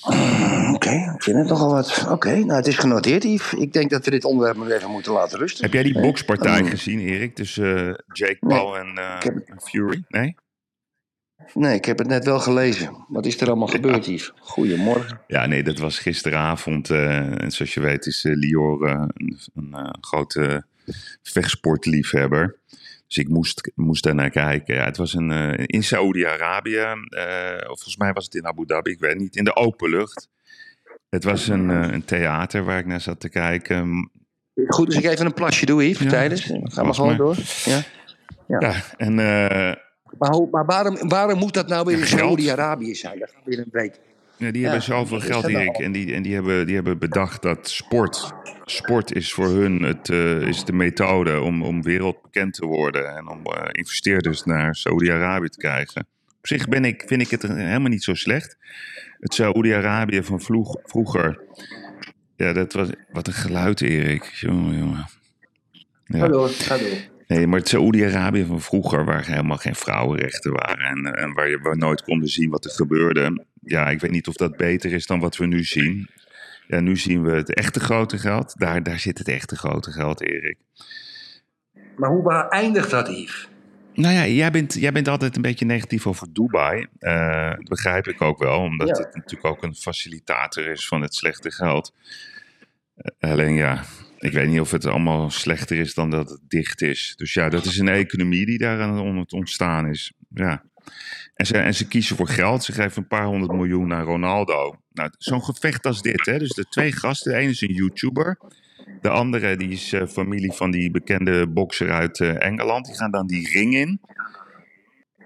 Oké, 0.76 0.90
ik 1.16 1.24
vind 1.24 1.38
het 1.38 1.48
nogal 1.48 1.70
wat. 1.72 2.06
Oké, 2.10 2.36
nou 2.36 2.52
het 2.54 2.68
is 2.68 2.78
genoteerd, 2.78 3.24
Yves. 3.24 3.54
Ik 3.54 3.74
denk 3.74 3.90
dat 3.90 4.06
we 4.06 4.12
dit 4.12 4.26
onderwerp 4.26 4.58
nog 4.58 4.70
even 4.70 4.90
moeten 4.92 5.12
laten 5.14 5.40
rusten. 5.40 5.64
Heb 5.64 5.74
jij 5.74 5.84
die 5.84 6.02
bokspartij 6.02 6.62
Oh. 6.62 6.70
gezien, 6.70 7.00
Erik, 7.00 7.36
tussen 7.36 7.88
eh, 7.88 7.94
Jake 8.14 8.38
Nee, 8.40 8.58
Paul 8.58 8.78
en, 8.78 8.98
eh, 8.98 9.20
heb- 9.20 9.38
en 9.46 9.62
Fury? 9.62 10.04
Nee? 10.08 10.36
Nee, 11.54 11.76
ik 11.76 11.86
heb 11.86 11.98
het 11.98 12.08
net 12.08 12.26
wel 12.26 12.40
gelezen. 12.40 13.06
Wat 13.08 13.26
is 13.26 13.42
er 13.42 13.48
allemaal 13.48 13.68
gebeurd, 13.68 14.06
Yves? 14.06 14.32
Goedemorgen. 14.40 15.20
Ja, 15.28 15.46
nee, 15.46 15.64
dat 15.64 15.78
was 15.80 16.00
gisteravond. 16.00 16.90
eh, 16.90 17.42
en 17.42 17.52
zoals 17.52 17.74
je 17.74 17.80
weet 17.80 18.06
is 18.06 18.24
Lior 18.24 18.88
een, 18.90 19.38
een 19.56 19.96
grote 20.02 20.66
vechtsportliefhebber. 21.22 22.56
Dus 23.14 23.24
ik 23.24 23.30
moest, 23.30 23.72
moest 23.76 24.04
daar 24.04 24.16
naar 24.16 24.30
kijken. 24.30 24.76
Ja, 24.76 24.84
het 24.84 24.98
was 24.98 25.14
een, 25.14 25.32
eh, 25.32 25.64
in 25.66 25.84
Saoedi-Arabië, 25.84 26.78
eh, 26.78 27.58
of 27.58 27.66
volgens 27.66 27.98
mij 27.98 28.14
was 28.14 28.26
het 28.26 28.36
in 28.36 28.46
Abu 28.46 28.66
Dhabi, 28.66 28.92
ik 28.92 29.00
weet 29.00 29.18
niet, 29.18 29.36
in 29.36 29.44
de 29.44 29.56
openlucht. 29.56 30.30
Het 31.10 31.24
was 31.24 31.48
een, 31.48 31.70
eh, 31.70 31.92
een 31.92 32.06
theater 32.06 32.64
waar 32.64 32.80
ik 32.80 32.86
naar 32.86 33.02
zat 33.02 33.20
te 33.20 33.30
kijken. 33.30 34.12
Goed, 34.68 34.86
dus 34.86 34.96
ik 34.96 35.06
even 35.06 35.26
een 35.26 35.34
plasje 35.34 35.66
doe, 35.66 35.88
Yves, 35.90 36.04
Ja, 36.04 36.10
tijdens. 36.10 36.52
Ga 36.64 36.84
maar 36.84 36.94
gewoon 36.94 37.10
maar. 37.10 37.18
door. 37.18 37.36
Ja. 37.66 37.82
Ja, 38.48 38.76
en 38.98 39.16
Maar, 40.18 40.48
maar 40.52 40.66
waarom, 40.66 41.10
waarom 41.10 41.40
moet 41.40 41.54
dat 41.54 41.68
nou 41.68 41.86
weer 41.86 42.00
in. 42.00 42.06
Saoedi-Arabië 42.08 42.96
zijn? 42.96 43.20
Dat 43.20 43.30
gaan 43.30 43.42
we 43.44 43.50
weer 43.50 43.60
een 43.60 43.72
week. 43.72 44.00
Ja, 44.38 44.52
die 44.52 44.64
hebben 44.64 44.84
zoveel 44.84 45.20
geld, 45.20 45.48
Erik. 45.48 45.78
En, 45.78 45.92
die, 45.92 46.14
en 46.14 46.22
die, 46.22 46.34
hebben, 46.34 46.66
die 46.66 46.76
hebben 46.76 46.98
bedacht 46.98 47.42
dat 47.42 47.70
sport... 47.70 48.34
Sport 48.66 49.16
is 49.16 49.34
voor 49.34 49.50
hun 49.50 49.82
het, 49.82 50.10
eh, 50.10 50.42
is 50.42 50.66
de 50.66 50.74
methode 50.74 51.40
om, 51.40 51.64
om 51.64 51.82
wereldbekend 51.82 52.54
te 52.54 52.66
worden. 52.66 53.16
En 53.16 53.28
om 53.28 53.46
eh, 53.46 53.70
investeerders 53.72 54.44
naar 54.44 54.76
Saoedi-Arabië 54.76 55.50
te 55.50 55.58
krijgen. 55.58 56.08
Op 56.38 56.48
zich 56.48 56.68
ben 56.68 56.86
ik, 56.86 57.04
vind 57.06 57.22
ik 57.22 57.30
het 57.30 57.42
helemaal 57.42 57.90
niet 57.90 58.04
zo 58.04 58.14
slecht. 58.14 58.58
Het 59.20 59.34
Saoedi-Arabië 59.34 60.24
van 60.24 60.42
vroeg, 60.42 60.78
vroeger... 60.84 61.40
Ja, 62.36 62.54
dat 62.54 62.74
was... 62.74 62.88
Wat 63.12 63.28
een 63.28 63.34
geluid, 63.34 63.82
Erik. 63.82 64.24
Jongen, 64.24 64.78
jongen. 64.78 65.06
Ja. 66.06 66.20
Ga 66.20 66.28
door, 66.28 66.50
ga 66.50 66.78
door. 66.78 67.12
Nee, 67.28 67.48
maar 67.48 67.60
het 67.60 67.68
Saoedi-Arabië 67.68 68.46
van 68.46 68.62
vroeger, 68.62 69.06
waar 69.06 69.26
helemaal 69.26 69.58
geen 69.58 69.76
vrouwenrechten 69.76 70.52
waren 70.52 70.86
en, 70.86 71.16
en 71.16 71.34
waar 71.34 71.50
je 71.50 71.60
waar 71.60 71.78
nooit 71.78 72.04
konden 72.04 72.28
zien 72.28 72.50
wat 72.50 72.66
er 72.66 72.72
gebeurde. 72.72 73.46
Ja, 73.62 73.90
ik 73.90 74.00
weet 74.00 74.12
niet 74.12 74.28
of 74.28 74.36
dat 74.36 74.58
beter 74.58 74.94
is 74.94 75.06
dan 75.06 75.20
wat 75.20 75.38
we 75.38 75.46
nu 75.46 75.64
zien. 75.64 76.10
Ja, 76.68 76.80
nu 76.80 76.98
zien 76.98 77.24
we 77.24 77.32
het 77.32 77.54
echte 77.54 77.80
grote 77.80 78.18
geld. 78.18 78.54
Daar, 78.58 78.84
daar 78.84 79.00
zit 79.00 79.18
het 79.18 79.28
echte 79.28 79.56
grote 79.56 79.92
geld, 79.92 80.22
Erik. 80.22 80.58
Maar 81.98 82.10
hoe 82.10 82.48
eindigt 82.50 82.90
dat, 82.90 83.08
Yves? 83.08 83.48
Nou 83.94 84.14
ja, 84.14 84.26
jij 84.28 84.52
bent, 84.52 84.74
jij 84.74 84.92
bent 84.92 85.08
altijd 85.08 85.36
een 85.36 85.42
beetje 85.42 85.66
negatief 85.66 86.08
over 86.08 86.34
Dubai. 86.34 86.88
Eh, 87.00 87.50
dat 87.50 87.64
begrijp 87.68 88.08
ik 88.08 88.22
ook 88.22 88.40
wel, 88.40 88.60
omdat 88.60 88.88
Ja. 88.88 89.04
het 89.04 89.16
natuurlijk 89.16 89.46
ook 89.46 89.64
een 89.64 89.76
facilitator 89.76 90.68
is 90.68 90.88
van 90.88 91.02
het 91.02 91.16
slechte 91.16 91.52
geld. 91.52 91.94
Eh, 92.96 93.32
alleen 93.32 93.54
ja, 93.54 93.84
ik 94.18 94.34
weet 94.34 94.48
niet 94.50 94.60
of 94.60 94.72
het 94.72 94.86
allemaal 94.86 95.30
slechter 95.30 95.78
is 95.78 95.94
dan 95.94 96.10
dat 96.10 96.30
het 96.30 96.40
dicht 96.48 96.82
is. 96.82 97.14
Dus 97.18 97.34
ja, 97.34 97.50
dat 97.50 97.66
is 97.66 97.78
een 97.78 97.88
economie 97.88 98.46
die 98.46 98.58
daar 98.58 98.82
aan 98.82 99.18
het 99.18 99.34
ontstaan 99.34 99.88
is. 99.88 100.14
Ja. 100.30 100.64
En 101.34 101.46
ze, 101.46 101.58
en 101.58 101.74
ze 101.76 101.88
kiezen 101.88 102.16
voor 102.16 102.28
geld. 102.28 102.64
Ze 102.64 102.72
geven 102.72 103.02
een 103.02 103.08
paar 103.08 103.26
honderd 103.26 103.52
miljoen 103.52 103.88
naar 103.88 104.04
Ronaldo. 104.04 104.76
Nou, 104.92 105.10
zo'n 105.18 105.44
gevecht 105.44 105.86
als 105.86 106.02
dit, 106.02 106.26
hè. 106.26 106.40
Dus 106.40 106.50
de 106.54 106.64
twee 106.66 106.92
gasten. 106.92 107.32
De 107.32 107.38
ene 107.38 107.50
is 107.50 107.62
een 107.62 107.74
YouTuber. 107.74 108.38
De 109.02 109.10
andere 109.10 109.56
die 109.58 109.70
is 109.70 109.94
eh, 109.94 110.08
familie 110.08 110.52
van 110.52 110.72
die 110.72 110.92
bekende 110.92 111.48
bokser 111.48 111.92
uit 111.92 112.20
eh, 112.20 112.44
Engeland. 112.46 112.86
Die 112.86 112.96
gaan 112.96 113.12
dan 113.12 113.28
die 113.28 113.50
ring 113.50 113.74
in. 113.76 114.02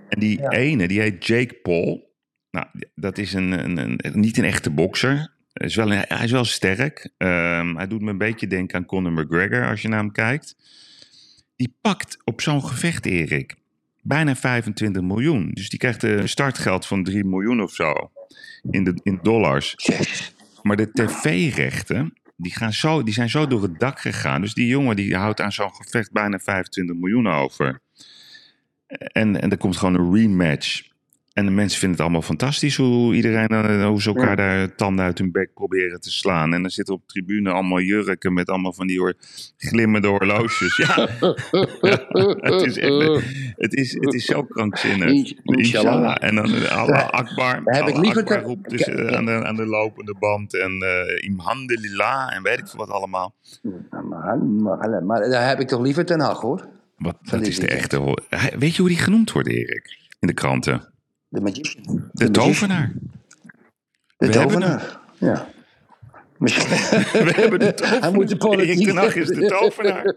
En 0.09 0.19
die 0.19 0.39
Ja. 0.41 0.49
ene, 0.49 0.87
die 0.87 0.99
heet 1.01 1.25
Jake 1.25 1.53
Paul. 1.53 2.15
Nou, 2.51 2.65
dat 2.95 3.17
is 3.17 3.33
een, 3.33 3.51
een, 3.51 3.77
een, 3.77 4.19
niet 4.19 4.37
een 4.37 4.43
echte 4.43 4.69
bokser. 4.69 5.35
Hij 5.53 5.67
is 5.67 5.75
wel, 5.75 5.91
een- 5.91 6.05
hij 6.07 6.23
is 6.25 6.31
wel 6.31 6.45
sterk. 6.45 7.09
Ehm, 7.17 7.75
hij 7.75 7.87
doet 7.87 8.01
me 8.01 8.09
een 8.09 8.17
beetje 8.17 8.47
denken 8.47 8.77
aan 8.77 8.85
Conor 8.85 9.11
McGregor 9.11 9.69
als 9.69 9.81
je 9.81 9.87
naar 9.87 9.99
hem 9.99 10.11
kijkt. 10.11 10.55
Die 11.55 11.77
pakt 11.81 12.17
op 12.23 12.41
zo'n 12.41 12.63
gevecht, 12.63 13.05
Erik, 13.05 13.55
bijna 14.07 14.35
25 14.35 15.01
miljoen. 15.01 15.51
Dus 15.53 15.69
die 15.69 15.79
krijgt 15.79 16.03
een 16.03 16.29
startgeld 16.29 16.85
van 16.85 17.03
3 17.03 17.25
miljoen 17.25 17.61
of 17.61 17.73
zo 17.73 18.11
in, 18.69 18.83
de, 18.83 18.99
in 19.03 19.19
dollars. 19.21 19.75
Maar 20.61 20.75
de 20.75 20.91
tv-rechten, 20.91 22.13
die, 22.35 22.55
gaan 22.55 22.73
zo, 22.73 23.03
die 23.03 23.13
zijn 23.13 23.29
zo 23.29 23.47
door 23.47 23.61
het 23.61 23.79
dak 23.79 23.99
gegaan. 23.99 24.41
Dus 24.41 24.53
die 24.53 24.67
jongen 24.67 24.95
die 24.95 25.15
houdt 25.15 25.41
aan 25.41 25.51
zo'n 25.51 25.75
gevecht 25.75 26.11
bijna 26.11 26.39
25 26.39 26.95
miljoen 26.95 27.27
over. 27.27 27.81
En, 28.87 29.41
en 29.41 29.49
er 29.49 29.57
komt 29.57 29.77
gewoon 29.77 29.95
een 29.95 30.13
rematch. 30.13 30.86
En 31.37 31.45
de 31.45 31.51
mensen 31.51 31.79
vinden 31.79 31.97
het 31.97 32.05
allemaal 32.05 32.21
fantastisch 32.27 32.75
hoe 32.75 33.15
iedereen, 33.15 33.47
eh, 33.47 33.85
hoe 33.87 34.01
ze 34.01 34.09
elkaar 34.09 34.29
Ja. 34.29 34.35
daar 34.35 34.75
tanden 34.75 35.05
uit 35.05 35.17
hun 35.17 35.31
bek 35.31 35.53
proberen 35.53 36.01
te 36.01 36.11
slaan. 36.11 36.53
En 36.53 36.61
dan 36.61 36.69
zitten 36.71 36.93
op 36.93 36.99
de 36.99 37.07
tribune 37.07 37.51
allemaal 37.51 37.79
jurken 37.79 38.33
met 38.33 38.49
allemaal 38.49 38.73
van 38.73 38.87
die 38.87 38.99
hoor, 38.99 39.13
glimmende 39.57 40.07
horloges. 40.07 40.77
Ja, 40.77 40.95
het 42.51 42.61
is 42.65 42.77
echt, 42.77 43.21
het 43.55 43.73
is, 43.73 43.93
het 43.93 44.13
is 44.13 44.25
zo 44.25 44.43
krankzinnig. 44.43 45.09
In- 45.09 45.37
inshallah. 45.43 46.15
En 46.19 46.35
dan 46.35 46.53
eh, 46.53 46.77
Allah 46.77 47.09
Akbar. 47.09 47.61
Daar 47.63 47.75
heb 47.75 47.87
ik 47.87 47.97
liever 47.97 48.21
Akbar 48.21 48.41
roept 48.41 48.69
dus, 48.69 48.81
eh, 48.81 49.15
aan, 49.15 49.25
de, 49.25 49.45
aan 49.45 49.55
de 49.55 49.65
lopende 49.65 50.15
band. 50.19 50.53
En 50.53 50.71
eh 50.81 51.23
imhamdulillah 51.29 52.35
en 52.35 52.43
weet 52.43 52.59
ik 52.59 52.67
veel 52.67 52.79
wat 52.79 52.89
allemaal. 52.89 53.35
Maar, 54.09 54.37
maar, 54.37 55.03
maar 55.03 55.29
daar 55.29 55.47
heb 55.47 55.59
ik 55.59 55.67
toch 55.67 55.81
liever 55.81 56.05
Ten 56.05 56.19
Hag, 56.19 56.41
hoor. 56.41 56.67
Wat, 56.97 57.17
dat 57.21 57.47
is 57.47 57.59
de 57.59 57.67
echte... 57.67 58.17
Weet 58.59 58.75
je 58.75 58.81
hoe 58.81 58.89
die 58.89 58.99
genoemd 58.99 59.31
wordt, 59.31 59.49
Erik? 59.49 59.97
In 60.19 60.27
de 60.27 60.33
kranten. 60.33 60.95
De 61.37 61.43
magician. 61.43 62.09
De, 62.11 62.31
tovenaar. 62.31 62.93
De 64.17 64.25
We 64.25 64.29
tovenaar. 64.29 64.99
Ja. 65.17 65.49
We 66.37 67.33
hebben 67.35 67.59
de 67.59 67.73
tovenaar. 67.73 68.01
Hij 68.05 68.11
moet 68.11 68.29
de 68.29 68.37
politiek 68.37 68.87
Erik 68.87 69.15
is 69.15 69.27
de 69.27 69.47
tovenaar. 69.47 70.15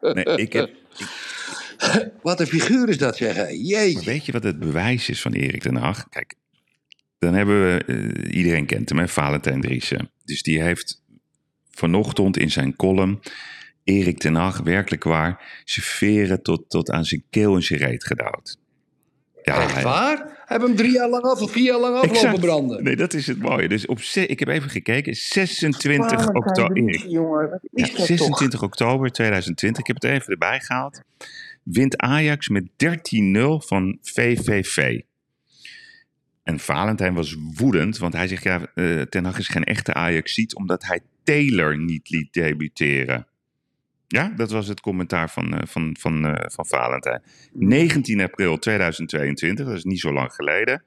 Nee, 0.00 0.24
ik 0.24 0.52
heb, 0.52 0.70
Wat 2.22 2.40
een 2.40 2.46
figuur 2.46 2.88
is 2.88 2.98
dat, 2.98 3.16
zeg. 3.16 3.36
Maar 3.36 3.52
Jeetje. 3.52 4.04
weet 4.04 4.26
je 4.26 4.32
wat 4.32 4.42
het 4.42 4.58
bewijs 4.58 5.08
is 5.08 5.20
van 5.22 5.32
Erik 5.32 5.62
ten 5.62 5.76
Hag? 5.76 6.08
Kijk, 6.08 6.34
dan 7.18 7.34
hebben 7.34 7.62
we, 7.62 7.84
eh, 7.84 8.36
iedereen 8.36 8.66
kent 8.66 8.88
hem, 8.88 8.98
hè, 8.98 9.08
Valentijn 9.08 9.60
Driessen. 9.60 10.10
Dus 10.24 10.42
die 10.42 10.62
heeft 10.62 11.02
vanochtend 11.70 12.36
in 12.36 12.50
zijn 12.50 12.76
column 12.76 13.20
Erik 13.84 14.18
ten 14.18 14.34
Hag 14.34 14.58
werkelijk 14.58 15.04
waar 15.04 15.62
zijn 15.64 15.86
veren 15.86 16.42
tot, 16.42 16.70
tot 16.70 16.90
aan 16.90 17.04
zijn 17.04 17.24
keel 17.30 17.54
en 17.54 17.62
zijn 17.62 17.80
reet 17.80 18.04
gedouwd. 18.04 18.62
Ja, 19.44 19.62
Echt 19.62 19.82
waar? 19.82 20.42
Hebben 20.44 20.68
hem 20.68 20.76
drie 20.76 20.92
jaar 20.92 21.08
lang 21.08 21.22
af 21.24 21.40
of 21.40 21.50
vier 21.52 21.64
jaar 21.64 21.78
lang 21.78 21.94
aflopen 21.94 22.16
Exact. 22.16 22.40
branden? 22.40 22.82
Nee, 22.84 22.96
dat 22.96 23.14
is 23.14 23.26
het 23.26 23.38
mooie. 23.38 23.68
Dus 23.68 23.86
op, 23.86 24.00
ze- 24.00 24.26
ik 24.26 24.38
heb 24.38 24.48
even 24.48 24.70
gekeken, 24.70 25.14
26 25.14 26.06
Valentijn 26.10 26.36
oktober. 26.36 26.74
Driessen, 26.74 27.10
Jongen, 27.10 27.50
wat 27.50 27.58
Ja, 27.72 27.84
is 27.84 27.88
dat 27.88 27.96
toch? 27.96 28.06
26 28.06 28.62
oktober 28.62 29.10
2020, 29.10 29.80
ik 29.80 29.86
heb 29.86 30.02
het 30.02 30.10
even 30.10 30.32
erbij 30.32 30.60
gehaald. 30.60 31.00
Wint 31.62 31.96
Ajax 31.96 32.48
met 32.48 32.64
13-0 32.76 33.60
van 33.66 33.98
VVV. 34.02 35.00
En 36.42 36.58
Valentijn 36.58 37.14
was 37.14 37.36
woedend, 37.54 37.98
want 37.98 38.12
hij 38.12 38.28
zegt: 38.28 38.42
ja, 38.42 38.60
eh 38.74 39.00
Ten 39.00 39.24
Hag 39.24 39.38
is 39.38 39.48
geen 39.48 39.64
echte 39.64 39.94
Ajaxiet, 39.94 40.54
omdat 40.54 40.84
hij 40.86 41.00
Taylor 41.22 41.78
niet 41.78 42.10
liet 42.10 42.32
debuteren. 42.32 43.26
Ja, 44.14 44.32
dat 44.36 44.50
was 44.50 44.68
het 44.68 44.80
commentaar 44.80 45.30
van, 45.30 45.54
eh, 45.54 45.66
van, 45.66 45.96
van, 46.00 46.26
eh, 46.26 46.44
van 46.50 46.66
Valentijn. 46.66 47.22
19 47.52 48.20
april 48.20 48.58
2022, 48.58 49.66
dat 49.66 49.74
is 49.74 49.84
niet 49.84 50.00
zo 50.00 50.12
lang 50.12 50.32
geleden, 50.32 50.82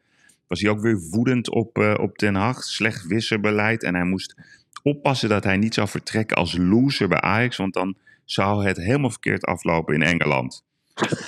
was 0.48 0.62
hij 0.62 0.70
ook 0.70 0.82
weer 0.82 1.00
woedend 1.12 1.50
op, 1.50 1.78
eh, 1.78 1.94
op 2.00 2.18
Ten 2.18 2.36
Hag. 2.36 2.64
Slecht 2.64 3.06
wisselbeleid 3.06 3.84
en 3.84 3.96
hij 3.96 4.04
moest 4.04 4.36
oppassen 4.84 5.30
dat 5.30 5.44
hij 5.44 5.58
niet 5.58 5.74
zou 5.74 5.88
vertrekken 5.88 6.38
als 6.38 6.58
loser 6.58 7.08
bij 7.08 7.22
Ajax, 7.22 7.58
want 7.58 7.74
dan 7.74 7.98
zou 8.26 8.66
het 8.66 8.78
helemaal 8.78 9.10
verkeerd 9.10 9.46
aflopen 9.46 9.94
in 9.94 10.04
Engeland. 10.04 10.66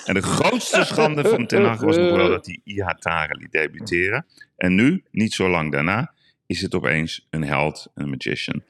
En 0.06 0.14
de 0.14 0.22
grootste 0.22 0.84
schande 0.84 1.24
van 1.24 1.48
Ten 1.48 1.64
Hag 1.64 1.82
was 1.82 1.98
nog 1.98 2.16
wel 2.16 2.30
dat 2.30 2.46
hij 2.46 2.60
Ihatare 2.64 3.36
liet 3.38 3.52
debuteren. 3.52 4.26
En 4.58 4.76
nu, 4.76 5.04
niet 5.12 5.34
zo 5.34 5.50
lang 5.50 5.72
daarna, 5.72 6.14
is 6.46 6.62
het 6.62 6.76
opeens 6.76 7.28
een 7.30 7.44
held, 7.44 7.92
een 7.94 8.10
magician. 8.10 8.64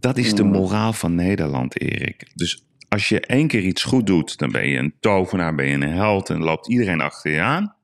Dat 0.00 0.16
is 0.16 0.34
de 0.34 0.42
Mm. 0.44 0.50
moraal 0.50 0.92
van 0.92 1.14
Nederland, 1.14 1.80
Erik. 1.80 2.30
Dus 2.34 2.64
als 2.88 3.08
je 3.08 3.20
één 3.20 3.48
keer 3.48 3.62
iets 3.62 3.82
goed 3.84 4.06
doet, 4.06 4.38
dan 4.38 4.50
ben 4.52 4.68
je 4.68 4.78
een 4.78 4.94
tovenaar, 5.00 5.54
ben 5.54 5.66
je 5.66 5.74
een 5.74 5.82
held 5.92 6.30
en 6.30 6.38
loopt 6.42 6.68
iedereen 6.68 7.00
achter 7.00 7.30
je 7.30 7.40
aan. 7.40 7.74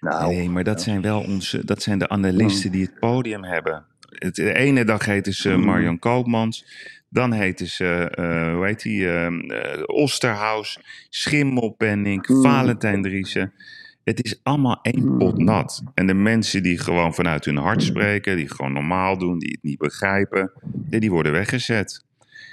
Nou, 0.00 0.34
Nee, 0.34 0.50
maar 0.50 0.64
dat 0.64 0.82
zijn 0.82 1.00
wel 1.00 1.20
onze, 1.20 1.64
dat 1.64 1.82
zijn 1.82 1.98
de 1.98 2.08
analisten 2.08 2.70
die 2.72 2.82
het 2.82 2.98
podium 2.98 3.44
hebben. 3.44 3.84
Het, 4.08 4.34
de 4.34 4.54
ene 4.54 4.84
dag 4.84 5.04
heten 5.04 5.32
ze 5.32 5.50
Mm. 5.50 5.64
Marjan 5.64 5.98
Koopmans, 5.98 6.66
dan 7.08 7.32
heten 7.32 7.66
ze, 7.66 8.10
eh, 8.10 8.54
hoe 8.54 8.66
heet 8.66 8.82
die, 8.82 9.06
eh, 9.08 9.26
eh, 9.26 9.82
Osterhaus, 9.86 10.78
Schimmelpenning, 11.10 12.28
Mm. 12.28 12.42
Valentijn 12.42 13.02
Driessen. 13.02 13.52
Het 14.04 14.24
is 14.24 14.40
allemaal 14.42 14.78
één 14.82 15.16
pot 15.16 15.38
nat. 15.38 15.82
En 15.94 16.06
de 16.06 16.14
mensen 16.14 16.62
die 16.62 16.78
gewoon 16.78 17.14
vanuit 17.14 17.44
hun 17.44 17.56
hart 17.56 17.82
spreken, 17.82 18.36
die 18.36 18.48
gewoon 18.50 18.72
normaal 18.72 19.18
doen, 19.18 19.38
die 19.38 19.50
het 19.50 19.62
niet 19.62 19.78
begrijpen, 19.78 20.52
die 20.88 21.10
worden 21.10 21.32
weggezet. 21.32 22.04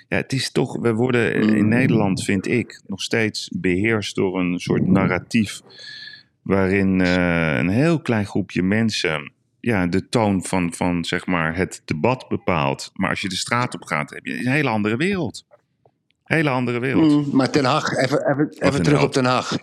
Ja, 0.08 0.18
het 0.18 0.34
is 0.34 0.52
toch, 0.52 0.78
we 0.80 0.94
worden 0.94 1.34
in 1.34 1.64
Mm. 1.64 1.68
Nederland, 1.68 2.24
vind 2.24 2.48
ik, 2.48 2.82
nog 2.88 3.02
steeds 3.02 3.50
beheerst 3.54 4.16
door 4.16 4.40
een 4.40 4.60
soort 4.60 4.88
narratief 4.88 5.62
waarin 6.42 7.02
eh, 7.02 7.58
een 7.58 7.70
heel 7.70 8.02
klein 8.02 8.26
groepje 8.26 8.64
mensen 8.64 9.32
ja, 9.60 9.88
de 9.88 10.10
toon 10.10 10.44
van, 10.44 10.74
van 10.74 11.06
zeg 11.06 11.26
maar, 11.26 11.56
het 11.56 11.82
debat 11.86 12.26
bepaalt. 12.30 12.90
Maar 12.94 13.10
als 13.10 13.22
je 13.22 13.30
de 13.30 13.36
straat 13.36 13.74
op 13.74 13.84
gaat, 13.84 14.10
heb 14.10 14.26
je 14.26 14.40
een 14.40 14.52
hele 14.52 14.70
andere 14.70 14.96
wereld. 14.98 15.46
Hele 16.24 16.50
andere 16.50 16.80
wereld. 16.80 17.26
mm, 17.28 17.36
maar 17.36 17.50
Ten 17.50 17.66
Hag, 17.66 17.92
even, 17.96 18.30
even, 18.32 18.50
even 18.60 18.84
terug 18.84 19.04
op 19.04 19.12
Ten 19.12 19.26
Hag. 19.26 19.58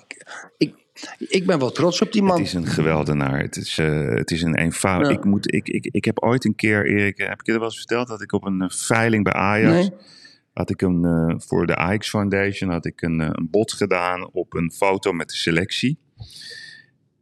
Ik, 0.59 0.75
ik 1.19 1.47
ben 1.47 1.59
wel 1.59 1.71
trots 1.71 2.03
op 2.03 2.13
die 2.13 2.23
man. 2.23 2.37
Het 2.37 2.47
is 2.47 2.53
een 2.53 2.67
geweldenaar. 2.67 3.41
Het 3.41 3.57
is, 3.57 3.79
eh, 3.79 4.09
het 4.09 4.31
is 4.31 4.43
een 4.43 4.57
eenvoudig. 4.57 5.09
Ja. 5.09 5.17
Ik, 5.17 5.25
moet, 5.25 5.55
ik, 5.55 5.69
ik, 5.69 5.89
ik 5.91 6.05
heb 6.05 6.19
ooit 6.23 6.45
een 6.45 6.55
keer, 6.55 6.87
Erik, 6.87 7.19
heb 7.19 7.41
ik 7.41 7.47
je 7.47 7.53
dat 7.53 7.61
wel 7.61 7.69
eens 7.69 7.79
verteld, 7.79 8.09
dat 8.09 8.23
ik 8.23 8.33
op 8.33 8.45
een 8.45 8.61
eh, 8.63 8.69
veiling 8.71 9.25
bij 9.25 9.33
Ajax. 9.33 9.73
Nee? 9.73 9.91
Had 10.53 10.71
ik 10.71 10.83
een, 10.83 11.05
eh, 11.05 11.35
voor 11.39 11.67
de 11.67 11.77
Ajax 11.77 12.09
Foundation 12.09 12.71
had 12.71 12.87
ik 12.87 13.03
een, 13.03 13.21
eh, 13.21 13.29
een 13.33 13.49
bod 13.51 13.73
gedaan 13.73 14.31
op 14.33 14.55
een 14.55 14.73
foto 14.73 15.13
met 15.13 15.29
de 15.29 15.37
selectie. 15.37 15.99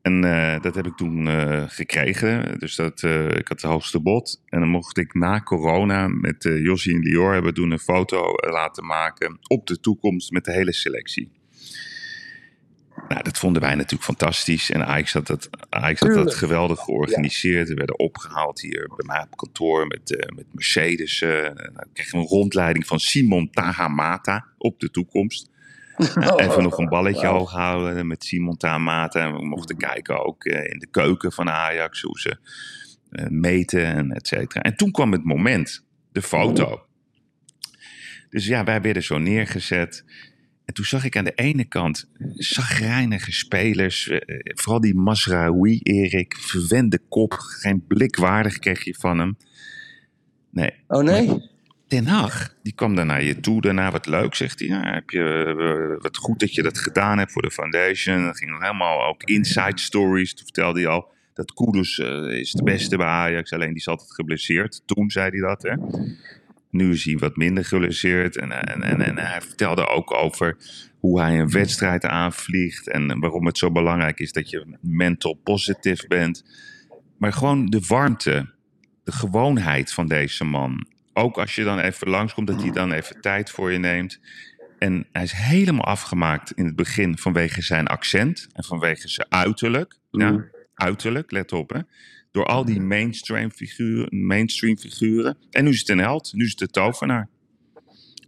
En 0.03 0.24
eh, 0.24 0.61
dat 0.61 0.74
heb 0.74 0.87
ik 0.87 0.97
toen 0.97 1.29
eh, 1.29 1.64
gekregen. 1.66 2.59
Dus 2.59 2.77
dat, 2.77 3.03
eh, 3.03 3.24
ik 3.27 3.49
had 3.49 3.61
het 3.61 3.70
hoogste 3.70 4.01
bod. 4.01 4.43
En 4.47 4.61
dan 4.61 4.68
mocht 4.68 4.99
ik 4.99 5.14
na 5.14 5.41
corona 5.41 6.09
met 6.09 6.45
eh 6.45 6.62
Jossie 6.62 6.95
en 6.95 7.01
Lior 7.01 7.33
hebben 7.33 7.55
toen 7.55 7.70
een 7.70 7.79
foto 7.79 8.35
eh, 8.35 8.53
laten 8.53 8.87
maken 8.87 9.39
op 9.49 9.66
de 9.66 9.81
toekomst 9.81 10.31
met 10.31 10.45
de 10.45 10.53
hele 10.53 10.72
selectie. 10.72 11.31
Nou, 13.09 13.22
dat 13.22 13.38
vonden 13.38 13.62
wij 13.62 13.74
natuurlijk 13.74 14.03
fantastisch. 14.03 14.70
En 14.70 14.86
Ajax 14.86 15.12
had 15.12 15.26
dat, 15.26 15.49
Ajax 15.68 16.01
had 16.01 16.14
dat 16.14 16.34
geweldig 16.34 16.80
georganiseerd. 16.80 17.68
We 17.68 17.74
werden 17.74 17.99
opgehaald 17.99 18.61
hier 18.61 18.90
bij 18.97 19.07
mij 19.07 19.22
op 19.30 19.36
kantoor 19.36 19.86
met, 19.86 20.16
eh, 20.16 20.36
met 20.36 20.47
Mercedes. 20.53 21.22
eh 21.22 21.42
dan 21.55 21.86
kregen 21.92 22.12
we 22.12 22.24
een 22.24 22.30
rondleiding 22.30 22.86
van 22.86 22.99
Simon 22.99 23.51
Tahamata 23.51 24.47
op 24.59 24.80
de 24.80 24.90
toekomst. 24.90 25.51
Nou, 26.14 26.40
Even 26.42 26.62
nog 26.62 26.78
een 26.78 26.88
balletje 26.88 27.26
hoog 27.26 27.51
houden 27.51 28.07
met 28.07 28.24
Simon 28.24 28.57
Tahamata. 28.57 29.20
En 29.20 29.32
we 29.32 29.47
mochten 29.47 29.76
kijken 29.76 30.24
ook 30.24 30.44
eh, 30.44 30.70
in 30.72 30.78
de 30.78 30.88
keuken 30.90 31.32
van 31.32 31.51
Ajax 31.51 32.01
hoe 32.01 32.20
ze 32.20 32.36
eh, 33.11 33.26
meten 33.28 33.84
en 33.84 34.12
et 34.12 34.26
cetera. 34.26 34.61
En 34.61 34.76
toen 34.76 34.90
kwam 34.90 35.12
het 35.12 35.24
moment, 35.24 35.86
de 36.12 36.22
foto. 36.22 36.86
Dus 38.30 38.47
ja, 38.47 38.64
wij 38.64 38.80
werden 38.80 39.03
zo 39.03 39.18
neergezet. 39.18 40.05
En 40.67 40.75
toen 40.75 40.85
zag 40.85 41.05
ik 41.05 41.17
aan 41.17 41.25
de 41.25 41.35
ene 41.35 41.64
kant 41.64 42.11
zagrijnige 42.35 43.33
spelers. 43.33 44.09
eh, 44.09 44.39
vooral 44.55 44.81
die 44.81 44.95
Masraoui, 44.95 45.81
Erik. 45.83 46.37
Verwende 46.37 47.01
kop. 47.09 47.33
Geen 47.33 47.85
blik 47.87 48.17
waardig 48.17 48.59
kreeg 48.59 48.85
je 48.85 48.95
van 48.95 49.19
hem. 49.19 49.37
Nee, 50.51 50.71
Oh 50.89 51.03
nee? 51.03 51.55
Den 51.89 52.07
Haag, 52.07 52.55
die 52.62 52.73
kwam 52.75 52.95
dan 52.95 53.07
naar 53.07 53.23
je 53.23 53.41
toe. 53.41 53.61
Daarna 53.61 53.91
wat 53.91 54.07
leuk, 54.07 54.35
zegt 54.35 54.61
hij. 54.61 54.69
Heb 54.69 55.11
je, 55.11 55.55
eh, 55.59 56.03
wat 56.03 56.17
goed 56.17 56.41
dat 56.41 56.55
je 56.55 56.62
dat 56.62 56.79
gedaan 56.79 57.19
hebt 57.19 57.33
voor 57.33 57.43
de 57.43 57.51
foundation. 57.51 58.23
Dan 58.25 58.35
ging 58.35 58.61
helemaal 58.61 59.07
ook 59.07 59.23
inside 59.23 59.79
stories. 59.81 60.35
Toen 60.35 60.45
vertelde 60.45 60.81
hij 60.81 60.89
al 60.89 61.09
dat 61.35 61.53
Kudus 61.53 61.99
eh, 61.99 62.39
is 62.39 62.53
de 62.53 62.62
beste 62.62 62.97
bij 62.97 63.07
Ajax. 63.07 63.53
Alleen 63.53 63.69
die 63.69 63.77
is 63.77 63.89
altijd 63.89 64.12
geblesseerd. 64.14 64.83
Toen 64.87 65.11
zei 65.11 65.31
hij 65.31 65.41
dat, 65.41 65.62
hè. 65.62 65.75
Nu 66.77 66.93
is 66.93 67.05
hij 67.05 67.16
wat 67.16 67.37
minder 67.37 67.64
geblesseerd. 67.64 68.37
En, 68.37 68.53
en, 68.53 68.83
en, 68.83 69.01
en 69.01 69.18
hij 69.18 69.41
vertelde 69.41 69.87
ook 69.89 70.14
over 70.14 70.57
hoe 71.01 71.20
hij 71.20 71.41
een 71.41 71.51
wedstrijd 71.51 72.05
aanvliegt. 72.05 72.89
En 72.89 73.20
waarom 73.20 73.47
het 73.47 73.59
zo 73.59 73.70
belangrijk 73.72 74.18
is 74.20 74.33
dat 74.33 74.51
je 74.51 74.79
mental 74.81 75.35
positief 75.35 76.07
bent. 76.07 76.45
Maar 77.18 77.33
gewoon 77.33 77.66
de 77.66 77.81
warmte, 77.89 78.51
de 79.05 79.12
gewoonheid 79.12 79.93
van 79.93 80.07
deze 80.07 80.45
man. 80.45 80.87
Ook 81.12 81.39
als 81.39 81.55
je 81.55 81.64
dan 81.64 81.79
even 81.79 82.09
langskomt, 82.09 82.47
dat 82.47 82.62
hij 82.62 82.70
dan 82.70 82.93
even 82.93 83.20
tijd 83.20 83.51
voor 83.51 83.72
je 83.72 83.79
neemt. 83.79 84.20
En 84.79 85.07
hij 85.12 85.22
is 85.22 85.33
helemaal 85.33 85.85
afgemaakt 85.85 86.51
in 86.53 86.64
het 86.64 86.77
begin 86.77 87.18
vanwege 87.18 87.62
zijn 87.62 87.87
accent 87.87 88.47
en 88.53 88.64
vanwege 88.64 89.09
zijn 89.09 89.27
uiterlijk. 89.31 89.99
Ja, 90.11 90.31
Mm. 90.31 90.45
uiterlijk, 90.74 91.31
let 91.31 91.53
op 91.53 91.70
hè. 91.70 91.81
Door 92.37 92.45
al 92.47 92.64
die 92.64 92.80
mainstream 92.80 93.51
figuren, 93.51 94.26
mainstream 94.26 94.78
figuren. 94.78 95.37
En 95.51 95.64
nu 95.64 95.70
is 95.70 95.78
het 95.78 95.89
een 95.89 95.99
held, 95.99 96.32
nu 96.34 96.45
is 96.45 96.51
het 96.51 96.59
de 96.59 96.66
tovenaar. 96.68 97.28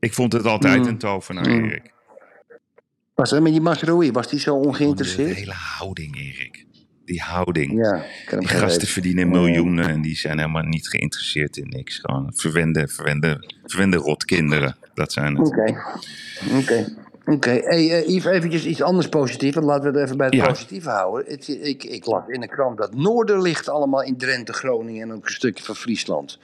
Ik 0.00 0.14
vond 0.14 0.32
het 0.32 0.44
altijd 0.44 0.78
Mm. 0.80 0.86
een 0.86 0.98
tovenaar, 0.98 1.48
Mm. 1.48 1.64
Erik. 1.64 1.92
Was 3.14 3.30
dat 3.30 3.42
met 3.42 3.52
die 3.52 3.60
Masroei? 3.60 4.10
Was 4.12 4.28
die 4.28 4.38
zo 4.38 4.44
Gewoon 4.50 4.62
De 4.62 4.68
ongeïnteresseerd? 4.68 5.34
hele 5.36 5.52
houding, 5.52 6.16
Erik. 6.16 6.64
Die 7.04 7.20
houding. 7.20 7.72
Ja, 7.84 7.94
ik 7.94 8.22
kan 8.26 8.38
hem 8.38 8.46
Die 8.46 8.56
gasten 8.56 8.88
verdienen 8.88 9.28
miljoenen 9.28 9.88
en 9.88 10.02
die 10.02 10.16
zijn 10.16 10.38
helemaal 10.38 10.62
niet 10.62 10.88
geïnteresseerd 10.88 11.56
in 11.56 11.68
niks. 11.68 11.98
Gewoon 11.98 12.32
verwende, 12.34 12.88
verwende, 12.88 13.52
verwende 13.64 13.96
rotkinderen. 13.96 14.76
Dat 14.94 15.12
zijn 15.12 15.36
het. 15.36 15.46
Oké, 15.48 15.74
oké. 16.58 16.86
Oké, 17.30 17.50
hey, 17.50 17.90
eh, 18.02 18.08
Yves, 18.08 18.32
eventjes 18.32 18.64
iets 18.64 18.82
anders 18.82 19.08
positiefs. 19.08 19.54
Want 19.54 19.66
laten 19.66 19.92
we 19.92 19.98
het 19.98 20.04
even 20.06 20.16
bij 20.16 20.26
het 20.26 20.34
Ja. 20.36 20.46
positieve 20.46 20.88
houden. 20.90 21.24
Het, 21.32 21.48
ik, 21.48 21.84
ik 21.84 22.06
las 22.06 22.22
in 22.28 22.40
de 22.40 22.48
krant 22.48 22.78
dat 22.78 22.94
Noorderlicht 22.94 23.68
allemaal 23.68 24.02
in 24.02 24.16
Drenthe, 24.16 24.52
Groningen 24.52 25.02
en 25.02 25.14
ook 25.16 25.24
een 25.26 25.32
stukje 25.32 25.64
van 25.64 25.76
Friesland. 25.76 26.38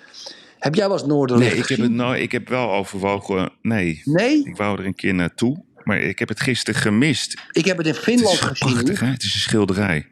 Heb 0.59 0.75
jij 0.75 0.89
wel 0.89 0.97
eens 0.99 1.07
Noorderlicht 1.07 1.51
Nee, 1.53 1.61
ik 1.63 1.69
heb, 1.69 1.79
het 1.79 1.91
nou, 1.91 2.17
ik 2.17 2.33
heb 2.33 2.49
wel 2.49 2.71
overwogen. 2.73 3.51
Nee, 3.63 4.01
Nee? 4.05 4.45
ik 4.45 4.57
wou 4.57 4.79
er 4.79 4.87
een 4.87 4.95
keer 4.95 5.15
naartoe. 5.15 5.63
Maar 5.85 5.99
ik 6.01 6.19
heb 6.19 6.29
het 6.29 6.41
gisteren 6.41 6.81
gemist. 6.81 7.43
Ik 7.53 7.65
heb 7.65 7.77
het 7.77 7.87
in 7.87 7.93
Het 7.93 8.03
Finland 8.03 8.33
is 8.35 8.39
zo 8.39 8.47
gezien. 8.47 8.69
prachtig, 8.73 9.01
hè? 9.01 9.07
Het 9.07 9.23
is 9.23 9.35
een 9.35 9.41
schilderij. 9.41 10.07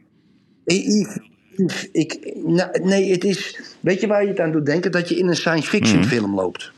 Hey, 0.65 0.77
Yves, 0.77 1.19
Yves, 1.57 1.89
ik, 1.93 2.33
nou, 2.45 2.81
nee, 2.83 3.11
het 3.13 3.25
is. 3.25 3.61
Weet 3.81 4.01
je 4.01 4.07
waar 4.07 4.23
je 4.23 4.29
het 4.29 4.41
aan 4.41 4.53
doet 4.53 4.67
denken? 4.67 4.93
Dat 4.93 5.09
je 5.09 5.19
in 5.19 5.29
een 5.29 5.37
science 5.37 5.69
fiction 5.69 5.99
Mhm. 5.99 6.09
film 6.09 6.35
loopt. 6.35 6.73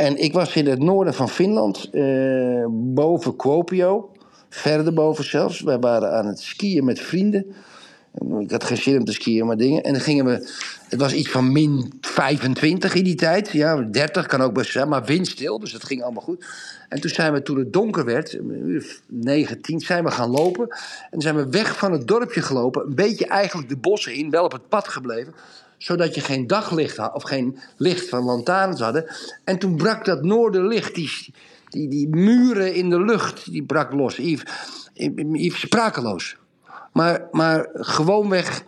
En 0.00 0.16
ik 0.16 0.32
was 0.32 0.56
in 0.56 0.66
het 0.66 0.78
noorden 0.78 1.14
van 1.14 1.28
Finland, 1.28 1.88
eh, 1.92 2.64
boven 2.70 3.36
Kuopio, 3.36 4.10
verder 4.48 4.92
boven 4.92 5.24
zelfs. 5.24 5.60
Wij 5.60 5.78
waren 5.78 6.12
aan 6.12 6.26
het 6.26 6.40
skiën 6.40 6.84
met 6.84 7.00
vrienden. 7.00 7.46
Ik 8.38 8.50
had 8.50 8.64
geen 8.64 8.76
zin 8.76 8.98
om 8.98 9.04
te 9.04 9.12
skiën, 9.12 9.46
maar 9.46 9.56
dingen. 9.56 9.82
En 9.82 9.92
dan 9.92 10.02
gingen 10.02 10.24
we. 10.24 10.50
Het 10.88 11.00
was 11.00 11.12
iets 11.12 11.30
van 11.30 11.52
min 11.52 11.92
25 12.00 12.94
in 12.94 13.04
die 13.04 13.14
tijd. 13.14 13.50
Ja, 13.50 13.76
30 13.76 14.26
kan 14.26 14.40
ook 14.40 14.54
best 14.54 14.70
zijn, 14.70 14.88
maar 14.88 15.04
windstil. 15.04 15.58
Dus 15.58 15.72
dat 15.72 15.84
ging 15.84 16.02
allemaal 16.02 16.22
goed. 16.22 16.46
En 16.88 17.00
toen 17.00 17.10
zijn 17.10 17.32
we, 17.32 17.42
toen 17.42 17.58
het 17.58 17.72
donker 17.72 18.04
werd, 18.04 18.32
uur 18.34 18.80
of 18.80 19.00
9, 19.06 19.60
10, 19.60 19.80
zijn 19.80 20.04
we 20.04 20.10
gaan 20.10 20.30
lopen. 20.30 20.68
En 21.10 21.20
zijn 21.20 21.36
we 21.36 21.48
weg 21.48 21.76
van 21.76 21.92
het 21.92 22.06
dorpje 22.06 22.42
gelopen. 22.42 22.86
Een 22.86 22.94
beetje 22.94 23.26
eigenlijk 23.26 23.68
de 23.68 23.76
bossen 23.76 24.14
in, 24.14 24.30
wel 24.30 24.44
op 24.44 24.52
het 24.52 24.68
pad 24.68 24.88
gebleven. 24.88 25.34
Zodat 25.80 26.14
je 26.14 26.20
geen 26.20 26.46
daglicht 26.46 26.96
had, 26.96 27.14
of 27.14 27.22
geen 27.22 27.58
licht 27.76 28.08
van 28.08 28.24
lantaarns 28.24 28.80
hadden. 28.80 29.04
En 29.44 29.58
toen 29.58 29.76
brak 29.76 30.04
dat 30.04 30.22
noorderlicht, 30.22 30.94
die, 30.94 31.10
die, 31.68 31.88
die 31.88 32.08
muren 32.08 32.74
in 32.74 32.90
de 32.90 33.00
lucht, 33.04 33.50
die 33.50 33.62
brak 33.64 33.92
los. 33.92 34.16
Yves, 34.16 34.42
Yves 35.32 35.60
sprakeloos. 35.60 36.36
Maar, 36.92 37.28
maar 37.30 37.68
gewoonweg 37.72 38.62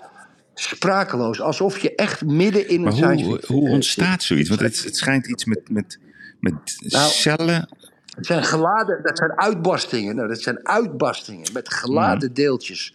sprakeloos. 0.55 1.41
Alsof 1.41 1.79
je 1.79 1.95
echt 1.95 2.25
midden 2.25 2.69
in 2.69 2.87
een 2.87 2.93
science 2.93 3.25
hoe, 3.25 3.41
hoe 3.47 3.69
ontstaat 3.69 4.23
zoiets? 4.23 4.49
Want 4.49 4.61
het, 4.61 4.85
het 4.85 4.97
schijnt 4.97 5.27
iets 5.27 5.45
met, 5.45 5.71
met, 5.71 5.99
met 6.41 6.55
Nou, 6.79 7.11
cellen. 7.11 7.69
Het 8.17 8.27
zijn 8.27 8.45
geladen, 8.45 9.01
dat 9.03 9.19
zijn 9.19 9.39
uitbarstingen. 9.39 10.17
Nou, 10.17 10.29
dat 10.29 10.41
zijn 10.41 10.67
uitbarstingen 10.69 11.49
met 11.53 11.73
geladen 11.73 12.29
Mhm. 12.29 12.35
deeltjes 12.35 12.95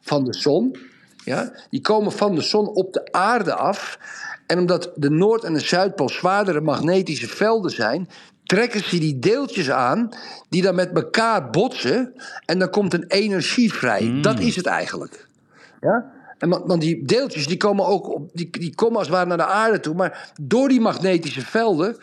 van 0.00 0.24
de 0.24 0.34
zon. 0.34 0.76
Ja? 1.28 1.52
Die 1.70 1.80
komen 1.80 2.12
van 2.12 2.34
de 2.34 2.40
zon 2.40 2.68
op 2.68 2.92
de 2.92 3.12
aarde 3.12 3.54
af. 3.54 3.98
En 4.46 4.58
omdat 4.58 4.90
de 4.94 5.10
Noord- 5.10 5.44
en 5.44 5.52
de 5.52 5.60
Zuidpool 5.60 6.08
zwaardere 6.08 6.60
magnetische 6.60 7.28
velden 7.28 7.70
zijn, 7.70 8.08
trekken 8.44 8.84
ze 8.84 8.98
die 8.98 9.18
deeltjes 9.18 9.70
aan, 9.70 10.08
die 10.48 10.62
dan 10.62 10.74
met 10.74 10.90
elkaar 10.94 11.50
botsen. 11.50 12.14
En 12.44 12.58
dan 12.58 12.70
komt 12.70 12.94
een 12.94 13.04
energie 13.08 13.72
vrij. 13.72 14.02
Mm. 14.02 14.22
Dat 14.22 14.40
is 14.40 14.56
het 14.56 14.66
eigenlijk. 14.66 15.26
Ja? 15.80 16.04
En 16.38 16.48
want, 16.48 16.80
die 16.80 17.04
deeltjes 17.04 17.46
die 17.46 17.56
komen 17.56 17.86
ook 17.86 18.14
op, 18.14 18.30
die, 18.32 18.50
die 18.50 18.74
komen 18.74 18.96
als 18.96 19.06
het 19.06 19.16
ware 19.16 19.28
naar 19.28 19.36
de 19.36 19.44
aarde 19.44 19.80
toe. 19.80 19.94
Maar 19.94 20.32
door 20.40 20.68
die 20.68 20.80
magnetische 20.80 21.40
velden, 21.40 21.96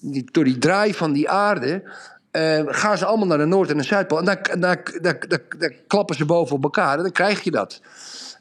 die, 0.00 0.28
door 0.32 0.44
die 0.44 0.58
draai 0.58 0.94
van 0.94 1.12
die 1.12 1.30
aarde, 1.30 1.82
eh, 2.30 2.62
gaan 2.66 2.98
ze 2.98 3.04
allemaal 3.04 3.26
naar 3.26 3.38
de 3.38 3.44
Noord- 3.44 3.70
en 3.70 3.76
de 3.76 3.82
Zuidpool. 3.82 4.18
En 4.18 4.24
daar, 4.24 4.58
daar, 4.58 4.82
daar, 5.00 5.28
daar, 5.28 5.42
daar 5.58 5.72
klappen 5.86 6.16
ze 6.16 6.24
boven 6.24 6.56
op 6.56 6.62
elkaar 6.62 6.96
en 6.96 7.02
dan 7.02 7.12
krijg 7.12 7.42
je 7.42 7.50
dat. 7.50 7.80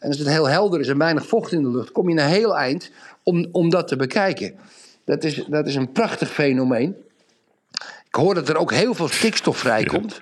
En 0.02 0.08
als 0.08 0.18
het 0.18 0.28
heel 0.28 0.50
helder 0.50 0.80
is 0.80 0.88
en 0.88 0.98
weinig 0.98 1.28
vocht 1.28 1.52
in 1.52 1.62
de 1.64 1.70
lucht, 1.70 1.92
kom 1.92 2.10
je 2.10 2.22
een 2.22 2.28
heel 2.28 2.58
eind 2.58 2.92
om, 3.24 3.48
om 3.52 3.70
dat 3.70 3.88
te 3.88 3.96
bekijken. 3.96 4.56
Dat 5.06 5.24
is, 5.24 5.46
dat 5.48 5.68
is 5.68 5.76
een 5.76 5.92
prachtig 5.92 6.30
fenomeen. 6.32 6.96
Ik 8.08 8.16
hoor 8.16 8.34
dat 8.34 8.50
er 8.50 8.58
ook 8.58 8.72
heel 8.72 8.94
veel 8.94 9.08
stikstof 9.08 9.58
vrijkomt. 9.58 10.20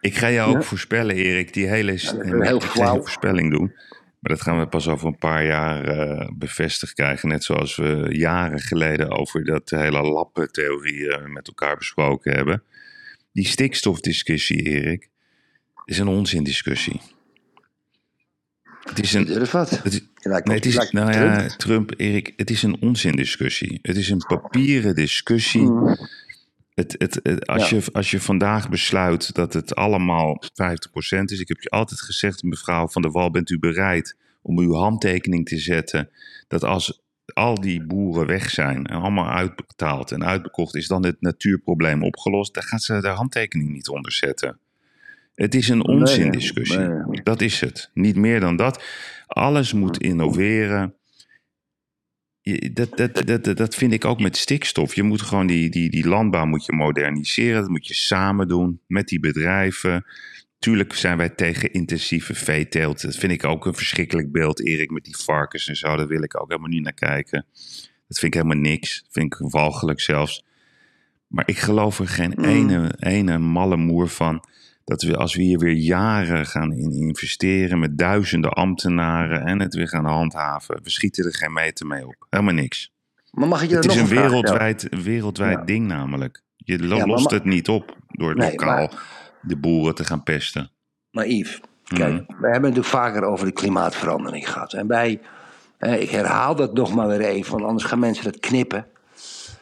Ik 0.00 0.16
ga 0.16 0.30
jou 0.30 0.50
ook 0.50 0.60
Ja. 0.60 0.62
voorspellen, 0.62 1.14
Erik. 1.14 1.52
Die 1.52 1.66
hele 1.66 1.92
nee, 2.24 2.42
heel 2.42 2.60
voorspelling 2.60 3.50
doen. 3.50 3.72
Maar 4.18 4.32
dat 4.32 4.40
gaan 4.40 4.58
we 4.58 4.66
pas 4.66 4.88
over 4.88 5.06
een 5.06 5.18
paar 5.18 5.44
jaar 5.44 5.84
eh, 5.84 6.28
bevestigd 6.34 6.94
krijgen. 6.94 7.28
Net 7.28 7.44
zoals 7.44 7.76
we 7.76 8.06
jaren 8.10 8.60
geleden 8.60 9.10
over 9.10 9.44
dat 9.44 9.70
hele 9.70 10.02
lappentheorie 10.02 11.08
eh, 11.08 11.26
met 11.26 11.46
elkaar 11.46 11.76
besproken 11.76 12.34
hebben. 12.34 12.62
Die 13.32 13.46
stikstofdiscussie, 13.46 14.62
Erik, 14.62 15.08
is 15.84 15.98
een 15.98 16.08
onzindiscussie. 16.08 17.00
Het 18.84 18.98
is 19.02 19.12
een, 19.12 19.46
wat. 19.50 19.70
het 19.70 19.92
is, 19.92 20.00
Nee, 20.22 20.54
het 20.56 20.66
is, 20.66 20.74
nou 20.90 21.12
Trump. 21.12 21.40
ja, 21.40 21.46
Trump, 21.56 21.92
Erik, 21.96 22.32
het 22.36 22.50
is 22.50 22.62
een 22.62 22.76
onzindiscussie. 22.80 23.78
Het 23.82 23.96
is 23.96 24.08
een 24.10 24.22
papieren 24.26 24.94
discussie. 24.94 25.62
Mhm. 25.62 25.94
Het, 26.74 26.94
het, 26.98 27.20
het- 27.22 27.46
als, 27.46 27.70
Ja. 27.70 27.76
je, 27.76 27.84
als 27.92 28.10
je 28.10 28.20
vandaag 28.20 28.68
besluit 28.68 29.34
dat 29.34 29.52
het 29.52 29.74
allemaal 29.74 30.42
50% 30.44 31.30
is. 31.32 31.40
Ik 31.40 31.48
heb 31.48 31.60
je 31.60 31.70
altijd 31.70 32.00
gezegd, 32.00 32.42
mevrouw 32.42 32.88
Van 32.88 33.02
der 33.02 33.10
Wal, 33.10 33.30
bent 33.30 33.50
u 33.50 33.58
bereid 33.58 34.16
om 34.42 34.58
uw 34.58 34.72
handtekening 34.74 35.46
te 35.48 35.58
zetten. 35.58 36.10
Dat 36.48 36.64
als 36.64 37.00
al 37.34 37.60
die 37.60 37.86
boeren 37.86 38.26
weg 38.26 38.50
zijn 38.50 38.86
en 38.86 39.00
allemaal 39.00 39.28
uitbetaald 39.30 40.10
en 40.12 40.24
uitbekocht, 40.24 40.74
is 40.74 40.86
dan 40.86 41.04
het 41.06 41.20
natuurprobleem 41.20 42.02
opgelost. 42.04 42.54
Daar 42.54 42.62
gaat 42.64 42.82
ze 42.82 43.00
de 43.00 43.08
handtekening 43.08 43.70
niet 43.72 43.88
onder 43.88 44.12
zetten. 44.12 44.58
Het 45.42 45.54
is 45.54 45.68
een 45.68 45.86
onzindiscussie. 45.86 46.78
nee, 46.78 46.88
nee. 46.88 47.22
Dat 47.22 47.40
is 47.40 47.60
het. 47.60 47.90
Niet 47.94 48.16
meer 48.16 48.40
dan 48.40 48.56
dat. 48.56 48.84
Alles 49.26 49.72
moet 49.72 49.98
innoveren. 49.98 50.94
Je- 52.40 52.72
Dat, 52.72 52.96
dat, 52.96 53.14
dat, 53.26 53.44
dat, 53.44 53.56
dat 53.56 53.74
vind 53.74 53.92
ik 53.92 54.04
ook 54.04 54.20
met 54.20 54.36
stikstof. 54.36 54.94
Je 54.94 55.02
moet 55.02 55.22
gewoon 55.22 55.46
die, 55.46 55.70
die, 55.70 55.90
die 55.90 56.08
landbouw 56.08 56.46
moet 56.46 56.64
je 56.64 56.72
moderniseren. 56.72 57.60
Dat 57.60 57.70
moet 57.70 57.86
je 57.86 57.94
samen 57.94 58.48
doen 58.48 58.80
met 58.86 59.08
die 59.08 59.20
bedrijven. 59.20 60.04
Tuurlijk 60.58 60.92
zijn 60.94 61.16
wij 61.16 61.28
tegen 61.28 61.72
intensieve 61.72 62.34
veeteelt. 62.34 63.02
Dat 63.02 63.16
vind 63.16 63.32
ik 63.32 63.44
ook 63.44 63.66
een 63.66 63.74
verschrikkelijk 63.74 64.32
beeld, 64.32 64.64
Erik, 64.66 64.90
met 64.90 65.04
die 65.04 65.16
varkens 65.16 65.68
en 65.68 65.76
zo. 65.76 65.96
Daar 65.96 66.06
wil 66.06 66.22
ik 66.22 66.40
ook 66.40 66.48
helemaal 66.48 66.70
niet 66.70 66.82
naar 66.82 66.92
kijken. 66.92 67.46
Dat 68.08 68.18
vind 68.18 68.34
ik 68.34 68.42
helemaal 68.42 68.62
niks. 68.62 69.02
Dat 69.02 69.12
vind 69.12 69.34
ik 69.34 69.50
walgelijk 69.50 70.00
zelfs. 70.00 70.44
Maar 71.26 71.48
ik 71.48 71.58
geloof 71.58 71.98
er 71.98 72.08
geen 72.08 72.32
Mm. 72.36 72.44
ene, 72.44 72.92
ene 72.98 73.38
malle 73.38 73.76
moer 73.76 74.08
van 74.08 74.44
dat 74.84 75.02
we 75.02 75.16
als 75.16 75.34
we 75.34 75.42
hier 75.42 75.58
weer 75.58 75.72
jaren 75.74 76.46
gaan 76.46 76.72
in 76.72 76.92
investeren 76.92 77.78
met 77.78 77.98
duizenden 77.98 78.52
ambtenaren 78.52 79.44
en 79.44 79.60
het 79.60 79.74
weer 79.74 79.88
gaan 79.88 80.04
handhaven, 80.04 80.80
we 80.82 80.90
schieten 80.90 81.24
er 81.24 81.34
geen 81.34 81.52
meter 81.52 81.86
mee 81.86 82.06
op. 82.06 82.26
Helemaal 82.30 82.54
niks. 82.54 82.90
Maar 83.30 83.48
mag 83.48 83.62
ik 83.62 83.68
je 83.68 83.74
Het 83.76 83.84
is 83.84 83.94
nog 83.94 84.02
een 84.02 84.08
vraag 84.16 84.28
wereldwijd, 84.30 84.86
wereldwijd 85.02 85.58
Ja. 85.58 85.64
ding 85.64 85.86
namelijk. 85.86 86.42
Je 86.56 86.86
Ja, 86.86 87.06
lost 87.06 87.30
het 87.30 87.44
niet 87.44 87.68
op 87.68 87.96
door 88.08 88.34
Nee, 88.34 88.50
lokaal 88.50 88.90
de 89.40 89.56
boeren 89.56 89.94
te 89.94 90.04
gaan 90.04 90.22
pesten. 90.22 90.70
Maar 91.10 91.26
Yves, 91.28 91.60
kijk, 91.84 92.12
Mhm. 92.12 92.16
we 92.26 92.32
hebben 92.32 92.52
het 92.52 92.60
natuurlijk 92.62 92.86
vaker 92.86 93.22
over 93.24 93.46
de 93.46 93.52
klimaatverandering 93.52 94.50
gehad. 94.52 94.72
En 94.72 94.86
wij, 94.86 95.20
eh, 95.78 96.00
ik 96.00 96.10
herhaal 96.10 96.56
dat 96.56 96.74
nog 96.74 96.94
maar 96.94 97.08
weer 97.08 97.20
even, 97.20 97.52
want 97.52 97.64
anders 97.64 97.84
gaan 97.84 97.98
mensen 97.98 98.24
dat 98.24 98.38
knippen. 98.40 98.86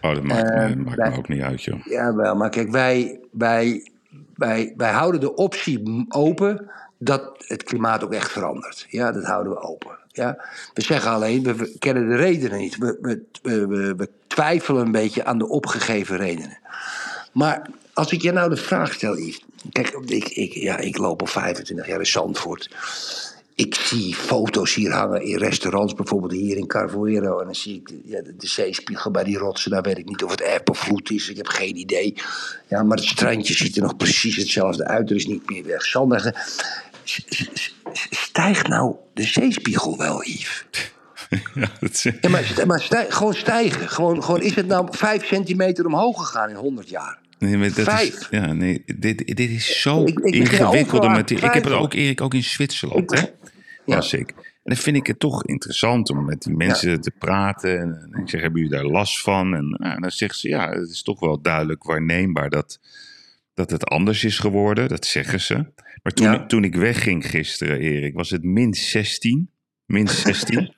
Oh, 0.01 0.15
dat 0.15 0.23
maakt, 0.23 0.51
Eh, 0.51 0.69
dat 0.69 0.77
maakt 0.77 0.97
wij- 0.97 1.11
me 1.11 1.17
ook 1.17 1.29
niet 1.29 1.43
uit, 1.43 1.63
joh. 1.63 1.85
Ja, 1.85 2.15
wel, 2.15 2.35
maar 2.37 2.51
kijk, 2.51 2.71
wij, 2.71 3.21
wij, 3.33 3.91
wij, 4.41 4.75
wij 4.77 4.93
houden 4.93 5.21
de 5.21 5.35
optie 5.35 6.07
open 6.09 6.71
dat 6.99 7.45
het 7.47 7.63
klimaat 7.63 8.05
ook 8.05 8.13
echt 8.13 8.31
verandert. 8.31 8.87
Ja, 8.89 9.13
dat 9.13 9.25
houden 9.25 9.53
we 9.53 9.61
open. 9.61 9.99
Ja? 10.09 10.45
We 10.75 10.83
zeggen 10.83 11.11
alleen, 11.11 11.43
we, 11.43 11.77
kennen 11.79 12.09
de 12.09 12.17
redenen 12.17 12.59
niet. 12.59 12.79
We, 12.79 13.23
we, 13.43 13.95
we, 13.97 14.09
twijfelen 14.27 14.85
een 14.85 14.93
beetje 14.93 15.25
aan 15.25 15.39
de 15.39 15.49
opgegeven 15.49 16.17
redenen. 16.17 16.59
Maar 17.33 17.69
als 17.93 18.13
ik 18.13 18.23
je 18.23 18.33
nou 18.33 18.51
de 18.51 18.57
vraag 18.57 18.93
stel. 18.93 19.19
Kijk, 19.73 19.89
ik, 19.89 20.29
ik, 20.29 20.53
ja, 20.53 20.77
ik 20.77 20.99
loop 20.99 21.21
al 21.21 21.27
25 21.27 21.87
jaar 21.87 21.99
in 21.99 22.07
Zandvoort. 22.07 22.71
Ik 23.61 23.75
zie 23.75 24.15
foto's 24.15 24.75
hier 24.75 24.93
hangen 24.93 25.23
in 25.23 25.37
restaurants, 25.39 25.95
bijvoorbeeld 25.95 26.33
hier 26.33 26.57
in 26.57 26.67
Carvoero. 26.67 27.39
En 27.39 27.45
dan 27.45 27.55
zie 27.55 27.75
ik 27.75 27.91
ja, 28.05 28.23
de, 28.23 28.37
de 28.37 28.47
zeespiegel 28.47 29.11
bij 29.11 29.25
die 29.25 29.39
rotsen. 29.39 29.71
Daar 29.71 29.83
weet 29.83 29.99
ik 29.99 30.09
niet 30.09 30.23
of 30.25 30.31
het 30.31 30.41
eb 30.41 30.71
of 30.71 30.79
vloed 30.79 31.11
is. 31.11 31.29
Ik 31.29 31.37
heb 31.37 31.47
geen 31.47 31.77
idee. 31.77 32.15
Ja, 32.69 32.83
maar 32.83 32.97
het 32.97 33.07
strandje 33.07 33.55
ziet 33.55 33.77
er 33.77 33.83
nog 33.83 33.97
precies 33.97 34.37
hetzelfde 34.37 34.85
uit. 34.87 35.11
Er 35.11 35.17
is 35.17 35.27
niet 35.27 35.51
meer 35.51 35.65
weg 35.65 35.85
zand. 35.85 36.33
S- 37.05 37.25
s- 37.29 37.51
s- 37.55 37.75
Stijgt 38.11 38.69
nou 38.69 38.95
de 39.15 39.23
zeespiegel 39.23 39.97
wel, 39.99 40.23
Yves? 40.25 40.65
Ja, 41.55 41.71
dat 41.81 41.91
is- 41.91 42.03
Ja, 42.21 42.29
maar, 42.29 42.63
maar 42.67 42.81
gewoon 43.09 43.35
stijgen. 43.35 43.89
Gewoon, 43.89 44.25
gewoon, 44.25 44.41
is 44.43 44.55
het 44.55 44.67
nou 44.67 44.87
vijf 44.91 45.27
centimeter 45.27 45.87
omhoog 45.87 46.19
gegaan 46.19 46.49
in 46.49 46.55
100 46.57 46.89
jaar? 46.89 47.19
Nee, 47.41 47.57
maar 47.57 47.69
dat 47.69 47.79
is, 47.79 47.85
Vijf. 47.85 48.31
ja, 48.31 48.53
nee, 48.53 48.83
dit, 48.87 49.27
dit 49.37 49.51
is 49.51 49.81
zo 49.81 50.03
Ik- 50.05 50.19
ik 50.19 50.35
ingewikkelde 50.35 51.09
materie. 51.09 51.45
Ik 51.45 51.53
heb 51.53 51.65
het 51.65 51.73
ook, 51.73 51.95
Erik, 51.95 52.21
ook 52.21 52.35
in 52.35 52.43
Zwitserland, 52.45 53.13
Ik- 53.13 53.19
hè? 53.19 53.25
Ja. 53.87 53.97
Was 53.97 54.13
ik. 54.13 54.29
En 54.37 54.77
dan 54.77 54.77
vind 54.77 54.97
ik 54.97 55.07
het 55.07 55.19
toch 55.19 55.45
interessant 55.47 56.11
om 56.11 56.25
met 56.25 56.43
die 56.43 56.55
mensen 56.57 57.01
te 57.01 57.11
praten. 57.19 57.79
En, 57.81 58.09
en 58.13 58.21
ik 58.23 58.29
zeg, 58.29 58.41
hebben 58.41 58.61
jullie 58.63 58.77
daar 58.77 58.87
last 58.87 59.21
van? 59.21 59.55
En 59.55 59.77
nou, 59.79 60.01
dan 60.01 60.11
zeggen 60.11 60.39
ze, 60.39 60.49
ja, 60.49 60.71
het 60.71 60.89
is 60.91 61.03
toch 61.03 61.21
wel 61.21 61.41
duidelijk 61.41 61.83
waarneembaar 61.85 62.51
dat, 62.51 62.81
dat 63.55 63.71
het 63.71 63.85
anders 63.85 64.25
is 64.25 64.39
geworden. 64.39 64.89
Dat 64.89 65.07
zeggen 65.07 65.41
ze. 65.41 65.55
Maar 66.03 66.13
toen, 66.13 66.27
Ja. 66.27 66.43
ik, 66.43 66.49
toen 66.49 66.65
ik 66.65 66.75
wegging 66.75 67.27
gisteren, 67.31 67.79
Erik, 67.81 68.15
was 68.15 68.31
het 68.31 68.43
min 68.43 68.75
16. 68.75 69.51
Min 69.91 70.09
16. 70.09 70.59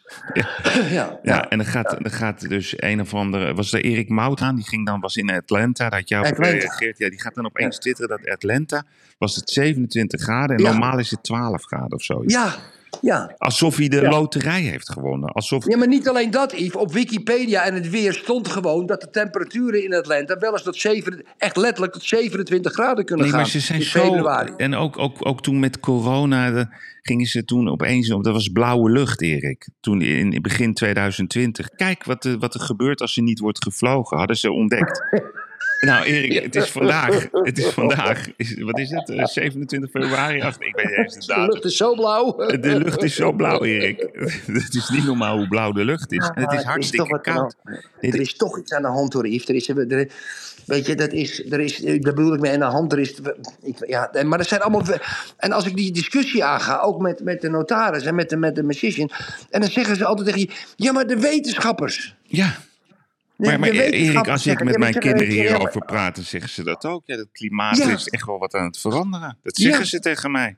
Ja, 0.91 1.19
Ja, 1.23 1.49
en 1.49 1.59
dan 1.59 1.67
gaat, 1.67 1.91
dan 1.91 2.11
gaat 2.11 2.49
dus 2.49 2.75
een 2.77 3.01
of 3.01 3.15
andere. 3.15 3.55
Was 3.55 3.73
er 3.73 3.85
Erik 3.85 4.09
Mout 4.09 4.41
aan? 4.41 4.55
Die 4.55 4.69
ging 4.69 4.87
dan, 4.87 5.01
was 5.01 5.17
in 5.17 5.31
Atlanta. 5.31 5.89
Dat 5.89 5.99
had 5.99 6.09
jou 6.09 6.27
gereageerd. 6.27 6.99
Ja, 6.99 7.09
die 7.11 7.21
gaat 7.21 7.35
dan 7.35 7.45
opeens 7.47 7.79
twitteren 7.79 8.09
dat 8.09 8.29
Atlanta 8.29 8.85
was 9.19 9.37
het 9.37 9.51
27 9.51 10.21
graden. 10.21 10.57
En 10.57 10.63
normaal 10.63 10.99
is 10.99 11.11
het 11.11 11.23
12 11.23 11.65
graden 11.65 11.93
of 11.93 12.03
zo. 12.03 12.23
ja, 12.27 12.55
ja. 13.01 13.35
Alsof 13.39 13.77
hij 13.77 13.89
de 13.89 14.01
Ja. 14.01 14.09
loterij 14.11 14.61
heeft 14.61 14.91
gewonnen. 14.93 15.29
Alsof. 15.33 15.69
Ja, 15.69 15.77
maar 15.77 15.89
niet 15.89 16.09
alleen 16.09 16.31
dat, 16.31 16.53
Yves. 16.53 16.77
Op 16.77 16.93
Wikipedia 16.93 17.65
en 17.65 17.75
het 17.75 17.91
weer 17.91 18.13
stond 18.13 18.49
gewoon 18.49 18.87
dat 18.87 19.01
de 19.01 19.11
temperaturen 19.11 19.85
in 19.85 19.95
Atlanta 19.95 20.39
wel 20.39 20.53
eens 20.53 20.63
tot 20.63 20.77
7, 20.77 21.25
echt 21.39 21.57
letterlijk 21.57 21.93
tot 21.93 22.03
27 22.05 22.73
graden 22.73 23.05
kunnen 23.05 23.25
Nee, 23.25 23.35
gaan. 23.35 23.43
maar 23.43 23.51
ze 23.51 23.61
zijn 23.61 23.79
in 23.79 23.85
zo. 23.85 24.01
februari. 24.01 24.53
En 24.57 24.75
ook, 24.75 24.99
ook, 24.99 25.17
ook 25.27 25.43
toen 25.43 25.59
met 25.61 25.81
corona. 25.81 26.51
de- 26.51 26.67
gingen 27.03 27.27
ze 27.27 27.45
toen 27.45 27.69
opeens. 27.69 28.11
op- 28.13 28.25
Dat 28.25 28.33
was 28.33 28.49
blauwe 28.49 28.91
lucht, 28.91 29.23
Erik. 29.23 29.69
Toen 29.81 30.03
in, 30.03 30.33
in 30.33 30.43
begin 30.43 30.75
2020. 30.75 31.69
Kijk 31.69 32.05
wat, 32.05 32.25
er- 32.25 32.39
wat 32.39 32.55
er 32.55 32.61
gebeurt 32.61 33.01
als 33.01 33.17
er 33.17 33.23
niet 33.23 33.39
wordt 33.39 33.63
gevlogen. 33.63 34.19
Hadden 34.19 34.37
ze 34.37 34.51
ontdekt. 34.53 35.01
Nou, 35.87 36.05
Erik, 36.05 36.43
het 36.43 36.57
is 36.57 36.71
vandaag. 36.71 37.29
Het 37.49 37.59
is 37.59 37.67
vandaag. 37.67 38.29
Is, 38.37 38.61
wat 38.61 38.79
is 38.79 38.91
het? 38.91 39.09
Eh, 39.11 39.25
27 39.25 39.91
februari? 39.91 40.41
Ach, 40.41 40.57
ik 40.59 40.75
weet 40.77 40.87
niet 40.87 40.97
eens 40.97 41.15
de 41.15 41.21
De 41.21 41.27
datum. 41.27 41.53
lucht 41.53 41.65
is 41.65 41.77
zo 41.77 41.95
blauw. 41.95 42.37
De 42.37 42.79
lucht 42.79 43.03
is 43.03 43.15
zo 43.15 43.33
blauw, 43.33 43.65
Erik. 43.65 44.09
Het 44.47 44.75
is 44.75 44.89
niet 44.89 45.05
normaal 45.05 45.37
hoe 45.37 45.49
blauw 45.49 45.73
de 45.73 45.85
lucht 45.85 46.13
is. 46.13 46.31
En 46.35 46.43
het 46.43 46.53
is 46.53 46.59
toch 46.59 46.67
hartstikke 46.67 47.13
de 47.13 47.21
koud. 47.21 47.57
Er 48.01 48.21
is 48.21 48.37
toch 48.37 48.59
iets 48.59 48.73
aan 48.73 48.83
de 48.83 48.89
hand 48.89 49.13
hoor, 49.13 49.29
Yves. 49.29 49.49
Er 49.49 49.55
is, 49.55 49.69
er, 49.69 50.09
weet 50.67 50.87
je, 50.87 50.95
dat 50.95 51.13
is, 51.13 51.51
er 51.51 51.61
is, 51.61 51.77
daar 51.77 52.15
bedoel 52.15 52.35
ik 52.35 52.41
mee 52.41 52.53
aan 52.53 52.59
de 52.59 52.65
hand. 52.65 52.93
Er 52.93 52.99
is, 52.99 53.15
ik, 53.63 53.87
ja, 53.87 54.11
maar 54.25 54.39
er 54.39 54.45
zijn 54.45 54.61
allemaal... 54.61 54.85
En 55.37 55.53
als 55.53 55.67
ik 55.67 55.77
die 55.77 55.93
discussie 55.93 56.45
aanga, 56.45 56.81
ook 56.81 57.01
met, 57.01 57.25
met 57.25 57.41
de 57.41 57.49
notaris 57.49 58.05
en 58.05 58.15
met 58.15 58.31
de, 58.31 58.37
met 58.37 58.55
de 58.55 58.63
magician... 58.63 59.11
en 59.51 59.61
dan 59.61 59.71
zeggen 59.71 59.97
ze 59.97 60.05
altijd 60.05 60.27
tegen 60.27 60.41
je... 60.41 60.51
Ja, 60.77 60.93
maar 60.93 61.07
de 61.07 61.19
wetenschappers... 61.19 62.17
Ja. 62.23 62.57
Maar, 63.47 63.61
maar 63.61 63.69
Erik, 63.71 64.29
als 64.29 64.47
ik 64.47 64.65
met 64.65 64.79
mijn 64.79 64.99
kinderen 64.99 65.33
hierover 65.33 65.85
praat, 65.85 66.15
dan 66.15 66.25
zeggen 66.25 66.51
ze 66.51 66.63
dat 66.63 66.85
ook. 66.85 67.03
Ja, 67.07 67.17
het 67.17 67.29
klimaat 67.33 67.77
Ja. 67.77 67.91
is 67.93 68.09
echt 68.09 68.27
wel 68.27 68.39
wat 68.39 68.55
aan 68.55 68.67
het 68.67 68.79
veranderen. 68.79 69.39
Dat 69.43 69.57
zeggen 69.57 69.81
Ja. 69.81 69.87
ze 69.87 70.01
tegen 70.01 70.31
mij. 70.31 70.57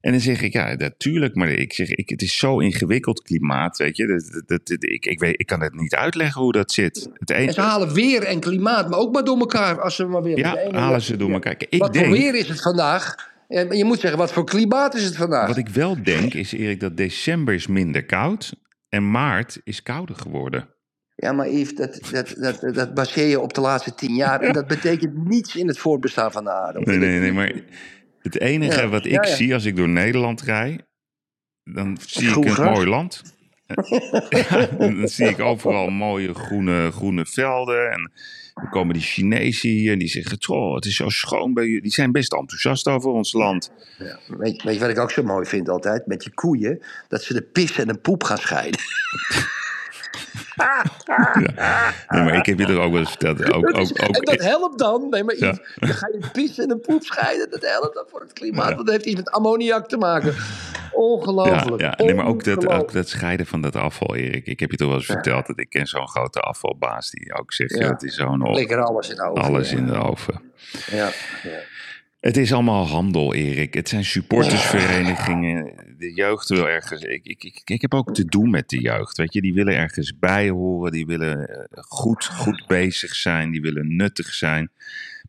En 0.00 0.10
dan 0.12 0.20
zeg 0.20 0.42
ik, 0.42 0.52
ja, 0.52 0.74
natuurlijk. 0.74 1.34
Maar 1.34 1.48
ik 1.48 1.72
zeg, 1.72 1.88
ik, 1.90 2.08
het 2.08 2.22
is 2.22 2.36
zo 2.36 2.58
ingewikkeld 2.58 3.22
klimaat, 3.22 3.76
weet 3.78 3.96
je. 3.96 4.06
Dat, 4.06 4.42
dat, 4.46 4.66
dat- 4.66 4.82
ik, 4.84 5.06
ik, 5.06 5.20
weet, 5.20 5.40
ik 5.40 5.46
kan 5.46 5.60
het 5.60 5.74
niet 5.74 5.94
uitleggen 5.94 6.42
hoe 6.42 6.52
dat 6.52 6.72
zit. 6.72 7.08
Het 7.14 7.30
En 7.30 7.52
ze 7.52 7.60
halen 7.60 7.92
weer 7.94 8.22
en 8.22 8.40
klimaat, 8.40 8.88
maar 8.90 8.98
ook 8.98 9.12
maar 9.12 9.24
door 9.24 9.38
elkaar 9.38 9.80
als 9.80 9.94
ze 9.96 10.04
maar 10.04 10.22
willen. 10.22 10.38
ja, 10.38 10.56
ene- 10.56 10.78
halen 10.78 11.02
ze 11.02 11.16
door 11.16 11.30
elkaar. 11.32 11.54
Ik 11.68 11.78
wat 11.78 11.96
voor 11.96 12.06
denk, 12.06 12.16
weer 12.16 12.34
is 12.34 12.48
het 12.48 12.62
vandaag? 12.62 13.32
En 13.48 13.76
je 13.76 13.84
moet 13.84 14.00
zeggen, 14.00 14.18
wat 14.18 14.32
voor 14.32 14.44
klimaat 14.44 14.94
is 14.94 15.04
het 15.04 15.16
vandaag? 15.16 15.46
wat 15.46 15.56
ik 15.56 15.68
wel 15.68 16.02
denk, 16.02 16.34
is 16.34 16.52
Erik, 16.52 16.80
dat 16.80 16.96
december 16.96 17.54
is 17.54 17.66
minder 17.66 18.04
koud. 18.04 18.54
En 18.88 19.10
maart 19.10 19.60
is 19.64 19.82
kouder 19.82 20.16
geworden. 20.16 20.68
Ja, 21.16 21.32
maar 21.32 21.48
Yves, 21.50 21.74
dat, 21.74 22.00
dat, 22.10 22.34
dat, 22.38 22.74
dat 22.74 22.94
baseer 22.94 23.26
je 23.26 23.40
op 23.40 23.54
de 23.54 23.60
laatste 23.60 23.94
tien 23.94 24.14
jaar. 24.14 24.40
En 24.40 24.52
dat 24.52 24.66
betekent 24.66 25.28
niets 25.28 25.56
in 25.56 25.68
het 25.68 25.78
voortbestaan 25.78 26.32
van 26.32 26.44
de 26.44 26.50
aarde. 26.50 26.80
Nee, 26.80 26.98
nee, 26.98 27.18
nee, 27.18 27.32
maar 27.32 27.52
het 28.18 28.40
enige 28.40 28.80
Ja, 28.80 28.88
wat 28.88 29.04
ik 29.04 29.12
ja, 29.12 29.22
ja. 29.22 29.34
zie 29.34 29.54
als 29.54 29.64
ik 29.64 29.76
door 29.76 29.88
Nederland 29.88 30.42
rij, 30.42 30.80
dan 31.64 31.98
zie 32.06 32.28
ik 32.28 32.36
een 32.36 32.50
gras. 32.50 32.74
mooi 32.74 32.86
land. 32.86 33.22
Ja, 34.28 34.66
dan 34.78 35.08
zie 35.08 35.26
ik 35.26 35.40
overal 35.40 35.90
mooie 35.90 36.34
groene, 36.34 36.90
groene 36.90 37.26
velden. 37.26 37.90
En 37.90 38.12
dan 38.54 38.70
komen 38.70 38.94
die 38.94 39.02
Chinezen 39.02 39.70
hier 39.70 39.92
en 39.92 39.98
die 39.98 40.08
zeggen: 40.08 40.38
Tjoh, 40.38 40.74
het 40.74 40.84
is 40.84 40.96
zo 40.96 41.08
schoon 41.08 41.54
bij 41.54 41.64
jullie. 41.64 41.82
Die 41.82 41.92
zijn 41.92 42.12
best 42.12 42.32
enthousiast 42.32 42.88
over 42.88 43.10
ons 43.10 43.32
land. 43.32 43.72
Weet, 44.38 44.62
weet 44.62 44.74
je 44.74 44.80
wat 44.80 44.90
ik 44.90 44.98
ook 44.98 45.10
zo 45.10 45.22
mooi 45.22 45.46
vind 45.46 45.68
altijd? 45.68 46.06
Met 46.06 46.24
je 46.24 46.34
koeien, 46.34 46.82
dat 47.08 47.22
ze 47.22 47.34
de 47.34 47.42
pis 47.42 47.78
en 47.78 47.86
de 47.86 47.98
poep 47.98 48.22
gaan 48.22 48.38
scheiden. 48.38 48.80
Nee, 52.08 52.22
maar 52.24 52.34
ik 52.34 52.46
heb 52.46 52.58
je 52.58 52.66
er 52.66 52.78
ook 52.80 52.90
wel 52.90 53.00
eens 53.00 53.08
verteld. 53.10 53.44
Ook, 53.54 53.72
Dat 53.72 53.80
is- 53.80 53.90
ook, 54.00 54.08
ook, 54.08 54.16
en 54.16 54.24
dat 54.36 54.42
helpt 54.46 54.78
dan. 54.78 55.08
Nee, 55.10 55.24
maar 55.24 55.36
Ja. 55.38 55.58
Dan 55.76 55.88
ga 55.88 56.08
je 56.12 56.28
pis 56.32 56.58
en 56.58 56.68
de 56.68 56.76
poep 56.76 57.02
scheiden. 57.02 57.50
Dat 57.50 57.62
helpt 57.62 57.94
dan 57.94 58.04
voor 58.10 58.20
het 58.20 58.32
klimaat. 58.32 58.68
Ja. 58.68 58.74
Dat 58.76 58.88
heeft 58.90 59.04
iets 59.04 59.16
met 59.16 59.30
ammoniak 59.30 59.88
te 59.88 59.96
maken. 59.96 60.32
ja, 60.32 60.40
Ongelooflijk. 60.92 61.80
ja. 61.82 61.94
Nee, 61.96 62.14
maar 62.14 62.26
ook 62.26 62.44
dat, 62.44 62.66
ook 62.68 62.92
dat 62.92 63.08
scheiden 63.08 63.46
van 63.46 63.60
dat 63.60 63.76
afval, 63.76 64.14
Erik. 64.16 64.46
Ik 64.46 64.60
heb 64.60 64.70
je 64.70 64.76
toch 64.76 64.88
wel 64.88 64.96
eens 64.96 65.06
verteld 65.06 65.46
dat 65.46 65.58
ik 65.58 65.70
ken 65.70 65.86
zo'n 65.86 66.08
grote 66.08 66.40
afvalbaas 66.40 67.10
die 67.10 67.34
ook 67.38 67.52
zegt: 67.52 67.74
Ja. 67.74 67.84
ja. 67.84 67.90
het 67.92 68.02
is 68.02 68.14
zo'n 68.14 68.52
Lekker 68.54 68.82
alles 68.82 69.08
in 69.08 69.16
de 69.16 69.22
oven. 69.30 69.42
alles 69.42 69.70
ja. 69.70 69.76
in 69.76 69.86
de 69.86 69.94
oven. 69.94 70.52
Ja, 70.90 71.08
ja. 71.42 71.58
Het 72.24 72.36
is 72.36 72.52
allemaal 72.52 72.86
handel, 72.86 73.34
Erik. 73.34 73.74
Het 73.74 73.88
zijn 73.88 74.04
supportersverenigingen. 74.04 75.72
De 75.98 76.14
jeugd 76.14 76.48
wil 76.48 76.68
ergens. 76.68 77.02
Ik, 77.02 77.26
ik, 77.26 77.44
ik, 77.44 77.60
ik 77.64 77.80
heb 77.80 77.94
ook 77.94 78.14
te 78.14 78.24
doen 78.24 78.50
met 78.50 78.68
de 78.68 78.80
jeugd. 78.80 79.16
Weet 79.16 79.32
je, 79.32 79.40
die 79.40 79.54
willen 79.54 79.74
ergens 79.74 80.18
bij 80.18 80.48
horen. 80.48 80.92
Die 80.92 81.06
willen 81.06 81.48
eh, 81.48 81.82
goed, 81.82 82.24
goed 82.24 82.64
bezig 82.66 83.14
zijn. 83.14 83.50
Die 83.50 83.60
willen 83.60 83.96
nuttig 83.96 84.34
zijn. 84.34 84.70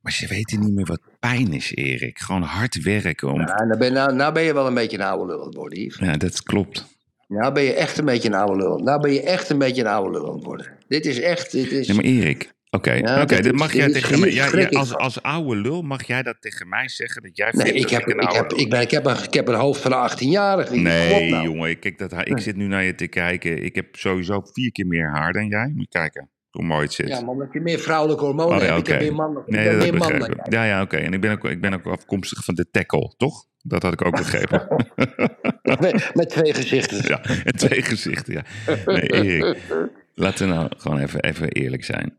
Maar 0.02 0.12
ze 0.12 0.28
weten 0.28 0.60
niet 0.60 0.74
meer 0.74 0.86
wat 0.86 1.02
pijn 1.20 1.54
is, 1.54 1.76
Erik. 1.76 2.20
Gewoon 2.20 2.42
hard 2.42 2.82
werken. 2.82 3.32
Om... 3.32 3.40
Ja, 3.40 3.64
nou, 3.64 3.78
ben, 3.78 3.94
nou, 3.94 4.14
nou 4.14 4.34
ben 4.34 4.44
je 4.44 4.54
wel 4.54 4.68
een 4.68 4.74
beetje 4.74 4.98
een 4.98 5.06
oude 5.06 5.50
lul. 5.52 5.70
Ja, 6.08 6.18
dat 6.18 6.44
klopt. 6.44 6.86
Nou 7.28 7.54
ben 7.54 7.64
je 7.64 7.74
echt 7.74 7.98
een 7.98 8.06
beetje 8.06 8.28
een 8.28 8.36
oude 8.36 8.56
lul. 8.56 8.78
Nou 8.78 9.02
ben 9.02 9.14
je 9.14 9.22
echt 9.22 9.50
een 9.50 9.58
beetje 9.58 9.82
een 9.82 9.88
oude 9.88 10.12
lul 10.12 10.44
worden. 10.44 10.68
Dit 10.88 11.06
is 11.06 11.20
echt... 11.20 11.52
Dit 11.52 11.72
is... 11.72 11.88
Nee, 11.88 11.96
maar 11.96 12.06
Erik. 12.06 12.54
Oké, 12.76 12.92
Ja, 12.94 13.26
dit 13.26 13.44
dat 13.44 13.54
mag 13.54 13.74
jij 13.74 13.92
tegen 13.92 14.20
mij. 14.20 14.70
als, 14.70 14.96
als 14.96 15.22
oude 15.22 15.56
lul 15.56 15.82
mag 15.82 16.08
jij 16.08 16.24
dat 16.24 16.36
tegen 16.40 16.70
mij 16.70 16.90
zeggen 16.90 17.22
dat 17.22 17.38
jij 17.38 17.52
Nee, 17.52 17.74
ik 17.74 17.90
heb, 17.90 18.02
ik 18.02 18.08
een 18.08 18.20
ik, 18.20 18.32
heb, 18.32 18.54
ik, 18.54 18.70
ben, 18.70 18.82
ik, 18.82 18.92
heb 18.92 19.06
een, 19.06 19.24
ik 19.24 19.34
heb 19.34 19.48
een 19.48 19.56
hoofd 19.56 19.82
van 19.82 19.92
een 19.92 20.10
18-jarige. 20.10 20.76
Nee, 20.76 21.30
nou. 21.30 21.44
jongen, 21.44 21.70
ik, 21.70 21.80
kijk 21.80 21.98
dat, 21.98 22.28
ik 22.28 22.40
zit 22.40 22.56
nu 22.56 22.68
naar 22.68 22.84
je 22.84 22.96
te 22.96 23.08
kijken. 23.08 23.64
Ik 23.64 23.76
heb 23.76 23.96
sowieso 23.96 24.42
vier 24.54 24.72
keer 24.72 24.88
meer 24.88 25.10
haar 25.10 25.34
dan 25.34 25.48
jij. 25.48 25.72
Moet 25.76 25.88
je 25.92 26.00
kijken 26.00 26.30
hoe 26.56 26.66
mooi 26.66 26.84
het 26.84 26.94
zit. 26.94 27.08
Ja, 27.08 27.20
maar 27.22 27.30
omdat 27.30 27.54
je 27.54 27.62
meer 27.62 27.80
vrouwelijke 27.80 28.24
hormonen 28.24 28.58
Oh, 28.58 28.64
ja, 28.64 28.74
hebt. 28.74 28.80
Ik 28.80 28.88
heb 28.88 29.02
meer 29.02 29.16
man, 29.16 29.44
nee, 29.46 29.76
meer 29.76 29.94
man 29.98 30.20
dan 30.20 30.34
jij. 30.36 30.46
Ja, 30.50 30.64
ja, 30.64 30.82
oké. 30.82 30.98
En 30.98 31.14
ik 31.14 31.22
ben, 31.22 31.32
ook, 31.32 31.46
ik 31.46 31.62
ben 31.62 31.74
ook 31.74 31.86
afkomstig 31.86 32.44
van 32.44 32.56
de 32.56 32.70
tackle, 32.72 33.14
toch? 33.18 33.46
Dat 33.62 33.84
had 33.84 33.94
ik 33.94 34.06
ook 34.06 34.16
begrepen. 34.16 34.68
Met, 35.80 36.12
met 36.14 36.30
twee 36.30 36.54
gezichten. 36.54 37.08
ja, 37.08 37.24
en 37.24 37.56
twee 37.56 37.82
gezichten, 37.82 38.34
ja. 38.34 38.44
Nee, 38.86 39.12
Erik, 39.12 39.58
laten 40.14 40.48
we 40.48 40.54
nou 40.54 40.72
gewoon 40.78 41.00
even, 41.00 41.24
even 41.24 41.50
eerlijk 41.50 41.84
zijn. 41.84 42.18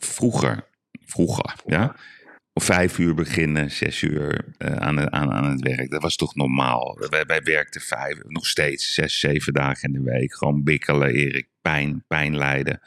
Vroeger, 0.00 0.66
vroeger, 1.04 1.54
ja? 1.66 1.96
vijf 2.54 2.98
uur 2.98 3.14
beginnen, 3.14 3.70
zes 3.70 4.02
uur 4.02 4.44
uh, 4.58 4.72
aan, 4.72 5.12
aan, 5.12 5.30
aan 5.30 5.50
het 5.50 5.60
werk. 5.60 5.90
Dat 5.90 6.02
was 6.02 6.16
toch 6.16 6.34
normaal? 6.34 7.06
Wij, 7.10 7.24
wij 7.26 7.42
werkten 7.42 7.80
vijf, 7.80 8.18
nog 8.26 8.46
steeds 8.46 8.94
zes, 8.94 9.18
zeven 9.18 9.52
dagen 9.52 9.92
in 9.92 10.04
de 10.04 10.10
week. 10.10 10.34
Gewoon 10.34 10.62
bikkelen, 10.62 11.08
Erik, 11.08 11.48
pijn, 11.62 12.04
pijn 12.08 12.36
lijden. 12.36 12.80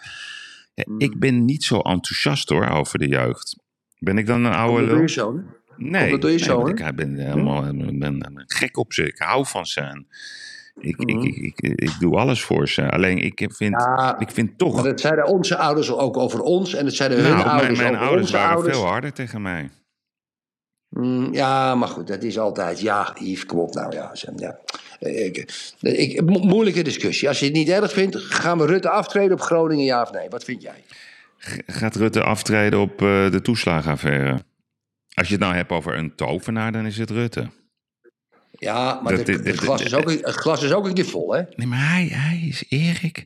Ja, 0.74 0.84
Mm. 0.88 1.00
Ik 1.00 1.20
ben 1.20 1.46
niet 1.46 1.64
zo 1.64 1.80
enthousiast 1.80 2.50
hoor 2.50 2.68
over 2.68 3.00
de 3.00 3.08
jeugd. 3.08 3.56
Ben 4.00 4.18
ik 4.18 4.26
dan 4.26 4.44
een 4.44 4.54
oude 4.54 4.86
dat 4.86 5.16
lul? 5.16 5.34
Nee, 5.78 6.10
je 6.10 6.18
nee, 6.18 6.48
want 6.48 6.80
hè? 6.80 6.88
ik 6.88 6.96
ben, 6.96 7.16
helemaal, 7.16 7.66
ik 7.68 8.00
ben, 8.00 8.16
ik 8.16 8.34
ben 8.34 8.44
gek 8.48 8.78
op 8.78 8.94
ze. 8.94 9.08
Ik 9.08 9.18
hou 9.18 9.46
van 9.46 9.66
ze. 9.66 9.82
En 9.82 10.08
Ik, 10.80 10.98
Mhm. 10.98 11.10
ik, 11.20 11.36
ik, 11.36 11.60
ik, 11.60 11.80
ik 11.82 12.00
doe 12.00 12.18
alles 12.18 12.44
voor 12.44 12.68
ze. 12.70 12.90
Alleen 12.90 13.18
ik 13.18 13.50
vind, 13.54 13.72
Ja, 13.72 14.20
ik 14.20 14.32
vind 14.32 14.58
toch... 14.58 14.74
Maar 14.76 14.84
dat 14.84 15.00
zeiden 15.00 15.26
onze 15.28 15.58
ouders 15.58 15.92
ook 15.92 16.18
over 16.18 16.42
ons 16.42 16.74
en 16.74 16.86
dat 16.86 16.94
zeiden 16.94 17.18
hun 17.18 17.28
nou, 17.30 17.38
mijn, 17.46 17.50
ouders 17.50 17.80
mijn 17.80 17.94
over 17.94 18.02
ouders 18.06 18.22
onze 18.26 18.38
waren 18.38 18.56
ouders. 18.56 18.78
veel 18.78 18.86
harder 18.88 19.14
tegen 19.14 19.42
mij. 19.42 19.70
Mm, 20.90 21.34
ja, 21.34 21.76
maar 21.76 21.88
goed, 21.88 22.08
dat 22.08 22.24
is 22.24 22.40
altijd. 22.40 22.80
Ja, 22.82 23.16
Yves, 23.20 23.46
kom 23.46 23.60
op 23.60 23.74
nou. 23.74 23.94
Ja, 23.96 24.10
Sam, 24.16 24.40
ja. 24.40 24.60
Ik, 25.00 25.46
ik, 25.82 26.22
mo- 26.26 26.40
moeilijke 26.40 26.82
discussie. 26.82 27.28
Als 27.28 27.40
je 27.40 27.46
het 27.46 27.54
niet 27.54 27.70
erg 27.70 27.92
vindt, 27.92 28.16
gaan 28.18 28.58
we 28.58 28.66
Rutte 28.66 28.90
aftreden 28.90 29.32
op 29.32 29.42
Groningen, 29.42 29.86
ja 29.86 30.02
of 30.02 30.12
nee? 30.12 30.30
Wat 30.30 30.44
vind 30.44 30.62
jij? 30.62 30.84
Gaat 31.66 31.96
Rutte 31.96 32.24
aftreden 32.24 32.80
op 32.80 33.02
eh, 33.02 33.32
de 33.32 33.40
toeslagenaffaire? 33.42 34.40
Als 35.14 35.28
je 35.28 35.34
het 35.34 35.44
nou 35.44 35.56
hebt 35.56 35.72
over 35.72 35.98
een 35.98 36.16
tovenaar, 36.16 36.72
dan 36.72 36.86
is 36.86 36.98
het 36.98 37.10
Rutte. 37.10 37.48
Ja, 38.60 39.00
maar 39.04 39.16
Dat- 39.16 39.26
de- 39.26 39.32
dit- 39.38 39.46
het, 39.46 39.58
glas 39.58 39.82
is 39.82 39.94
ook, 39.94 40.10
het 40.12 40.26
glas 40.26 40.64
is 40.64 40.72
ook 40.72 40.86
een 40.86 40.94
keer 40.94 41.06
vol, 41.06 41.34
hè? 41.34 41.42
Nee, 41.56 41.68
maar 41.68 41.90
hij, 41.90 42.06
hij 42.06 42.40
is 42.48 42.64
Erik. 42.70 43.26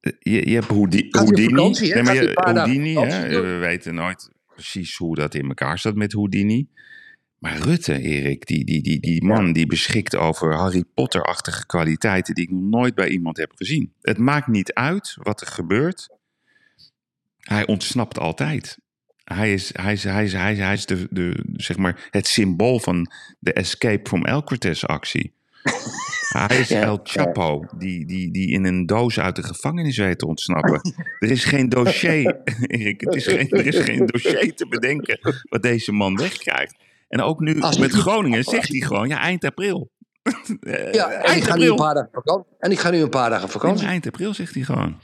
Je, 0.00 0.48
je 0.48 0.54
hebt 0.54 0.66
Houdini. 0.66 1.10
vakantie, 1.10 1.88
hè? 1.88 1.94
Nee, 1.94 2.02
maar 2.02 2.14
je, 2.14 2.30
Houdini, 2.34 2.94
hè? 2.94 3.40
we 3.42 3.56
weten 3.56 3.94
nooit 3.94 4.30
precies 4.52 4.96
hoe 4.96 5.14
dat 5.14 5.34
in 5.34 5.48
elkaar 5.48 5.78
staat 5.78 5.94
met 5.94 6.12
Houdini. 6.12 6.68
Maar 7.38 7.58
Rutte, 7.58 8.00
Erik, 8.00 8.46
die, 8.46 8.64
die, 8.64 8.82
die, 8.82 9.00
die 9.00 9.24
man 9.24 9.52
die 9.52 9.66
beschikt 9.66 10.16
over 10.16 10.54
Harry 10.54 10.84
Potter-achtige 10.94 11.66
kwaliteiten 11.66 12.34
die 12.34 12.44
ik 12.44 12.50
nog 12.50 12.62
nooit 12.62 12.94
bij 12.94 13.08
iemand 13.08 13.36
heb 13.36 13.52
gezien. 13.54 13.92
Het 14.00 14.18
maakt 14.18 14.46
niet 14.46 14.72
uit 14.72 15.16
wat 15.22 15.40
er 15.40 15.46
gebeurt. 15.46 16.08
Hij 17.38 17.66
ontsnapt 17.66 18.18
altijd. 18.18 18.78
Hij 19.24 19.52
is, 19.52 19.70
hij 19.72 19.92
is, 19.92 20.04
hij 20.04 20.24
is, 20.24 20.32
hij 20.32 20.52
is, 20.52 20.58
hij 20.58 20.72
is 20.72 20.86
de, 20.86 21.06
de, 21.10 21.44
zeg 21.52 21.76
maar 21.76 22.08
het 22.10 22.26
symbool 22.26 22.78
van 22.80 23.10
de 23.38 23.52
Escape 23.52 24.08
from 24.08 24.24
Alcatraz 24.24 24.84
actie. 24.84 25.32
Hij 26.34 26.58
is 26.60 26.68
Ja, 26.68 26.80
El 26.80 27.00
Chapo, 27.02 27.64
die, 27.78 28.06
die, 28.06 28.30
die 28.30 28.50
in 28.50 28.64
een 28.64 28.86
doos 28.86 29.20
uit 29.20 29.36
de 29.36 29.42
gevangenis 29.42 29.96
weet 29.98 30.18
te 30.18 30.26
ontsnappen. 30.26 30.80
Er 31.18 31.30
is 31.30 31.44
geen 31.44 31.68
dossier, 31.68 32.40
Erik, 32.66 33.00
het 33.00 33.14
is 33.14 33.26
geen, 33.26 33.50
er 33.50 33.66
is 33.66 33.78
geen 33.78 34.06
dossier 34.06 34.54
te 34.54 34.66
bedenken 34.68 35.18
wat 35.48 35.62
deze 35.62 35.92
man 35.92 36.16
wegkrijgt. 36.16 36.76
En 37.08 37.20
ook 37.20 37.40
nu 37.40 37.60
Als 37.60 37.78
met 37.78 37.92
Groningen 37.92 38.44
zegt 38.44 38.68
hij 38.68 38.80
gewoon, 38.80 39.08
ja, 39.08 39.18
eind 39.20 39.44
april. 39.44 39.90
Eh, 40.60 40.92
Ja, 40.92 41.10
en 41.10 41.18
ik, 41.20 41.26
eind 41.26 41.44
ga 41.44 41.54
nu 41.56 41.62
een 41.64 41.70
april. 41.70 41.74
paar 41.74 41.94
dagen 41.94 42.10
vakantie. 42.12 42.52
en 42.58 42.70
ik 42.70 42.78
ga 42.78 42.90
nu 42.90 42.98
een 43.02 43.08
paar 43.10 43.30
dagen 43.30 43.48
vakantie. 43.48 43.86
eind 43.86 44.06
april 44.06 44.34
zegt 44.34 44.54
hij 44.54 44.62
gewoon. 44.62 44.98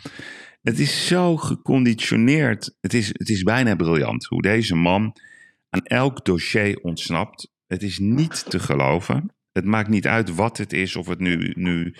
Het 0.62 0.78
is 0.78 1.06
zo 1.06 1.36
geconditioneerd. 1.36 2.76
Het 2.80 2.94
is, 2.94 3.08
het 3.08 3.28
is 3.28 3.42
bijna 3.42 3.74
briljant 3.74 4.24
hoe 4.24 4.42
deze 4.42 4.74
man 4.74 5.16
aan 5.70 5.82
elk 5.82 6.24
dossier 6.24 6.78
ontsnapt. 6.80 7.50
Het 7.66 7.82
is 7.82 7.98
niet 7.98 8.50
te 8.50 8.58
geloven. 8.58 9.34
Het 9.52 9.64
maakt 9.64 9.88
niet 9.88 10.06
uit 10.06 10.34
wat 10.34 10.58
het 10.58 10.72
is, 10.72 10.96
of 10.96 11.06
het 11.06 11.18
nu, 11.18 11.52
nu 11.56 11.94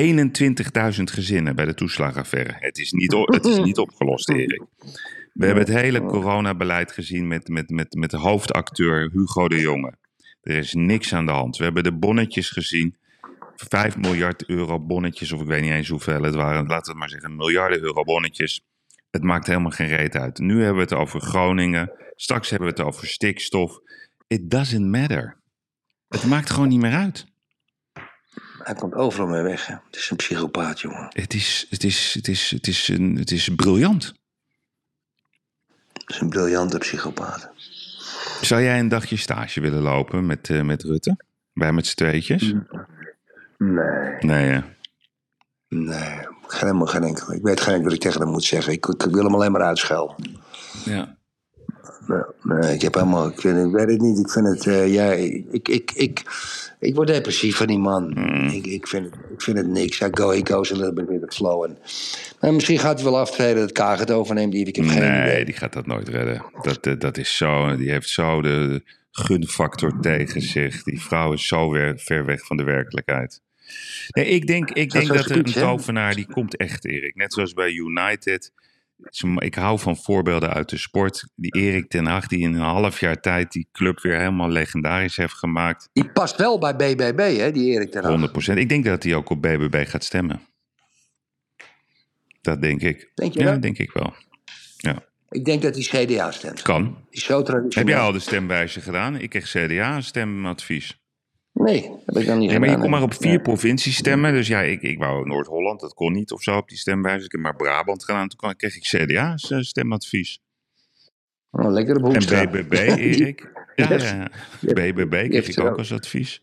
21.000 0.00 1.02
gezinnen 1.02 1.56
bij 1.56 1.64
de 1.64 1.74
toeslagaffaire. 1.74 2.54
Het 2.58 2.78
is 2.78 2.92
niet, 2.92 3.12
het 3.12 3.44
is 3.44 3.58
niet 3.58 3.78
opgelost, 3.78 4.28
Erik. 4.28 4.64
We 5.32 5.46
hebben 5.46 5.64
het 5.64 5.74
hele 5.74 6.02
coronabeleid 6.02 6.92
gezien 6.92 7.28
met, 7.28 7.48
met, 7.48 7.70
met, 7.70 7.94
met 7.94 8.12
hoofdacteur 8.12 9.10
Hugo 9.12 9.48
de 9.48 9.60
Jonge. 9.60 9.94
Er 10.42 10.56
is 10.56 10.74
niks 10.74 11.14
aan 11.14 11.26
de 11.26 11.32
hand. 11.32 11.56
We 11.56 11.64
hebben 11.64 11.82
de 11.82 11.98
bonnetjes 11.98 12.50
gezien. 12.50 12.96
5 13.54 13.96
miljard 13.96 14.48
euro 14.48 14.80
bonnetjes, 14.80 15.32
of 15.32 15.40
ik 15.40 15.46
weet 15.46 15.62
niet 15.62 15.70
eens 15.70 15.88
hoeveel 15.88 16.22
het 16.22 16.34
waren. 16.34 16.66
Laten 16.66 16.84
we 16.84 16.90
het 16.90 16.98
maar 16.98 17.08
zeggen, 17.08 17.36
miljarden 17.36 17.80
euro 17.80 18.04
bonnetjes. 18.04 18.60
Het 19.10 19.22
maakt 19.22 19.46
helemaal 19.46 19.70
geen 19.70 19.88
reet 19.88 20.16
uit. 20.16 20.38
Nu 20.38 20.56
hebben 20.56 20.74
we 20.74 20.80
het 20.80 20.92
over 20.92 21.20
Groningen. 21.20 21.92
Straks 22.14 22.50
hebben 22.50 22.68
we 22.68 22.74
het 22.74 22.86
over 22.86 23.06
stikstof. 23.06 23.80
It 24.26 24.50
doesn't 24.50 24.86
matter. 24.86 25.40
Het 26.08 26.24
maakt 26.24 26.50
gewoon 26.50 26.68
niet 26.68 26.80
meer 26.80 26.94
uit. 26.94 27.26
Hij 28.58 28.74
komt 28.74 28.94
overal 28.94 29.26
mee 29.26 29.42
weg. 29.42 29.66
Hè. 29.66 29.74
Het 29.74 29.96
is 29.96 30.10
een 30.10 30.16
psychopaat, 30.16 30.80
jongen. 30.80 31.06
Het 31.08 31.34
is, 31.34 31.66
het 31.70 31.84
is, 31.84 32.14
het 32.14 32.28
is, 32.28 32.50
het 32.50 32.66
is, 32.66 32.88
een, 32.88 33.16
het 33.16 33.30
is 33.30 33.48
briljant. 33.48 34.12
Het 35.92 36.10
is 36.10 36.20
een 36.20 36.28
briljante 36.28 36.78
psychopaat. 36.78 37.50
Zou 38.40 38.62
jij 38.62 38.78
een 38.78 38.88
dagje 38.88 39.16
stage 39.16 39.60
willen 39.60 39.82
lopen 39.82 40.26
met, 40.26 40.50
eh, 40.50 40.62
met 40.62 40.82
Rutte? 40.82 41.16
Wij 41.52 41.72
met 41.72 41.86
z'n 41.86 41.96
tweetjes? 41.96 42.54
Nee, 43.62 44.16
Nee, 44.20 44.48
hè? 44.50 44.60
nee. 45.68 46.30
Geen, 46.46 46.66
helemaal 46.66 46.86
geen 46.86 47.02
enkel. 47.02 47.32
Ik 47.32 47.42
weet 47.42 47.60
geen 47.60 47.68
enkel 47.74 47.84
wat 47.84 47.94
ik 47.96 48.00
tegen 48.00 48.20
hem 48.20 48.30
moet 48.30 48.44
zeggen. 48.44 48.72
Ik, 48.72 48.86
ik 48.86 49.10
wil 49.10 49.24
hem 49.24 49.34
alleen 49.34 49.52
maar 49.52 49.62
uitschelden. 49.62 50.16
Ja. 50.84 51.16
Nee, 52.06 52.22
nee, 52.42 52.74
ik 52.74 52.82
heb 52.82 52.94
helemaal, 52.94 53.26
ik, 53.28 53.40
vind, 53.40 53.66
ik 53.66 53.72
weet 53.72 53.88
het 53.90 54.00
niet. 54.00 54.18
Ik 54.18 54.30
vind 54.30 54.46
het, 54.48 54.66
eh, 54.66 54.92
ja, 54.92 55.12
ik, 55.12 55.68
ik, 55.68 55.92
ik, 55.94 56.22
ik 56.78 56.94
word 56.94 57.08
depressief 57.08 57.56
van 57.56 57.66
die 57.66 57.78
man. 57.78 58.16
Ik, 58.52 58.66
ik, 58.66 58.88
vind 58.88 59.04
het, 59.04 59.14
ik 59.32 59.42
vind 59.42 59.56
het 59.56 59.66
niks. 59.66 60.00
I 60.00 60.08
go, 60.10 60.30
he 60.30 60.40
goes 60.44 60.72
a 60.72 60.74
little 60.76 60.92
bit 60.92 61.08
with 61.08 61.20
the 61.30 61.36
flow. 61.36 61.64
En, 61.64 61.78
maar 62.40 62.54
misschien 62.54 62.78
gaat 62.78 63.00
hij 63.00 63.10
wel 63.10 63.18
aftreden 63.18 63.60
dat 63.60 63.72
Kaag 63.72 63.98
het 63.98 64.10
overneemt. 64.10 64.52
Die, 64.52 64.66
ik 64.66 64.76
heb 64.76 64.86
geen 64.86 65.00
Nee, 65.00 65.22
idee. 65.22 65.44
die 65.44 65.54
gaat 65.54 65.72
dat 65.72 65.86
nooit 65.86 66.08
redden. 66.08 66.44
Dat, 66.62 66.86
eh, 66.86 66.98
dat 66.98 67.18
is 67.18 67.36
zo, 67.36 67.76
die 67.76 67.90
heeft 67.90 68.08
zo 68.08 68.42
de 68.42 68.82
gunfactor 69.10 70.00
tegen 70.00 70.40
zich. 70.42 70.82
Die 70.82 71.00
vrouw 71.02 71.32
is 71.32 71.46
zo 71.46 71.70
weer 71.70 71.98
ver 71.98 72.24
weg 72.24 72.46
van 72.46 72.56
de 72.56 72.64
werkelijkheid. 72.64 73.40
Nee, 74.08 74.26
ik 74.26 74.46
denk, 74.46 74.70
ik 74.70 74.90
Dat 74.90 75.00
denk 75.00 75.14
dat 75.14 75.30
er 75.30 75.36
een 75.36 75.44
tovenaar, 75.44 76.14
die 76.14 76.26
komt 76.26 76.56
echt, 76.56 76.84
Erik. 76.84 77.14
Net 77.14 77.32
zoals 77.32 77.52
bij 77.52 77.70
United. 77.70 78.52
Ik 79.36 79.54
hou 79.54 79.78
van 79.78 79.96
voorbeelden 79.96 80.50
uit 80.52 80.68
de 80.68 80.76
sport. 80.76 81.28
Die 81.34 81.54
Erik 81.56 81.88
ten 81.88 82.06
Hag, 82.06 82.26
die 82.26 82.38
in 82.38 82.54
een 82.54 82.60
half 82.60 83.00
jaar 83.00 83.20
tijd 83.20 83.52
die 83.52 83.68
club 83.72 84.00
weer 84.00 84.18
helemaal 84.18 84.48
legendarisch 84.48 85.16
heeft 85.16 85.34
gemaakt. 85.34 85.88
Die 85.92 86.10
past 86.10 86.36
wel 86.36 86.58
bij 86.58 86.76
BBB, 86.76 87.36
hè, 87.38 87.52
die 87.52 87.70
Erik 87.72 87.90
ten 87.90 88.04
Hag. 88.04 88.30
100%. 88.30 88.58
Ik 88.58 88.68
denk 88.68 88.84
dat 88.84 89.02
hij 89.02 89.14
ook 89.14 89.30
op 89.30 89.42
BBB 89.42 89.84
gaat 89.88 90.04
stemmen. 90.04 90.40
Dat 92.40 92.62
denk 92.62 92.82
ik. 92.82 93.10
Denk 93.14 93.32
je 93.34 93.40
ja, 93.40 93.50
dat? 93.50 93.62
denk 93.62 93.78
ik 93.78 93.92
wel. 93.92 94.14
Ja, 94.76 95.04
Ik 95.30 95.44
denk 95.44 95.62
dat 95.62 95.74
hij 95.74 96.04
CDA 96.04 96.30
stemt. 96.30 96.62
kan. 96.62 96.82
Die 96.84 96.94
is 97.10 97.24
zo 97.24 97.44
Heb 97.68 97.88
jij 97.88 97.98
al 97.98 98.12
de 98.12 98.18
stemwijze 98.18 98.80
gedaan? 98.80 99.16
Ik 99.16 99.30
kreeg 99.30 99.50
CDA 99.50 99.96
een 99.96 100.02
stemadvies. 100.02 101.01
Nee, 101.52 101.90
heb 102.06 102.16
ik 102.16 102.26
dan 102.26 102.38
niet 102.38 102.48
Nee, 102.50 102.58
maar 102.58 102.68
je 102.68 102.74
gedaan, 102.74 102.80
kon 102.80 102.90
maar 102.90 103.02
op 103.02 103.14
vier 103.14 103.40
provincies 103.40 103.96
stemmen. 103.96 104.32
Dus 104.32 104.46
ja, 104.48 104.60
ik, 104.60 104.82
ik 104.82 104.98
wou 104.98 105.26
Noord-Holland, 105.26 105.80
dat 105.80 105.94
kon 105.94 106.12
niet 106.12 106.32
of 106.32 106.42
zo 106.42 106.56
op 106.56 106.68
die 106.68 106.78
stemwijze. 106.78 107.24
Ik 107.24 107.32
heb 107.32 107.40
maar 107.40 107.56
Brabant 107.56 108.04
gedaan. 108.04 108.28
Toen 108.28 108.54
kreeg 108.56 108.76
ik 108.76 108.82
CDA 108.82 109.36
s- 109.36 109.54
stemadvies. 109.58 110.40
Oh, 111.50 111.70
lekkere 111.72 111.96
En 111.98 112.02
boodschap. 112.02 112.52
BBB, 112.52 112.72
Erik. 112.98 113.52
Ja, 113.76 113.88
Yes. 113.88 114.02
ja, 114.10 114.30
ja. 114.60 114.72
BBB 114.72 115.28
kreeg 115.30 115.48
ik 115.48 115.60
ook 115.60 115.78
als 115.78 115.92
advies. 115.92 116.42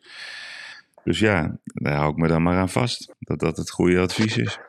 Dus 1.04 1.20
ja, 1.20 1.60
daar 1.64 1.96
hou 1.96 2.12
ik 2.12 2.18
me 2.18 2.28
dan 2.28 2.44
maar 2.44 2.58
aan 2.58 2.70
vast. 2.70 3.14
Dat 3.20 3.40
dat 3.40 3.58
het 3.58 3.70
goede 3.70 4.00
advies 4.00 4.38
is. 4.38 4.60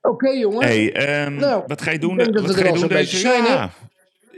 Oké, 0.00 0.28
jongens. 0.28 0.64
hey, 0.64 0.92
ehm, 0.92 1.34
Nou, 1.34 1.62
wat 1.66 1.82
ga 1.82 1.90
je 1.90 1.98
doen? 1.98 2.16
Wat 2.16 2.56
ga 2.56 2.66
je 2.66 2.72
doen 2.72 2.88
deze 2.88 3.28
ja. 3.28 3.70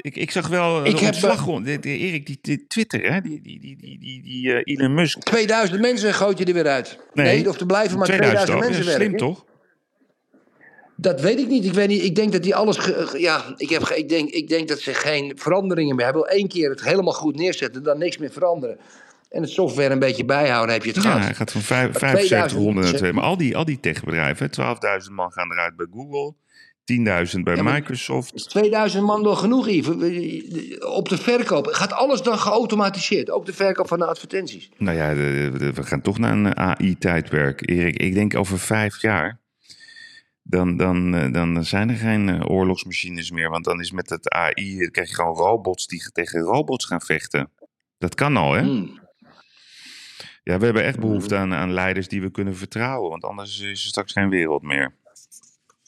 Ik, 0.02 0.16
ik 0.16 0.30
zag 0.30 0.48
wel 0.48 0.84
Ik 0.84 0.92
ik 0.92 0.98
heb, 0.98 1.08
ontslag. 1.14 1.44
de, 1.62 1.78
de, 1.78 1.88
Erik, 1.88 2.26
die, 2.26 2.38
die 2.42 2.66
Twitter, 2.66 3.12
hè? 3.12 3.20
Die, 3.20 3.40
die, 3.42 3.60
die, 3.60 3.76
die, 3.76 3.98
die, 3.98 4.22
die 4.22 4.52
eh, 4.52 4.76
Elon 4.76 4.94
Musk. 4.94 5.18
2000 5.22 5.80
mensen 5.80 6.14
gooit 6.14 6.38
je 6.38 6.44
er 6.44 6.54
weer 6.54 6.66
uit. 6.68 6.98
Nee, 7.14 7.48
of 7.48 7.60
er 7.60 7.66
blijven 7.66 7.98
maar 7.98 8.06
2000, 8.06 8.46
2000 8.46 8.56
ook. 8.56 8.64
mensen 8.64 8.82
Ja, 8.92 8.98
werken. 8.98 9.18
Slim 9.18 9.34
toch? 9.34 9.44
Dat 10.96 11.20
weet 11.20 11.38
ik 11.38 11.48
niet. 11.48 11.64
Ik, 11.64 11.72
weet 11.72 11.88
niet. 11.88 12.02
ik 12.02 12.14
denk 12.14 12.32
dat 12.32 12.42
die 12.42 12.54
alles. 12.54 12.76
ge- 12.76 13.14
ja, 13.18 13.54
ik, 13.56 13.68
heb, 13.70 13.82
ik, 13.82 14.08
denk, 14.08 14.30
ik 14.30 14.48
denk 14.48 14.68
dat 14.68 14.80
ze 14.80 14.94
geen 14.94 15.32
veranderingen 15.36 15.96
meer 15.96 16.04
hebben. 16.04 16.24
Één 16.28 16.48
keer 16.48 16.70
het 16.70 16.84
helemaal 16.84 17.12
goed 17.12 17.36
neerzetten, 17.36 17.82
dan 17.82 17.98
niks 17.98 18.18
meer 18.18 18.30
veranderen. 18.32 18.78
En 19.30 19.42
het 19.42 19.50
software 19.50 19.92
een 19.92 19.98
beetje 19.98 20.24
bijhouden, 20.24 20.74
heb 20.74 20.84
je 20.84 20.92
het 20.92 21.02
Ja, 21.02 21.10
gehad. 21.10 21.24
hij 21.24 21.34
gaat 21.34 21.52
van 21.52 21.60
vijf- 21.60 21.90
2000 21.90 22.28
7500 22.28 22.74
naar 22.74 22.82
mensen. 22.84 22.98
2. 22.98 23.12
Maar 23.12 23.24
al 23.24 23.36
die, 23.36 23.56
al 23.56 23.64
die 23.64 23.80
techbedrijven, 23.80 24.44
hè, 24.46 24.50
12.000 25.02 25.10
man 25.12 25.32
gaan 25.32 25.52
eruit 25.52 25.76
bij 25.76 25.86
Google, 25.92 26.34
10.000 26.84 27.40
bij 27.42 27.56
Ja, 27.56 27.62
Microsoft. 27.62 28.48
2000 28.48 29.04
man 29.04 29.22
wel 29.22 29.36
genoeg, 29.36 29.68
Yves. 29.68 30.78
Op 30.84 31.08
de 31.08 31.18
verkoop. 31.18 31.66
Gaat 31.66 31.92
alles 31.92 32.22
dan 32.22 32.38
geautomatiseerd? 32.38 33.30
Ook 33.30 33.46
de 33.46 33.52
verkoop 33.52 33.88
van 33.88 33.98
de 33.98 34.06
advertenties. 34.06 34.70
Nou 34.78 34.96
ja, 34.96 35.14
we 35.14 35.82
gaan 35.82 36.00
toch 36.00 36.18
naar 36.18 36.32
een 36.32 36.56
AI-tijdperk. 36.56 37.70
Erik, 37.70 37.96
ik 37.96 38.14
denk 38.14 38.36
over 38.36 38.58
vijf 38.58 39.00
jaar, 39.00 39.40
dan, 40.42 40.76
dan, 40.76 41.14
eh, 41.14 41.32
dan 41.32 41.64
zijn 41.64 41.90
er 41.90 41.96
geen 41.96 42.28
eh, 42.28 42.50
oorlogsmachines 42.50 43.30
meer. 43.30 43.50
Want 43.50 43.64
dan 43.64 43.80
is 43.80 43.90
met 43.90 44.10
het 44.10 44.30
AI, 44.30 44.78
dan 44.78 44.90
krijg 44.90 45.08
je 45.08 45.14
gewoon 45.14 45.36
robots 45.36 45.86
die 45.86 46.10
tegen 46.12 46.40
robots 46.40 46.84
gaan 46.84 47.00
vechten. 47.00 47.50
Dat 47.98 48.14
kan 48.14 48.36
al, 48.36 48.52
hè? 48.52 48.62
Hmm. 48.62 49.00
Ja, 50.44 50.58
we 50.58 50.64
hebben 50.64 50.84
echt 50.84 50.98
behoefte 50.98 51.36
aan, 51.36 51.54
aan 51.54 51.72
leiders 51.72 52.08
die 52.08 52.22
we 52.22 52.30
kunnen 52.30 52.56
vertrouwen. 52.56 53.10
Want 53.10 53.24
anders 53.24 53.60
is 53.60 53.82
er 53.82 53.88
straks 53.88 54.12
geen 54.12 54.28
wereld 54.28 54.62
meer. 54.62 54.94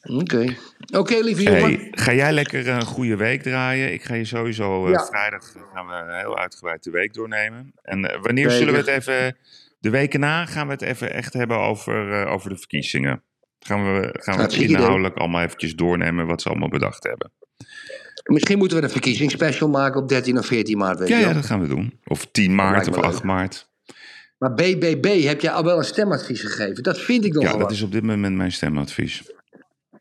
Oké. 0.04 0.54
Oké, 0.96 1.14
lieve 1.20 1.42
jongen. 1.42 1.60
Hey, 1.62 1.88
ga 1.90 2.12
jij 2.14 2.32
lekker 2.32 2.68
een 2.68 2.84
goede 2.84 3.16
week 3.16 3.42
draaien? 3.42 3.92
Ik 3.92 4.02
ga 4.04 4.14
je 4.14 4.24
sowieso 4.24 4.84
eh, 4.86 4.92
Ja. 4.92 5.04
vrijdag 5.04 5.52
gaan 5.74 5.86
we 5.86 6.16
heel 6.18 6.38
uitgebreid 6.38 6.82
de 6.82 6.90
week 6.90 7.14
doornemen. 7.14 7.72
En 7.82 8.10
eh, 8.10 8.22
wanneer 8.22 8.50
zullen 8.50 8.72
we 8.72 8.78
het 8.78 8.86
even... 8.88 9.36
De 9.80 9.90
weken 9.90 10.20
na 10.20 10.46
gaan 10.46 10.66
we 10.66 10.72
het 10.72 10.82
even 10.82 11.12
echt 11.12 11.32
hebben 11.32 11.58
over, 11.58 12.12
eh, 12.22 12.32
over 12.32 12.48
de 12.50 12.56
verkiezingen. 12.56 13.22
Gaan 13.58 13.84
we, 13.84 13.90
gaan 13.90 14.02
we 14.02 14.10
het 14.14 14.24
Hartstikke 14.36 14.64
idee. 14.64 14.76
inhoudelijk 14.76 15.16
allemaal 15.16 15.42
eventjes 15.42 15.74
doornemen 15.74 16.26
wat 16.26 16.42
ze 16.42 16.48
allemaal 16.48 16.68
bedacht 16.68 17.02
hebben. 17.04 17.32
Misschien 18.24 18.58
moeten 18.58 18.76
we 18.76 18.82
een 18.82 18.90
verkiezingsspecial 18.90 19.68
maken 19.68 20.00
op 20.02 20.08
13 20.08 20.38
of 20.38 20.46
14 20.46 20.78
maart. 20.78 20.98
Weet 20.98 21.08
Ja, 21.08 21.18
je 21.18 21.24
ja, 21.26 21.32
dat 21.32 21.46
gaan 21.46 21.60
we 21.60 21.66
doen. 21.68 22.00
Of 22.04 22.26
10 22.26 22.54
maart 22.54 22.88
of 22.88 22.96
me 22.96 23.02
8 23.02 23.14
leuk. 23.14 23.22
maart. 23.22 23.68
Maar 24.38 24.54
BBB 24.54 25.22
heb 25.24 25.40
jij 25.40 25.50
al 25.52 25.64
wel 25.64 25.78
een 25.78 25.84
stemadvies 25.84 26.40
gegeven. 26.40 26.82
Dat 26.82 27.00
vind 27.00 27.24
ik 27.24 27.32
nog 27.32 27.42
Ja, 27.44 27.56
dat 27.56 27.70
is 27.70 27.82
op 27.82 27.92
dit 27.92 28.02
moment 28.02 28.36
mijn 28.36 28.52
stemadvies. 28.52 29.22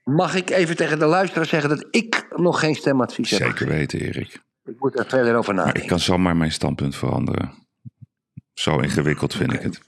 Mag 0.04 0.36
ik 0.36 0.50
even 0.50 0.76
tegen 0.76 1.00
de 1.00 1.06
luisteraar 1.06 1.46
zeggen 1.46 1.70
dat 1.70 1.88
ik 1.92 2.28
nog 2.36 2.60
geen 2.60 2.76
stemadvies 2.76 3.30
heb? 3.30 3.40
Zeker 3.40 3.68
weten, 3.68 4.00
Erik. 4.00 4.42
Ik 4.66 4.80
moet 4.80 5.00
er 5.00 5.06
verder 5.06 5.36
over 5.36 5.54
Maar 5.54 5.64
ik 5.64 5.68
nadenken. 5.68 5.90
kan 5.90 6.00
zomaar 6.00 6.36
mijn 6.38 6.52
standpunt 6.52 6.96
veranderen. 6.96 7.54
Zo 8.54 8.80
ingewikkeld 8.80 9.36
vind 9.36 9.54
ik 9.54 9.62
het. 9.62 9.82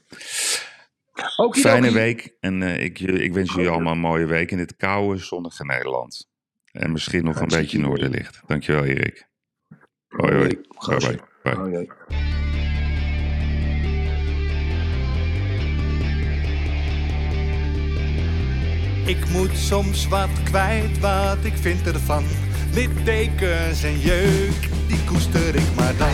Fijne 1.52 1.92
week 1.92 2.36
en 2.40 2.64
eh, 2.64 2.84
ik, 2.84 3.00
ik 3.00 3.34
wens 3.34 3.54
jullie 3.54 3.70
allemaal 3.70 3.94
een 3.94 4.00
mooie 4.00 4.26
week 4.26 4.52
in 4.52 4.58
dit 4.58 4.76
koude, 4.76 5.20
zonnige 5.20 5.66
Nederland. 5.66 6.30
En 6.72 6.92
misschien 6.92 7.24
nog 7.24 7.40
een 7.40 7.48
beetje 7.48 7.80
noorderlicht. 7.80 8.42
Dankjewel, 8.46 8.84
Erik. 8.84 9.28
Hoi, 10.08 10.34
hoi. 10.34 10.60
Bye. 11.44 11.56
bye. 11.56 12.45
Ik 19.06 19.30
moet 19.30 19.58
soms 19.58 20.08
wat 20.08 20.30
kwijt 20.44 21.00
wat 21.00 21.38
ik 21.42 21.54
vind 21.62 21.88
ervan. 21.88 22.24
Littekens 22.74 23.84
en 23.84 24.00
jeuk, 24.00 24.70
die 24.88 25.04
koester 25.06 25.56
ik 25.56 25.76
maar 25.76 25.94
dan. 25.98 26.10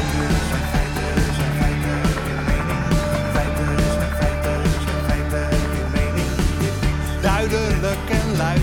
Duidelijk 7.22 8.10
en 8.10 8.38
luid. 8.38 8.62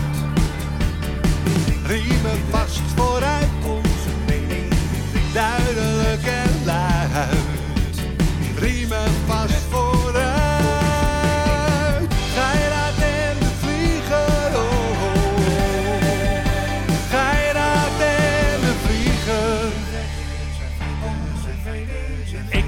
Riemen 1.86 2.38
vast 2.50 2.80
vooruit 2.96 3.48
onze 3.64 4.12
mening. 4.26 4.72
Duidelijk 5.32 6.26
en 6.26 6.64
luid. 6.64 7.38
Riemen 8.58 9.10
vast 9.26 9.67